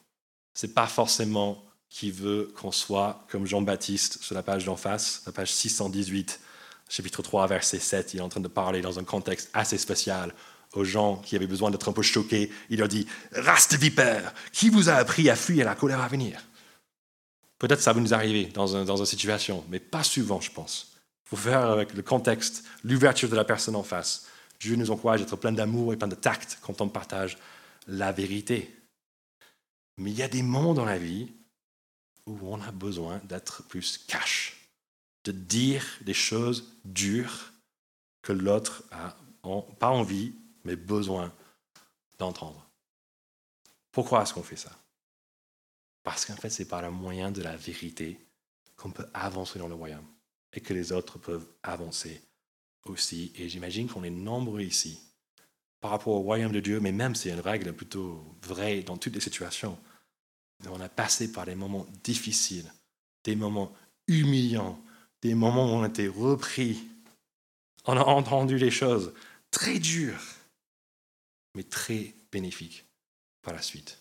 ce 0.54 0.66
n'est 0.66 0.72
pas 0.72 0.86
forcément 0.86 1.62
qu'il 1.90 2.14
veut 2.14 2.50
qu'on 2.56 2.72
soit 2.72 3.26
comme 3.28 3.44
Jean-Baptiste 3.44 4.22
sur 4.22 4.34
la 4.34 4.42
page 4.42 4.64
d'en 4.64 4.76
face, 4.76 5.22
la 5.26 5.32
page 5.32 5.52
618, 5.52 6.40
chapitre 6.88 7.22
3, 7.22 7.46
verset 7.46 7.78
7. 7.78 8.14
Il 8.14 8.18
est 8.18 8.22
en 8.22 8.28
train 8.28 8.40
de 8.40 8.48
parler 8.48 8.80
dans 8.80 8.98
un 8.98 9.04
contexte 9.04 9.50
assez 9.52 9.78
spécial 9.78 10.34
aux 10.72 10.84
gens 10.84 11.16
qui 11.16 11.36
avaient 11.36 11.46
besoin 11.46 11.70
d'être 11.70 11.88
un 11.88 11.92
peu 11.92 12.02
choqués. 12.02 12.50
Il 12.70 12.78
leur 12.78 12.88
dit 12.88 13.06
Race 13.32 13.68
de 13.68 13.76
vipère, 13.76 14.34
qui 14.52 14.68
vous 14.68 14.88
a 14.88 14.94
appris 14.94 15.30
à 15.30 15.36
fuir 15.36 15.64
la 15.64 15.74
colère 15.74 16.00
à 16.00 16.08
venir? 16.08 16.42
Peut-être 17.58 17.80
ça 17.80 17.92
va 17.92 18.00
nous 18.00 18.12
arriver 18.12 18.46
dans, 18.46 18.84
dans 18.84 18.96
une 18.96 19.06
situation, 19.06 19.64
mais 19.68 19.80
pas 19.80 20.02
souvent, 20.02 20.40
je 20.40 20.50
pense. 20.50 20.92
Il 21.26 21.30
faut 21.30 21.36
faire 21.36 21.62
avec 21.62 21.94
le 21.94 22.02
contexte, 22.02 22.64
l'ouverture 22.82 23.28
de 23.28 23.36
la 23.36 23.44
personne 23.44 23.76
en 23.76 23.82
face. 23.82 24.26
Dieu 24.60 24.76
nous 24.76 24.90
encourage 24.90 25.20
à 25.20 25.22
être 25.24 25.36
plein 25.36 25.52
d'amour 25.52 25.92
et 25.92 25.96
plein 25.96 26.08
de 26.08 26.14
tact 26.14 26.58
quand 26.62 26.80
on 26.80 26.88
partage 26.88 27.38
la 27.86 28.12
vérité. 28.12 28.74
Mais 29.98 30.10
il 30.10 30.16
y 30.16 30.22
a 30.22 30.28
des 30.28 30.42
moments 30.42 30.74
dans 30.74 30.84
la 30.84 30.98
vie 30.98 31.32
où 32.26 32.38
on 32.42 32.60
a 32.60 32.70
besoin 32.70 33.20
d'être 33.24 33.62
plus 33.64 33.98
cash, 33.98 34.53
de 35.24 35.32
dire 35.32 35.84
des 36.02 36.14
choses 36.14 36.72
dures 36.84 37.52
que 38.22 38.32
l'autre 38.32 38.84
a 38.90 39.16
pas 39.78 39.90
envie, 39.90 40.34
mais 40.64 40.76
besoin 40.76 41.32
d'entendre. 42.18 42.66
Pourquoi 43.92 44.22
est-ce 44.22 44.34
qu'on 44.34 44.42
fait 44.42 44.56
ça? 44.56 44.72
Parce 46.02 46.24
qu'en 46.24 46.36
fait, 46.36 46.50
c'est 46.50 46.64
par 46.66 46.82
le 46.82 46.90
moyen 46.90 47.30
de 47.30 47.42
la 47.42 47.56
vérité 47.56 48.18
qu'on 48.76 48.90
peut 48.90 49.06
avancer 49.14 49.58
dans 49.58 49.68
le 49.68 49.74
royaume 49.74 50.06
et 50.52 50.60
que 50.60 50.74
les 50.74 50.92
autres 50.92 51.18
peuvent 51.18 51.46
avancer 51.62 52.22
aussi. 52.84 53.32
Et 53.36 53.48
j'imagine 53.48 53.88
qu'on 53.88 54.04
est 54.04 54.10
nombreux 54.10 54.62
ici 54.62 55.00
par 55.80 55.90
rapport 55.90 56.14
au 56.14 56.20
royaume 56.20 56.52
de 56.52 56.60
Dieu, 56.60 56.80
mais 56.80 56.92
même 56.92 57.14
c'est 57.14 57.30
une 57.30 57.40
règle 57.40 57.72
plutôt 57.72 58.24
vraie 58.42 58.82
dans 58.82 58.96
toutes 58.96 59.14
les 59.14 59.20
situations. 59.20 59.78
on 60.66 60.80
a 60.80 60.88
passé 60.88 61.30
par 61.30 61.46
des 61.46 61.54
moments 61.54 61.86
difficiles, 62.02 62.72
des 63.22 63.36
moments 63.36 63.72
humiliants, 64.06 64.82
des 65.24 65.34
moments 65.34 65.64
où 65.64 65.76
on 65.76 65.82
a 65.82 65.88
été 65.88 66.06
repris. 66.06 66.86
On 67.86 67.96
a 67.96 68.04
entendu 68.04 68.58
des 68.58 68.70
choses 68.70 69.14
très 69.50 69.78
dures, 69.78 70.22
mais 71.54 71.62
très 71.62 72.14
bénéfiques 72.30 72.84
par 73.40 73.54
la 73.54 73.62
suite. 73.62 73.98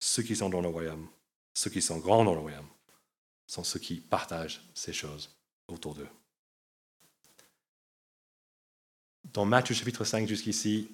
Ceux 0.00 0.22
qui 0.22 0.36
sont 0.36 0.50
dans 0.50 0.60
le 0.60 0.68
royaume, 0.68 1.08
ceux 1.54 1.70
qui 1.70 1.80
sont 1.80 1.98
grands 1.98 2.24
dans 2.24 2.34
le 2.34 2.40
royaume, 2.40 2.68
sont 3.46 3.64
ceux 3.64 3.80
qui 3.80 4.00
partagent 4.00 4.62
ces 4.74 4.92
choses 4.92 5.34
autour 5.66 5.94
d'eux. 5.94 6.08
Dans 9.32 9.46
Matthieu 9.46 9.74
chapitre 9.74 10.04
5 10.04 10.28
jusqu'ici, 10.28 10.90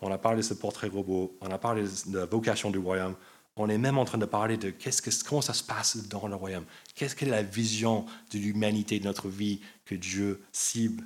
on 0.00 0.10
a 0.10 0.16
parlé 0.16 0.38
de 0.38 0.42
ce 0.42 0.54
portrait 0.54 0.88
robot, 0.88 1.36
on 1.42 1.50
a 1.50 1.58
parlé 1.58 1.84
de 2.06 2.18
la 2.18 2.24
vocation 2.24 2.70
du 2.70 2.78
royaume, 2.78 3.16
on 3.56 3.68
est 3.68 3.78
même 3.78 3.98
en 3.98 4.04
train 4.04 4.18
de 4.18 4.24
parler 4.24 4.56
de 4.56 4.70
qu'est-ce 4.70 5.02
que, 5.02 5.10
comment 5.28 5.42
ça 5.42 5.52
se 5.52 5.62
passe 5.62 5.96
dans 6.08 6.26
le 6.26 6.34
royaume, 6.34 6.64
qu'est-ce 6.94 7.14
que 7.14 7.26
la 7.26 7.42
vision 7.42 8.06
de 8.32 8.38
l'humanité, 8.38 8.98
de 8.98 9.04
notre 9.04 9.28
vie 9.28 9.60
que 9.84 9.94
Dieu 9.94 10.42
cible. 10.52 11.04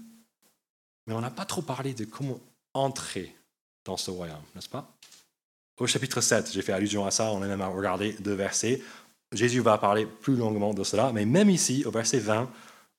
Mais 1.06 1.14
on 1.14 1.20
n'a 1.20 1.30
pas 1.30 1.44
trop 1.44 1.62
parlé 1.62 1.94
de 1.94 2.04
comment 2.04 2.40
entrer 2.74 3.34
dans 3.84 3.96
ce 3.96 4.10
royaume, 4.10 4.42
n'est-ce 4.54 4.68
pas? 4.68 4.92
Au 5.78 5.86
chapitre 5.86 6.20
7, 6.20 6.52
j'ai 6.52 6.62
fait 6.62 6.72
allusion 6.72 7.04
à 7.04 7.10
ça, 7.10 7.32
on 7.32 7.42
a 7.42 7.46
même 7.46 7.62
regardé 7.62 8.12
deux 8.20 8.34
versets. 8.34 8.82
Jésus 9.32 9.60
va 9.60 9.76
parler 9.76 10.06
plus 10.06 10.36
longuement 10.36 10.72
de 10.72 10.84
cela, 10.84 11.12
mais 11.12 11.24
même 11.26 11.50
ici, 11.50 11.84
au 11.84 11.90
verset 11.90 12.18
20, 12.18 12.50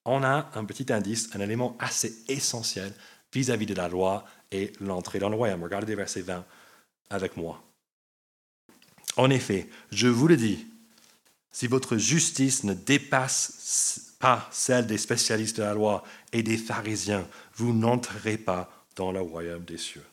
on 0.05 0.23
a 0.23 0.49
un 0.53 0.65
petit 0.65 0.91
indice, 0.91 1.29
un 1.35 1.39
élément 1.39 1.75
assez 1.79 2.23
essentiel 2.27 2.93
vis-à-vis 3.33 3.65
de 3.65 3.73
la 3.73 3.89
loi 3.89 4.25
et 4.51 4.71
l'entrée 4.79 5.19
dans 5.19 5.29
le 5.29 5.35
royaume. 5.35 5.63
Regardez 5.63 5.95
verset 5.95 6.21
20 6.21 6.45
avec 7.09 7.35
moi. 7.35 7.61
En 9.17 9.31
effet, 9.31 9.67
je 9.91 10.07
vous 10.07 10.27
le 10.27 10.37
dis, 10.37 10.65
si 11.51 11.65
votre 11.65 11.97
justice 11.97 12.63
ne 12.63 12.73
dépasse 12.73 14.13
pas 14.19 14.47
celle 14.51 14.85
des 14.85 14.99
spécialistes 14.99 15.57
de 15.57 15.63
la 15.63 15.73
loi 15.73 16.03
et 16.31 16.43
des 16.43 16.57
pharisiens, 16.57 17.27
vous 17.55 17.73
n'entrerez 17.73 18.37
pas 18.37 18.85
dans 18.95 19.11
le 19.11 19.19
royaume 19.19 19.65
des 19.65 19.77
cieux. 19.77 20.03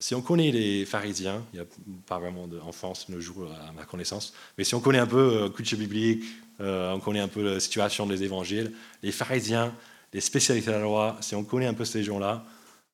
Si 0.00 0.14
on 0.14 0.22
connaît 0.22 0.50
les 0.50 0.86
pharisiens, 0.86 1.44
il 1.52 1.56
n'y 1.56 1.62
a 1.62 1.68
pas 2.06 2.18
vraiment 2.18 2.46
d'enfance 2.46 3.10
de 3.10 3.16
nos 3.16 3.20
jours 3.20 3.52
à 3.52 3.72
ma 3.72 3.84
connaissance, 3.84 4.32
mais 4.56 4.64
si 4.64 4.74
on 4.74 4.80
connaît 4.80 4.98
un 4.98 5.06
peu 5.06 5.42
le 5.42 5.50
culture 5.50 5.76
biblique, 5.76 6.24
euh, 6.60 6.92
on 6.92 7.00
connaît 7.00 7.20
un 7.20 7.28
peu 7.28 7.42
la 7.42 7.60
situation 7.60 8.06
des 8.06 8.22
évangiles, 8.22 8.72
les 9.02 9.12
pharisiens, 9.12 9.74
les 10.12 10.20
spécialités 10.20 10.68
de 10.68 10.72
la 10.72 10.82
loi, 10.82 11.16
si 11.20 11.34
on 11.34 11.44
connaît 11.44 11.66
un 11.66 11.74
peu 11.74 11.84
ces 11.84 12.02
gens-là, 12.02 12.44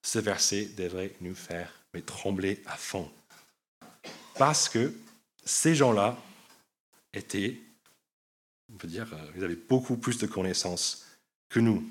ce 0.02 0.18
verset 0.18 0.70
devrait 0.76 1.12
nous 1.20 1.34
faire 1.34 1.70
trembler 2.06 2.60
à 2.66 2.76
fond. 2.76 3.08
Parce 4.38 4.68
que 4.68 4.92
ces 5.44 5.74
gens-là 5.74 6.16
étaient, 7.12 7.60
on 8.72 8.76
peut 8.76 8.88
dire, 8.88 9.06
euh, 9.12 9.30
ils 9.36 9.44
avaient 9.44 9.54
beaucoup 9.56 9.96
plus 9.96 10.18
de 10.18 10.26
connaissances 10.26 11.06
que 11.48 11.60
nous. 11.60 11.84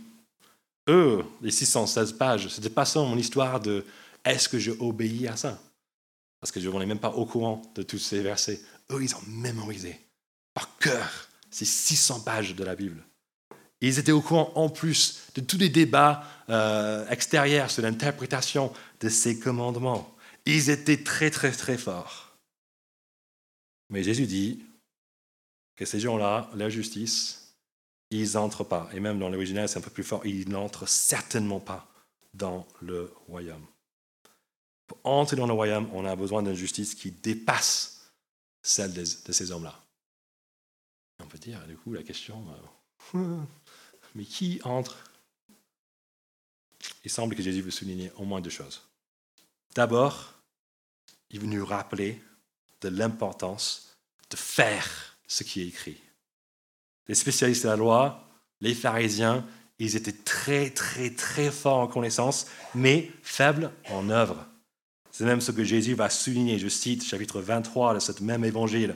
Eux, 0.89 1.23
les 1.41 1.51
616 1.51 2.13
pages, 2.13 2.47
ce 2.49 2.59
n'était 2.59 2.73
pas 2.73 2.85
ça 2.85 2.99
mon 2.99 3.17
histoire 3.17 3.59
de 3.59 3.85
est-ce 4.25 4.49
que 4.49 4.59
je 4.59 4.71
obéis 4.71 5.27
à 5.27 5.37
ça? 5.37 5.61
Parce 6.41 6.51
que 6.51 6.59
je 6.59 6.69
n'en 6.69 6.85
même 6.85 6.99
pas 6.99 7.11
au 7.11 7.25
courant 7.25 7.61
de 7.75 7.83
tous 7.83 7.99
ces 7.99 8.21
versets. 8.21 8.59
Eux, 8.91 9.01
ils 9.01 9.15
ont 9.15 9.23
mémorisé 9.27 9.99
par 10.53 10.77
cœur 10.77 11.29
ces 11.49 11.65
600 11.65 12.21
pages 12.21 12.55
de 12.55 12.63
la 12.63 12.75
Bible 12.75 13.03
ils 13.83 13.99
étaient 13.99 14.13
au 14.13 14.21
courant 14.21 14.51
en 14.55 14.69
plus 14.69 15.19
de 15.35 15.41
tous 15.41 15.57
les 15.57 15.67
débats 15.67 16.23
euh, 16.49 17.05
extérieurs 17.09 17.69
sur 17.69 17.83
l'interprétation 17.83 18.71
de 19.01 19.09
ces 19.09 19.37
commandements. 19.37 20.15
Ils 20.45 20.69
étaient 20.69 21.03
très 21.03 21.29
très 21.29 21.51
très 21.51 21.77
forts. 21.77 22.32
Mais 23.93 24.01
Jésus 24.01 24.25
dit 24.25 24.59
que 25.75 25.85
ces 25.85 25.99
gens-là, 25.99 26.49
leur 26.55 26.71
justice, 26.71 27.55
ils 28.09 28.33
n'entrent 28.33 28.63
pas. 28.63 28.89
Et 28.91 28.99
même 28.99 29.19
dans 29.19 29.29
l'original, 29.29 29.69
c'est 29.69 29.77
un 29.77 29.83
peu 29.83 29.91
plus 29.91 30.03
fort, 30.03 30.25
ils 30.25 30.49
n'entrent 30.49 30.87
certainement 30.87 31.59
pas 31.59 31.87
dans 32.33 32.67
le 32.81 33.13
royaume. 33.27 33.63
Pour 34.87 34.97
entrer 35.03 35.35
dans 35.35 35.45
le 35.45 35.53
royaume, 35.53 35.87
on 35.93 36.05
a 36.05 36.15
besoin 36.15 36.41
d'une 36.41 36.55
justice 36.55 36.95
qui 36.95 37.11
dépasse 37.11 38.11
celle 38.63 38.93
de, 38.93 39.05
ces 39.05 39.51
hommes-là. 39.51 39.79
On 41.19 41.27
peut 41.27 41.37
dire, 41.37 41.63
du 41.67 41.77
coup, 41.77 41.93
la 41.93 42.01
question, 42.01 42.43
euh, 43.13 43.37
Mais 44.15 44.25
qui 44.25 44.59
entre? 44.63 45.03
Il 47.03 47.11
semble 47.11 47.35
que 47.35 47.43
Jésus 47.43 47.61
veut 47.61 47.69
souligner 47.69 48.11
au 48.15 48.25
moins 48.25 48.41
deux 48.41 48.49
choses. 48.49 48.89
D'abord, 49.75 50.33
il 51.29 51.39
veut 51.39 51.45
nous 51.45 51.63
rappeler 51.63 52.19
de 52.83 52.89
l'importance 52.89 53.97
de 54.29 54.35
faire 54.35 55.17
ce 55.27 55.43
qui 55.43 55.61
est 55.61 55.67
écrit. 55.67 55.97
Les 57.07 57.15
spécialistes 57.15 57.63
de 57.63 57.69
la 57.69 57.75
loi, 57.75 58.27
les 58.61 58.73
pharisiens, 58.73 59.45
ils 59.79 59.95
étaient 59.95 60.11
très, 60.11 60.69
très, 60.69 61.09
très 61.09 61.51
forts 61.51 61.79
en 61.79 61.87
connaissance, 61.87 62.47
mais 62.75 63.11
faibles 63.21 63.71
en 63.89 64.09
œuvre. 64.09 64.45
C'est 65.11 65.25
même 65.25 65.41
ce 65.41 65.51
que 65.51 65.63
Jésus 65.63 65.93
va 65.93 66.09
souligner, 66.09 66.57
je 66.57 66.67
cite 66.67 67.03
chapitre 67.03 67.41
23 67.41 67.95
de 67.95 67.99
ce 67.99 68.23
même 68.23 68.45
évangile. 68.45 68.95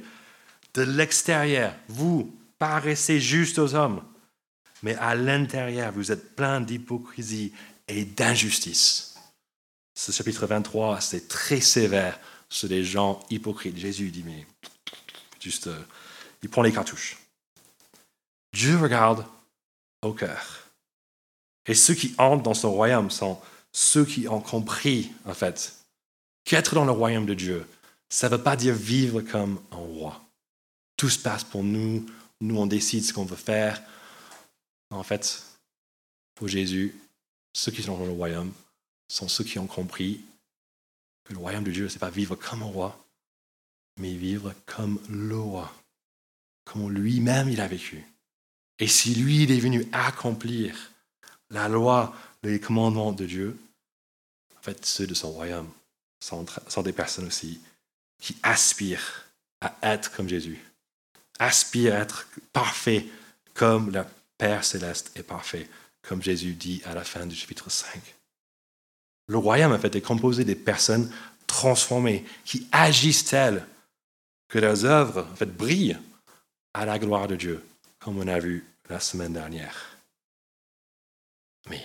De 0.73 0.81
l'extérieur, 0.81 1.73
vous 1.88 2.35
paraissez 2.57 3.19
juste 3.19 3.59
aux 3.59 3.75
hommes, 3.75 4.01
mais 4.83 4.95
à 4.95 5.15
l'intérieur, 5.15 5.91
vous 5.91 6.11
êtes 6.11 6.35
plein 6.35 6.61
d'hypocrisie 6.61 7.53
et 7.88 8.05
d'injustice. 8.05 9.15
Ce 9.93 10.11
chapitre 10.11 10.45
23, 10.45 11.01
c'est 11.01 11.27
très 11.27 11.61
sévère 11.61 12.19
sur 12.49 12.69
les 12.69 12.83
gens 12.83 13.19
hypocrites. 13.29 13.77
Jésus 13.77 14.09
dit, 14.09 14.23
mais 14.23 14.45
juste, 15.39 15.67
euh, 15.67 15.79
il 16.41 16.49
prend 16.49 16.61
les 16.61 16.71
cartouches. 16.71 17.17
Dieu 18.53 18.77
regarde 18.77 19.25
au 20.01 20.13
cœur. 20.13 20.67
Et 21.67 21.75
ceux 21.75 21.93
qui 21.93 22.15
entrent 22.17 22.43
dans 22.43 22.53
son 22.53 22.71
royaume 22.71 23.11
sont 23.11 23.39
ceux 23.71 24.05
qui 24.05 24.27
ont 24.27 24.41
compris, 24.41 25.11
en 25.25 25.33
fait, 25.33 25.75
qu'être 26.45 26.75
dans 26.75 26.85
le 26.85 26.91
royaume 26.91 27.25
de 27.25 27.33
Dieu, 27.33 27.67
ça 28.09 28.29
ne 28.29 28.35
veut 28.35 28.43
pas 28.43 28.55
dire 28.55 28.73
vivre 28.73 29.21
comme 29.21 29.61
un 29.71 29.75
roi. 29.75 30.21
Tout 30.95 31.09
se 31.09 31.19
passe 31.19 31.43
pour 31.43 31.63
nous, 31.63 32.05
nous 32.39 32.57
on 32.57 32.65
décide 32.65 33.03
ce 33.03 33.13
qu'on 33.13 33.25
veut 33.25 33.35
faire. 33.35 33.81
En 34.89 35.03
fait, 35.03 35.43
pour 36.35 36.47
Jésus, 36.47 36.95
ceux 37.53 37.71
qui 37.71 37.83
sont 37.83 37.97
dans 37.97 38.05
le 38.05 38.11
royaume 38.11 38.53
sont 39.09 39.27
ceux 39.27 39.43
qui 39.43 39.59
ont 39.59 39.67
compris 39.67 40.21
que 41.28 41.34
le 41.34 41.39
royaume 41.39 41.63
de 41.63 41.71
Dieu, 41.71 41.89
ce 41.89 41.95
n'est 41.95 41.99
pas 41.99 42.09
vivre 42.09 42.36
comme 42.36 42.63
un 42.63 42.67
roi, 42.67 43.05
mais 43.99 44.13
vivre 44.13 44.53
comme 44.65 44.99
le 45.09 45.38
roi, 45.38 45.73
comme 46.63 46.91
lui-même 46.91 47.49
il 47.49 47.59
a 47.59 47.67
vécu. 47.67 48.03
Et 48.80 48.88
si 48.88 49.15
lui, 49.15 49.43
il 49.43 49.51
est 49.51 49.59
venu 49.59 49.88
accomplir 49.91 50.91
la 51.49 51.67
loi, 51.67 52.15
les 52.43 52.59
commandements 52.59 53.11
de 53.11 53.25
Dieu, 53.25 53.57
en 54.57 54.61
fait, 54.61 54.86
ceux 54.86 55.07
de 55.07 55.13
son 55.13 55.32
royaume 55.32 55.69
sont, 56.19 56.45
des 56.84 56.93
personnes 56.93 57.28
aussi 57.28 57.59
qui 58.19 58.38
aspirent 58.43 59.25
à 59.61 59.75
être 59.82 60.11
comme 60.11 60.30
Jésus, 60.30 60.59
aspirent 61.39 61.95
à 61.95 61.99
être 61.99 62.28
parfaits 62.53 63.05
comme 63.53 63.91
le 63.91 64.03
Père 64.38 64.63
céleste 64.63 65.11
est 65.15 65.23
parfait, 65.23 65.67
comme 66.03 66.21
Jésus 66.21 66.53
dit 66.53 66.82
à 66.86 66.93
la 66.93 67.03
fin 67.03 67.25
du 67.25 67.36
chapitre 67.36 67.71
5. 67.71 68.16
Le 69.28 69.38
royaume, 69.38 69.73
en 69.73 69.80
fait, 69.80 69.95
est 69.95 70.01
composé 70.01 70.45
des 70.45 70.55
personnes 70.55 71.11
transformées, 71.47 72.25
qui 72.45 72.67
agissent 72.71 73.25
telles 73.25 73.65
que 74.47 74.59
leurs 74.59 74.86
œuvres, 74.86 75.28
en 75.41 75.45
brillent 75.45 75.97
à 76.73 76.86
la 76.86 76.99
gloire 76.99 77.28
de 77.28 77.36
Dieu, 77.36 77.63
comme 77.99 78.17
on 78.17 78.28
a 78.28 78.39
vu 78.39 78.65
la 78.89 78.99
semaine 78.99 79.34
dernière. 79.34 79.97
Mais 81.69 81.84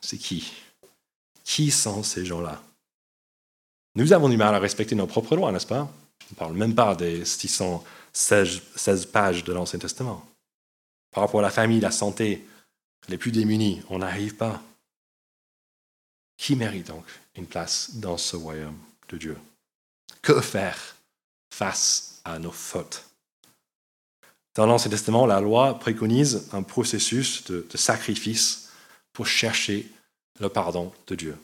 c'est 0.00 0.18
qui? 0.18 0.52
Qui 1.42 1.70
sont 1.70 2.02
ces 2.02 2.24
gens-là? 2.26 2.62
Nous 3.94 4.12
avons 4.12 4.28
du 4.28 4.36
mal 4.36 4.54
à 4.54 4.58
respecter 4.58 4.94
nos 4.94 5.06
propres 5.06 5.36
lois, 5.36 5.52
n'est-ce 5.52 5.66
pas? 5.66 5.82
On 5.82 6.32
ne 6.32 6.36
parle 6.36 6.54
même 6.54 6.74
pas 6.74 6.94
des 6.94 7.24
616 7.24 9.06
pages 9.12 9.44
de 9.44 9.52
l'Ancien 9.52 9.78
Testament. 9.78 10.26
Par 11.10 11.22
rapport 11.22 11.40
à 11.40 11.44
la 11.44 11.50
famille, 11.50 11.80
la 11.80 11.90
santé, 11.90 12.44
les 13.08 13.18
plus 13.18 13.30
démunis, 13.30 13.82
on 13.88 13.98
n'arrive 13.98 14.34
pas. 14.36 14.62
Qui 16.36 16.56
mérite 16.56 16.88
donc 16.88 17.04
une 17.36 17.46
place 17.46 17.90
dans 17.94 18.16
ce 18.16 18.36
royaume 18.36 18.78
de 19.08 19.16
Dieu? 19.16 19.36
Que 20.22 20.40
faire 20.40 20.96
face 21.52 22.20
à 22.24 22.38
nos 22.38 22.50
fautes? 22.50 23.04
Dans 24.54 24.66
l'Ancien 24.66 24.90
Testament, 24.90 25.26
la 25.26 25.40
loi 25.40 25.78
préconise 25.78 26.48
un 26.52 26.62
processus 26.62 27.44
de, 27.44 27.66
sacrifice 27.74 28.70
pour 29.12 29.26
chercher 29.26 29.88
le 30.40 30.48
pardon 30.48 30.92
de 31.08 31.14
Dieu. 31.16 31.36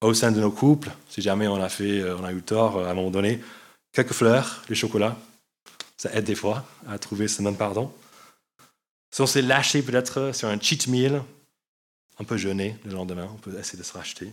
Au 0.00 0.14
sein 0.14 0.32
de 0.32 0.40
nos 0.40 0.50
couples, 0.50 0.90
si 1.08 1.20
jamais 1.22 1.46
on 1.48 1.62
a, 1.62 1.68
fait, 1.68 2.00
euh, 2.00 2.16
on 2.16 2.24
a 2.24 2.32
eu 2.32 2.42
tort 2.42 2.78
euh, 2.78 2.86
à 2.86 2.90
un 2.90 2.94
moment 2.94 3.10
donné, 3.10 3.40
quelques 3.92 4.12
fleurs, 4.14 4.62
du 4.66 4.74
chocolat, 4.74 5.16
ça 5.96 6.12
aide 6.14 6.24
des 6.24 6.34
fois 6.34 6.64
à 6.88 6.98
trouver 6.98 7.28
ce 7.28 7.42
même 7.42 7.56
pardon. 7.56 7.92
Si 9.14 9.20
on 9.20 9.26
s'est 9.26 9.42
lâché 9.42 9.82
peut-être 9.82 10.34
sur 10.34 10.48
un 10.48 10.58
cheat 10.58 10.88
meal, 10.88 11.22
on 12.18 12.24
peut 12.24 12.36
jeûner 12.36 12.76
le 12.84 12.92
lendemain, 12.92 13.28
on 13.32 13.38
peut 13.38 13.58
essayer 13.58 13.78
de 13.78 13.84
se 13.84 13.92
racheter. 13.92 14.32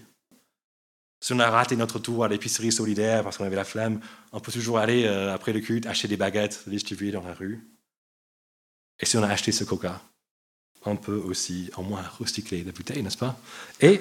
Si 1.22 1.34
on 1.34 1.40
a 1.40 1.50
raté 1.50 1.76
notre 1.76 2.00
tour 2.00 2.24
à 2.24 2.28
l'épicerie 2.28 2.72
solidaire 2.72 3.24
parce 3.24 3.38
qu'on 3.38 3.44
avait 3.44 3.56
la 3.56 3.66
flemme, 3.66 4.00
on 4.32 4.40
peut 4.40 4.52
toujours 4.52 4.80
aller, 4.80 5.06
euh, 5.06 5.34
après 5.34 5.52
le 5.52 5.60
culte, 5.60 5.86
acheter 5.86 6.08
des 6.08 6.18
baguettes 6.18 6.68
distribuées 6.68 7.12
dans 7.12 7.24
la 7.24 7.34
rue. 7.34 7.68
Et 9.00 9.06
si 9.06 9.18
on 9.18 9.24
a 9.24 9.28
acheté 9.28 9.52
ce 9.52 9.64
coca, 9.64 10.02
on 10.86 10.96
peut 10.96 11.18
aussi 11.18 11.70
au 11.76 11.82
moins 11.82 12.04
recycler 12.20 12.64
la 12.64 12.72
bouteille, 12.72 13.04
n'est-ce 13.04 13.18
pas? 13.18 13.38
Et 13.82 14.00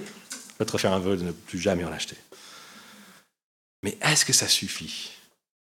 peut-être 0.57 0.79
faire 0.79 0.93
un 0.93 1.01
vœu 1.01 1.16
de 1.16 1.24
ne 1.24 1.33
plus 1.33 1.59
jamais 1.59 1.85
en 1.85 1.93
acheter. 1.93 2.16
Mais 3.83 3.97
est-ce 4.01 4.24
que 4.24 4.33
ça 4.33 4.49
suffit 4.49 5.11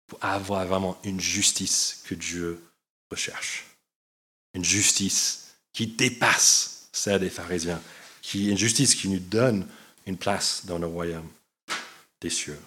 pour 0.07 0.19
avoir 0.25 0.65
vraiment 0.67 0.99
une 1.05 1.21
justice 1.21 2.03
que 2.05 2.15
Dieu 2.15 2.63
recherche? 3.11 3.67
Une 4.55 4.65
justice 4.65 5.55
qui 5.73 5.87
dépasse 5.87 6.76
celle 6.97 7.21
des 7.21 7.31
pharisiens, 7.31 7.81
qui, 8.23 8.51
une 8.51 8.59
justice 8.59 8.95
qui 8.95 9.09
nous 9.09 9.19
donne 9.19 9.67
une 10.07 10.17
place 10.17 10.65
dans 10.65 10.79
le 10.79 10.87
royaume 10.87 11.29
des 12.21 12.31
cieux. 12.31 12.59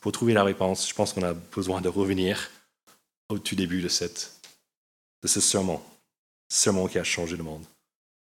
Pour 0.00 0.12
trouver 0.12 0.32
la 0.32 0.44
réponse, 0.44 0.88
je 0.88 0.94
pense 0.94 1.12
qu'on 1.12 1.22
a 1.22 1.34
besoin 1.34 1.80
de 1.80 1.88
revenir 1.88 2.50
au 3.28 3.38
tout 3.38 3.54
début 3.54 3.82
de, 3.82 3.88
cette, 3.88 4.40
de 5.22 5.28
ce 5.28 5.40
sermon, 5.40 5.82
sermon 6.48 6.86
qui 6.86 6.98
a 6.98 7.04
changé 7.04 7.36
le 7.36 7.42
monde. 7.42 7.64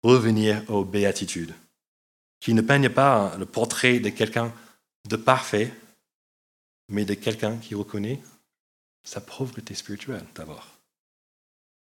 Revenir 0.03 0.63
aux 0.69 0.83
béatitudes, 0.83 1.53
qui 2.39 2.53
ne 2.53 2.61
peignent 2.61 2.89
pas 2.89 3.35
le 3.37 3.45
portrait 3.45 3.99
de 3.99 4.09
quelqu'un 4.09 4.53
de 5.07 5.15
parfait, 5.15 5.73
mais 6.89 7.05
de 7.05 7.13
quelqu'un 7.13 7.57
qui 7.57 7.73
reconnaît 7.73 8.21
sa 9.03 9.21
pauvreté 9.21 9.73
spirituelle 9.73 10.25
d'abord. 10.35 10.67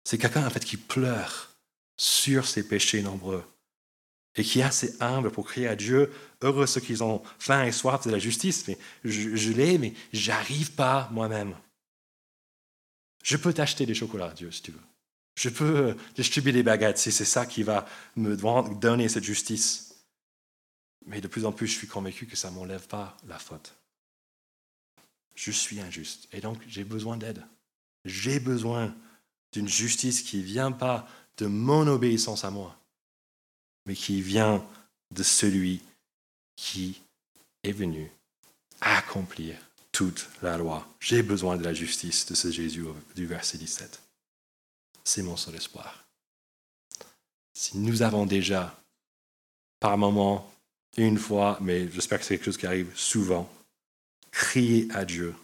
C'est 0.05 0.17
quelqu'un 0.17 0.45
en 0.45 0.49
fait 0.49 0.63
qui 0.63 0.77
pleure 0.77 1.49
sur 1.97 2.47
ses 2.47 2.67
péchés 2.67 3.01
nombreux 3.01 3.43
et 4.37 4.43
qui 4.43 4.59
est 4.59 4.63
assez 4.63 4.95
humble 4.99 5.31
pour 5.31 5.47
crier 5.47 5.67
à 5.67 5.75
Dieu, 5.75 6.13
heureux 6.41 6.67
ceux 6.67 6.79
qui 6.79 7.01
ont 7.01 7.23
faim 7.39 7.65
et 7.65 7.71
soif 7.71 8.05
de 8.05 8.11
la 8.11 8.19
justice, 8.19 8.67
mais 8.67 8.77
je, 9.03 9.51
l'ai, 9.51 9.79
mais 9.79 9.93
j'arrive 10.13 10.73
pas 10.73 11.09
moi-même. 11.11 11.55
Je 13.23 13.35
peux 13.35 13.51
t'acheter 13.51 13.85
des 13.85 13.95
chocolats, 13.95 14.33
Dieu, 14.33 14.51
si 14.51 14.61
tu 14.61 14.71
veux. 14.71 14.79
Je 15.35 15.49
peux 15.49 15.95
distribuer 16.15 16.51
des 16.51 16.63
baguettes 16.63 16.99
si 16.99 17.11
c'est 17.11 17.25
ça 17.25 17.45
qui 17.45 17.63
va 17.63 17.87
me 18.15 18.35
donner 18.75 19.09
cette 19.09 19.23
justice. 19.23 20.05
Mais 21.05 21.19
de 21.19 21.27
plus 21.27 21.45
en 21.45 21.51
plus, 21.51 21.67
je 21.67 21.77
suis 21.77 21.87
convaincu 21.87 22.27
que 22.27 22.35
ça 22.35 22.49
ne 22.51 22.55
m'enlève 22.55 22.87
pas 22.87 23.17
la 23.27 23.39
faute. 23.39 23.73
Je 25.35 25.51
suis 25.51 25.79
injuste 25.79 26.27
et 26.31 26.41
donc 26.41 26.59
j'ai 26.67 26.83
besoin 26.83 27.17
d'aide. 27.17 27.43
J'ai 28.05 28.39
besoin 28.39 28.95
d'une 29.51 29.67
justice 29.67 30.21
qui 30.21 30.37
ne 30.37 30.43
vient 30.43 30.71
pas 30.71 31.07
de 31.37 31.45
mon 31.45 31.87
obéissance 31.87 32.43
à 32.43 32.51
moi, 32.51 32.75
mais 33.85 33.95
qui 33.95 34.21
vient 34.21 34.65
de 35.11 35.23
celui 35.23 35.81
qui 36.55 37.01
est 37.63 37.71
venu 37.71 38.11
accomplir 38.81 39.55
toute 39.91 40.27
la 40.41 40.57
loi. 40.57 40.87
J'ai 40.99 41.23
besoin 41.23 41.57
de 41.57 41.63
la 41.63 41.73
justice 41.73 42.25
de 42.25 42.35
ce 42.35 42.51
Jésus 42.51 42.85
du 43.15 43.25
verset 43.25 43.57
17. 43.57 43.99
C'est 45.03 45.23
mon 45.23 45.37
seul 45.37 45.55
espoir. 45.55 46.05
Si 47.53 47.77
nous 47.77 48.01
avons 48.01 48.25
déjà, 48.25 48.79
par 49.79 49.97
moment, 49.97 50.51
une 50.97 51.17
fois, 51.17 51.57
mais 51.61 51.89
j'espère 51.91 52.19
que 52.19 52.25
c'est 52.25 52.35
quelque 52.35 52.45
chose 52.45 52.57
qui 52.57 52.67
arrive 52.67 52.91
souvent, 52.95 53.49
crié 54.31 54.87
à 54.93 55.05
Dieu 55.05 55.35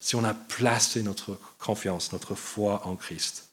si 0.00 0.16
on 0.16 0.24
a 0.24 0.34
placé 0.34 1.02
notre 1.02 1.38
confiance, 1.58 2.12
notre 2.12 2.34
foi 2.34 2.86
en 2.86 2.96
Christ. 2.96 3.51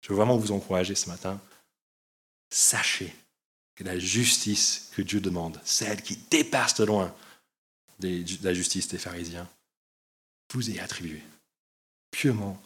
Je 0.00 0.08
veux 0.08 0.16
vraiment 0.16 0.36
vous 0.36 0.52
encourager 0.52 0.94
ce 0.94 1.08
matin. 1.08 1.40
Sachez 2.50 3.14
que 3.74 3.84
la 3.84 3.98
justice 3.98 4.90
que 4.94 5.02
Dieu 5.02 5.20
demande, 5.20 5.60
celle 5.64 6.02
qui 6.02 6.16
dépasse 6.30 6.74
de 6.74 6.84
loin 6.84 7.14
la 8.00 8.54
justice 8.54 8.88
des 8.88 8.98
pharisiens, 8.98 9.48
vous 10.52 10.70
est 10.70 10.78
attribuée 10.78 11.22
purement 12.10 12.60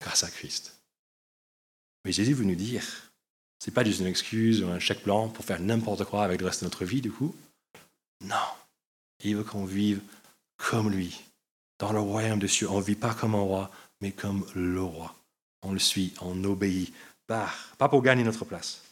grâce 0.00 0.24
à 0.24 0.30
Christ. 0.30 0.78
Mais 2.04 2.12
Jésus 2.12 2.34
veut 2.34 2.44
nous 2.44 2.54
dire, 2.54 2.84
ce 3.58 3.68
n'est 3.68 3.74
pas 3.74 3.84
juste 3.84 4.00
une 4.00 4.06
excuse 4.06 4.62
ou 4.62 4.68
un 4.68 4.78
chèque 4.78 5.04
blanc 5.04 5.28
pour 5.28 5.44
faire 5.44 5.60
n'importe 5.60 6.04
quoi 6.04 6.24
avec 6.24 6.40
le 6.40 6.46
reste 6.46 6.60
de 6.60 6.66
notre 6.66 6.84
vie, 6.84 7.00
du 7.00 7.10
coup. 7.10 7.34
Non, 8.20 8.36
il 9.24 9.36
veut 9.36 9.44
qu'on 9.44 9.64
vive 9.64 10.00
comme 10.56 10.90
lui, 10.90 11.20
dans 11.78 11.92
le 11.92 12.00
royaume 12.00 12.38
des 12.38 12.48
cieux, 12.48 12.70
on 12.70 12.78
ne 12.78 12.84
vit 12.84 12.94
pas 12.94 13.14
comme 13.14 13.34
un 13.34 13.40
roi, 13.40 13.70
mais 14.00 14.12
comme 14.12 14.46
le 14.54 14.82
roi. 14.82 15.14
On 15.62 15.72
le 15.72 15.78
suit, 15.78 16.14
on 16.20 16.42
obéit, 16.44 16.92
pas, 17.26 17.52
pour 17.78 18.02
gagner 18.02 18.24
notre 18.24 18.44
place, 18.44 18.82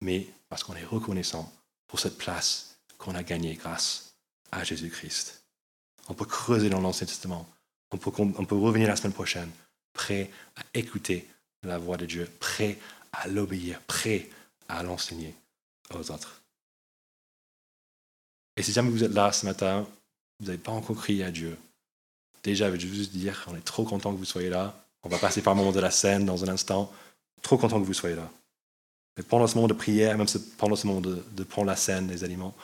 mais 0.00 0.26
parce 0.48 0.64
qu'on 0.64 0.76
est 0.76 0.84
reconnaissant 0.84 1.52
pour 1.86 2.00
cette 2.00 2.16
place 2.16 2.78
qu'on 2.96 3.14
a 3.14 3.22
gagnée 3.22 3.54
grâce 3.54 4.14
à 4.50 4.64
Jésus-Christ. 4.64 5.42
On 6.08 6.14
peut 6.14 6.24
creuser 6.24 6.70
dans 6.70 6.80
l'Ancien 6.80 7.06
Testament. 7.06 7.46
On 7.90 7.98
peut, 7.98 8.10
on 8.18 8.44
peut 8.44 8.56
revenir 8.56 8.88
la 8.88 8.96
semaine 8.96 9.12
prochaine, 9.12 9.50
prêt 9.92 10.30
à 10.56 10.62
écouter 10.74 11.28
la 11.62 11.78
voix 11.78 11.96
de 11.96 12.06
Dieu, 12.06 12.30
prêt 12.40 12.78
à 13.12 13.28
l'obéir, 13.28 13.80
prêt 13.82 14.28
à 14.68 14.82
l'enseigner 14.82 15.34
aux 15.94 16.10
autres. 16.10 16.42
Et 18.56 18.62
si 18.62 18.72
jamais 18.72 18.90
vous 18.90 19.04
êtes 19.04 19.12
là 19.12 19.32
ce 19.32 19.46
matin, 19.46 19.86
vous 20.40 20.46
n'avez 20.46 20.58
pas 20.58 20.72
encore 20.72 20.96
crié 20.96 21.24
à 21.24 21.30
Dieu, 21.30 21.56
déjà, 22.42 22.66
je 22.74 22.86
veux 22.86 22.94
juste 22.94 23.12
dire, 23.12 23.44
on 23.48 23.56
est 23.56 23.64
trop 23.64 23.84
content 23.84 24.12
que 24.12 24.18
vous 24.18 24.24
soyez 24.24 24.50
là. 24.50 24.84
On 25.02 25.08
va 25.08 25.18
passer 25.18 25.42
par 25.42 25.54
le 25.54 25.58
moment 25.58 25.72
de 25.72 25.80
la 25.80 25.90
scène 25.90 26.24
dans 26.24 26.44
un 26.44 26.48
instant. 26.48 26.92
Trop 27.42 27.56
content 27.56 27.80
que 27.80 27.86
vous 27.86 27.94
soyez 27.94 28.16
là. 28.16 28.30
Mais 29.16 29.22
pendant 29.22 29.46
ce 29.46 29.54
moment 29.54 29.68
de 29.68 29.74
prière, 29.74 30.16
même 30.16 30.26
pendant 30.56 30.76
ce 30.76 30.86
moment 30.86 31.00
de, 31.00 31.44
prendre 31.44 31.66
la 31.66 31.76
scène, 31.76 32.08
les 32.08 32.24
aliments, 32.24 32.54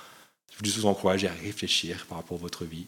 je 0.53 0.59
veux 0.59 0.65
juste 0.65 0.79
vous 0.79 0.87
encourager 0.87 1.29
à 1.29 1.33
réfléchir 1.33 2.07
par 2.07 2.19
rapport 2.19 2.39
à 2.39 2.41
votre 2.41 2.65
vie. 2.65 2.87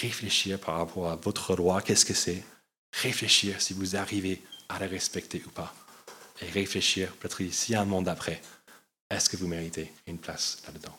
Réfléchir 0.00 0.58
par 0.58 0.76
rapport 0.76 1.08
à 1.10 1.16
votre 1.16 1.54
loi, 1.56 1.82
qu'est-ce 1.82 2.04
que 2.04 2.14
c'est? 2.14 2.42
Réfléchir 2.92 3.60
si 3.60 3.74
vous 3.74 3.96
arrivez 3.96 4.42
à 4.68 4.78
les 4.80 4.86
respecter 4.86 5.42
ou 5.46 5.50
pas. 5.50 5.74
Et 6.40 6.50
réfléchir, 6.50 7.12
peut-être 7.16 7.74
a 7.74 7.80
un 7.80 7.84
monde 7.84 8.08
après, 8.08 8.40
est-ce 9.10 9.28
que 9.30 9.36
vous 9.36 9.46
méritez 9.46 9.92
une 10.06 10.18
place 10.18 10.62
là-dedans? 10.66 10.98